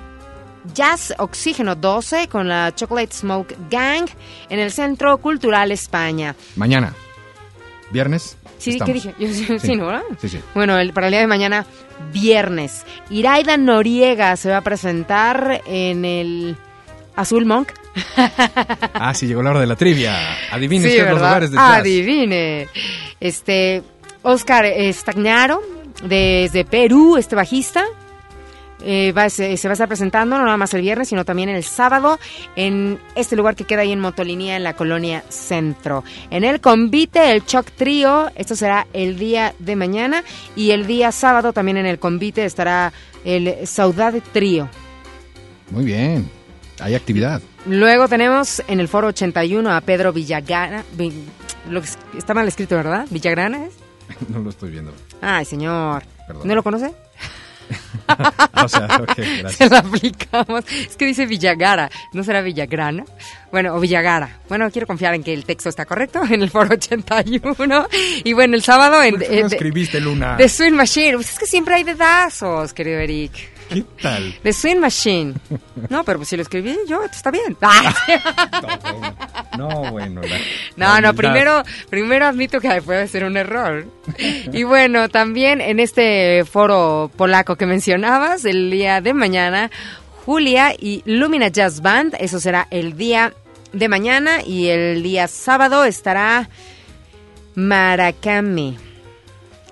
Jazz 0.74 1.14
Oxígeno 1.18 1.74
12 1.74 2.28
con 2.28 2.48
la 2.48 2.72
Chocolate 2.74 3.12
Smoke 3.12 3.56
Gang 3.70 4.06
en 4.48 4.58
el 4.60 4.70
Centro 4.70 5.18
Cultural 5.18 5.72
España. 5.72 6.34
Mañana. 6.56 6.94
¿Viernes? 7.90 8.36
Sí, 8.58 8.70
Estamos. 8.70 8.86
¿qué 8.86 8.92
dije? 8.94 9.14
Yo- 9.18 9.28
sí, 9.28 9.58
sí, 9.58 9.76
¿no? 9.76 9.86
¿verdad? 9.86 10.02
Sí, 10.20 10.28
sí. 10.28 10.40
Bueno, 10.54 10.78
el, 10.78 10.92
para 10.92 11.08
el 11.08 11.10
día 11.12 11.20
de 11.20 11.26
mañana, 11.26 11.66
viernes, 12.12 12.86
Iraida 13.10 13.56
Noriega 13.56 14.36
se 14.36 14.50
va 14.50 14.58
a 14.58 14.60
presentar 14.62 15.62
en 15.66 16.04
el 16.04 16.56
Azul 17.16 17.44
Monk. 17.46 17.68
Ah, 18.94 19.12
sí, 19.14 19.26
llegó 19.26 19.42
la 19.42 19.50
hora 19.50 19.60
de 19.60 19.66
la 19.66 19.76
trivia. 19.76 20.16
Adivine 20.52 20.84
Sí, 20.88 20.90
usted 20.96 21.10
los 21.10 21.18
lugares 21.18 21.50
del 21.50 21.58
jazz. 21.58 21.80
Adivine. 21.80 22.68
Este, 23.20 23.82
Oscar 24.22 24.64
Stagnaro, 24.92 25.60
desde 26.04 26.64
Perú, 26.64 27.16
este 27.16 27.34
bajista. 27.36 27.84
eh, 28.84 29.12
va- 29.12 29.28
se, 29.30 29.56
se 29.56 29.68
va 29.68 29.72
a 29.72 29.74
estar 29.74 29.88
presentando 29.88 30.36
no 30.38 30.44
nada 30.44 30.56
más 30.56 30.72
el 30.74 30.82
viernes, 30.82 31.08
sino 31.08 31.24
también 31.24 31.48
el 31.48 31.62
sábado 31.64 32.18
en 32.56 32.98
este 33.14 33.36
lugar 33.36 33.54
que 33.56 33.64
queda 33.64 33.82
ahí 33.82 33.92
en 33.92 34.00
Motolinía, 34.00 34.56
en 34.56 34.64
la 34.64 34.74
colonia 34.74 35.22
Centro. 35.28 36.02
En 36.30 36.42
el 36.44 36.60
convite, 36.60 37.30
el 37.32 37.44
Choc 37.44 37.70
Trío, 37.72 38.30
esto 38.36 38.54
será 38.56 38.86
el 38.92 39.18
día 39.18 39.54
de 39.58 39.76
mañana. 39.76 40.22
Y 40.56 40.70
el 40.70 40.86
día 40.86 41.12
sábado 41.12 41.52
también 41.52 41.76
en 41.76 41.86
el 41.86 41.98
convite 41.98 42.44
estará 42.44 42.92
el 43.24 43.66
Saudade 43.66 44.20
Trío. 44.20 44.68
Muy 45.70 45.84
bien. 45.84 46.28
Hay 46.82 46.94
actividad. 46.94 47.40
Luego 47.66 48.08
tenemos 48.08 48.62
en 48.66 48.80
el 48.80 48.88
foro 48.88 49.08
81 49.08 49.70
a 49.72 49.80
Pedro 49.80 50.12
Villagrana. 50.12 50.84
Lo 51.70 51.80
que 51.80 51.88
está 52.18 52.34
mal 52.34 52.48
escrito, 52.48 52.76
¿verdad? 52.76 53.06
¿Villagrana 53.10 53.64
es? 53.66 53.72
No 54.28 54.40
lo 54.40 54.50
estoy 54.50 54.70
viendo. 54.70 54.92
Ay, 55.20 55.44
señor. 55.44 56.02
Perdón. 56.26 56.46
¿No 56.48 56.54
lo 56.54 56.62
conoce? 56.62 56.92
O 58.64 58.68
sea, 58.68 58.86
ok, 59.00 59.14
Se 59.16 59.36
gracias. 59.38 59.70
lo 59.70 59.76
aplicamos. 59.78 60.64
Es 60.70 60.96
que 60.96 61.06
dice 61.06 61.24
Villagara, 61.26 61.90
¿no 62.12 62.22
será 62.22 62.40
Villagrana? 62.42 63.04
Bueno, 63.50 63.74
o 63.74 63.80
Villagara. 63.80 64.40
Bueno, 64.48 64.70
quiero 64.70 64.86
confiar 64.86 65.14
en 65.14 65.22
que 65.24 65.32
el 65.32 65.44
texto 65.44 65.68
está 65.68 65.84
correcto 65.86 66.20
en 66.30 66.42
el 66.42 66.50
foro 66.50 66.74
81. 66.74 67.88
Y 68.24 68.32
bueno, 68.34 68.54
el 68.56 68.62
sábado 68.62 69.02
en... 69.02 69.14
¿Por 69.14 69.20
qué 69.26 69.40
no 69.42 69.48
de- 69.48 69.54
escribiste, 69.56 70.00
Luna? 70.00 70.36
The 70.36 70.48
Swing 70.48 70.72
Machine. 70.74 71.14
Pues 71.14 71.32
es 71.32 71.38
que 71.38 71.46
siempre 71.46 71.74
hay 71.76 71.84
dedazos, 71.84 72.72
querido 72.74 72.98
Eric. 72.98 73.32
¿Qué 73.74 73.84
tal? 74.00 74.34
The 74.42 74.52
Swing 74.52 74.76
Machine. 74.78 75.34
No, 75.88 76.04
pero 76.04 76.18
pues 76.18 76.28
si 76.28 76.36
lo 76.36 76.42
escribí 76.42 76.76
yo, 76.88 77.02
está 77.04 77.30
bien. 77.30 77.56
Ah. 77.62 77.94
No, 79.58 79.90
bueno. 79.90 80.20
la- 80.22 80.38
No, 80.76 80.86
la 80.94 81.00
no, 81.00 81.10
humildad. 81.10 81.14
primero, 81.14 81.62
primero 81.90 82.26
admito 82.26 82.60
que 82.60 82.80
puede 82.82 83.06
ser 83.08 83.24
un 83.24 83.36
error. 83.36 83.86
Y 84.52 84.62
bueno, 84.64 85.08
también 85.08 85.60
en 85.60 85.78
este 85.80 86.44
foro 86.50 87.10
polaco 87.16 87.56
que 87.56 87.66
mencionabas, 87.66 88.44
el 88.44 88.70
día 88.70 89.00
de 89.00 89.12
mañana, 89.14 89.70
Julia 90.24 90.72
y 90.78 91.02
Lumina 91.04 91.48
Jazz 91.48 91.80
Band, 91.82 92.16
eso 92.18 92.40
será 92.40 92.66
el 92.70 92.96
día 92.96 93.34
de 93.72 93.88
mañana 93.88 94.42
y 94.44 94.68
el 94.68 95.02
día 95.02 95.28
sábado 95.28 95.84
estará 95.84 96.48
Maracame. 97.54 98.76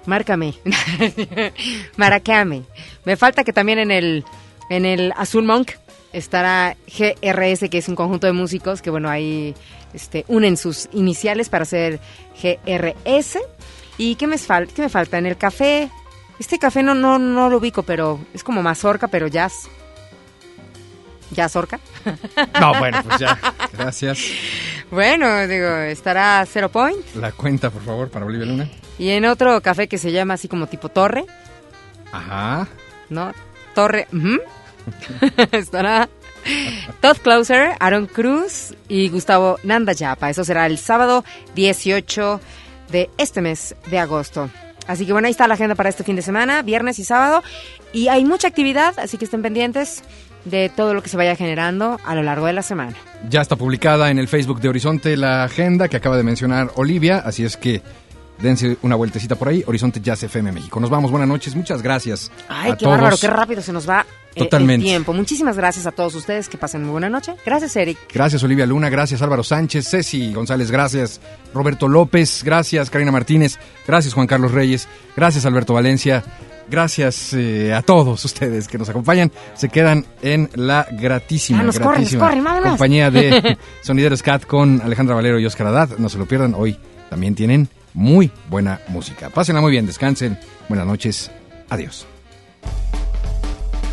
Márcame. 0.06 0.54
Maracame. 1.96 2.62
Me 3.04 3.16
falta 3.16 3.44
que 3.44 3.52
también 3.52 3.78
en 3.78 3.90
el, 3.90 4.24
en 4.68 4.84
el 4.84 5.12
Azul 5.16 5.44
Monk 5.44 5.72
estará 6.12 6.76
GRS, 6.86 7.68
que 7.70 7.78
es 7.78 7.88
un 7.88 7.96
conjunto 7.96 8.26
de 8.26 8.32
músicos 8.32 8.82
que, 8.82 8.90
bueno, 8.90 9.08
ahí 9.08 9.54
este, 9.94 10.24
unen 10.28 10.56
sus 10.56 10.88
iniciales 10.92 11.48
para 11.48 11.62
hacer 11.62 12.00
GRS. 12.42 13.38
¿Y 13.98 14.14
qué 14.16 14.26
me, 14.26 14.38
fal 14.38 14.68
qué 14.68 14.82
me 14.82 14.88
falta? 14.88 15.18
En 15.18 15.26
el 15.26 15.36
café. 15.36 15.90
Este 16.38 16.58
café 16.58 16.82
no, 16.82 16.94
no, 16.94 17.18
no 17.18 17.50
lo 17.50 17.58
ubico, 17.58 17.82
pero 17.82 18.18
es 18.32 18.42
como 18.42 18.62
mazorca, 18.62 19.08
pero 19.08 19.26
jazz. 19.26 19.68
¿Jazz 21.32 21.54
orca? 21.54 21.78
No, 22.60 22.78
bueno, 22.78 23.02
pues 23.04 23.20
ya. 23.20 23.38
Gracias. 23.72 24.18
Bueno, 24.90 25.46
digo, 25.46 25.68
estará 25.76 26.44
Zero 26.46 26.70
Point. 26.70 27.14
La 27.14 27.30
cuenta, 27.30 27.70
por 27.70 27.82
favor, 27.82 28.10
para 28.10 28.24
Bolivia 28.24 28.46
Luna. 28.46 28.68
Y 28.98 29.10
en 29.10 29.26
otro 29.26 29.60
café 29.60 29.86
que 29.86 29.98
se 29.98 30.10
llama 30.10 30.34
así 30.34 30.48
como 30.48 30.66
tipo 30.66 30.88
torre, 30.88 31.24
Ajá. 32.12 32.66
¿No? 33.10 33.32
Torre. 33.74 34.08
estará 35.52 36.08
Todd 37.00 37.18
Closer, 37.18 37.72
Aaron 37.78 38.06
Cruz 38.06 38.74
y 38.88 39.08
Gustavo 39.08 39.58
Nandayapa. 39.62 40.30
Eso 40.30 40.44
será 40.44 40.66
el 40.66 40.78
sábado 40.78 41.24
18 41.54 42.40
de 42.90 43.10
este 43.18 43.40
mes 43.40 43.74
de 43.90 43.98
agosto. 43.98 44.50
Así 44.86 45.06
que 45.06 45.12
bueno, 45.12 45.26
ahí 45.26 45.32
está 45.32 45.46
la 45.46 45.54
agenda 45.54 45.74
para 45.74 45.88
este 45.88 46.02
fin 46.02 46.16
de 46.16 46.22
semana, 46.22 46.62
viernes 46.62 46.98
y 46.98 47.04
sábado. 47.04 47.42
Y 47.92 48.08
hay 48.08 48.24
mucha 48.24 48.48
actividad, 48.48 48.98
así 48.98 49.18
que 49.18 49.24
estén 49.24 49.42
pendientes 49.42 50.02
de 50.44 50.70
todo 50.74 50.94
lo 50.94 51.02
que 51.02 51.08
se 51.08 51.16
vaya 51.16 51.36
generando 51.36 51.98
a 52.04 52.14
lo 52.14 52.22
largo 52.22 52.46
de 52.46 52.54
la 52.54 52.62
semana. 52.62 52.94
Ya 53.28 53.42
está 53.42 53.56
publicada 53.56 54.10
en 54.10 54.18
el 54.18 54.26
Facebook 54.26 54.60
de 54.60 54.68
Horizonte 54.68 55.16
la 55.16 55.44
agenda 55.44 55.88
que 55.88 55.96
acaba 55.96 56.16
de 56.16 56.22
mencionar 56.22 56.70
Olivia, 56.76 57.18
así 57.18 57.44
es 57.44 57.56
que 57.56 57.82
dense 58.40 58.76
una 58.82 58.96
vueltecita 58.96 59.36
por 59.36 59.48
ahí, 59.48 59.62
Horizonte 59.66 60.00
Jazz 60.00 60.22
FM 60.22 60.52
México. 60.52 60.80
Nos 60.80 60.90
vamos, 60.90 61.10
buenas 61.10 61.28
noches, 61.28 61.54
muchas 61.54 61.82
gracias. 61.82 62.30
Ay, 62.48 62.72
a 62.72 62.76
qué 62.76 62.84
todos. 62.84 62.96
bárbaro, 62.96 63.16
qué 63.20 63.26
rápido 63.26 63.62
se 63.62 63.72
nos 63.72 63.88
va 63.88 64.04
eh, 64.34 64.38
Totalmente. 64.40 64.84
el 64.86 64.90
tiempo. 64.90 65.12
Muchísimas 65.12 65.56
gracias 65.56 65.86
a 65.86 65.92
todos 65.92 66.14
ustedes, 66.14 66.48
que 66.48 66.56
pasen 66.56 66.82
muy 66.82 66.92
buena 66.92 67.08
noche. 67.08 67.34
Gracias, 67.44 67.74
Eric. 67.76 67.98
Gracias 68.12 68.42
Olivia 68.42 68.66
Luna, 68.66 68.88
gracias 68.88 69.22
Álvaro 69.22 69.42
Sánchez, 69.42 69.88
Ceci 69.88 70.32
González, 70.32 70.70
gracias 70.70 71.20
Roberto 71.52 71.88
López, 71.88 72.42
gracias 72.44 72.90
Karina 72.90 73.12
Martínez, 73.12 73.58
gracias 73.86 74.14
Juan 74.14 74.26
Carlos 74.26 74.52
Reyes, 74.52 74.88
gracias 75.16 75.46
Alberto 75.46 75.74
Valencia, 75.74 76.22
gracias 76.68 77.32
eh, 77.34 77.74
a 77.74 77.82
todos 77.82 78.24
ustedes 78.24 78.68
que 78.68 78.78
nos 78.78 78.88
acompañan. 78.88 79.32
Se 79.54 79.68
quedan 79.68 80.06
en 80.22 80.48
la 80.54 80.86
gratísima, 80.90 81.58
corren, 81.58 81.66
nos 81.66 81.78
gratísima 81.78 82.26
corren, 82.26 82.44
vámonos. 82.44 82.68
compañía 82.70 83.10
de 83.10 83.58
Sonideros 83.82 84.22
Cat 84.22 84.46
con 84.46 84.80
Alejandra 84.80 85.14
Valero 85.16 85.38
y 85.40 85.46
Oscar 85.46 85.66
Haddad. 85.68 85.98
No 85.98 86.08
se 86.08 86.18
lo 86.18 86.26
pierdan, 86.26 86.54
hoy 86.54 86.76
también 87.10 87.34
tienen 87.34 87.68
muy 87.94 88.30
buena 88.48 88.80
música. 88.88 89.30
Pásenla 89.30 89.60
muy 89.60 89.72
bien, 89.72 89.86
descansen, 89.86 90.38
buenas 90.68 90.86
noches, 90.86 91.32
adiós. 91.68 92.06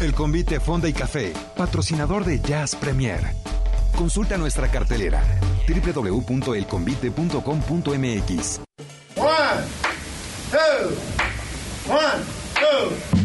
El 0.02 0.14
Convite 0.14 0.60
Fonda 0.60 0.88
y 0.88 0.94
Café, 0.94 1.34
patrocinador 1.56 2.24
de 2.24 2.40
Jazz 2.40 2.76
Premier. 2.76 3.22
Consulta 3.96 4.38
nuestra 4.38 4.70
cartelera 4.70 5.24
www.elconvite.com.mx. 5.68 8.60
One, 9.16 9.64
two, 10.52 10.92
one, 11.90 12.24
two. 12.54 13.18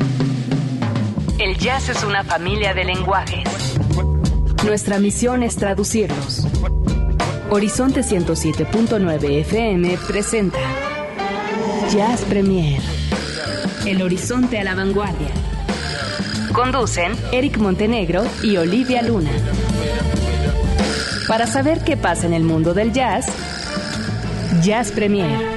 El 1.38 1.56
jazz 1.58 1.88
es 1.88 2.04
una 2.04 2.22
familia 2.24 2.74
de 2.74 2.84
lenguajes. 2.84 3.48
Nuestra 4.64 4.98
misión 4.98 5.42
es 5.42 5.56
traducirlos. 5.56 6.46
Horizonte 7.54 8.00
107.9 8.00 9.40
FM 9.40 9.98
presenta 10.06 10.58
Jazz 11.92 12.22
Premier. 12.22 12.80
El 13.84 14.00
horizonte 14.00 14.58
a 14.58 14.64
la 14.64 14.74
vanguardia. 14.74 15.28
Conducen 16.54 17.12
Eric 17.30 17.58
Montenegro 17.58 18.24
y 18.42 18.56
Olivia 18.56 19.02
Luna. 19.02 19.32
Para 21.28 21.46
saber 21.46 21.84
qué 21.84 21.98
pasa 21.98 22.24
en 22.26 22.32
el 22.32 22.42
mundo 22.42 22.72
del 22.72 22.90
jazz, 22.90 23.26
Jazz 24.62 24.90
Premier. 24.90 25.51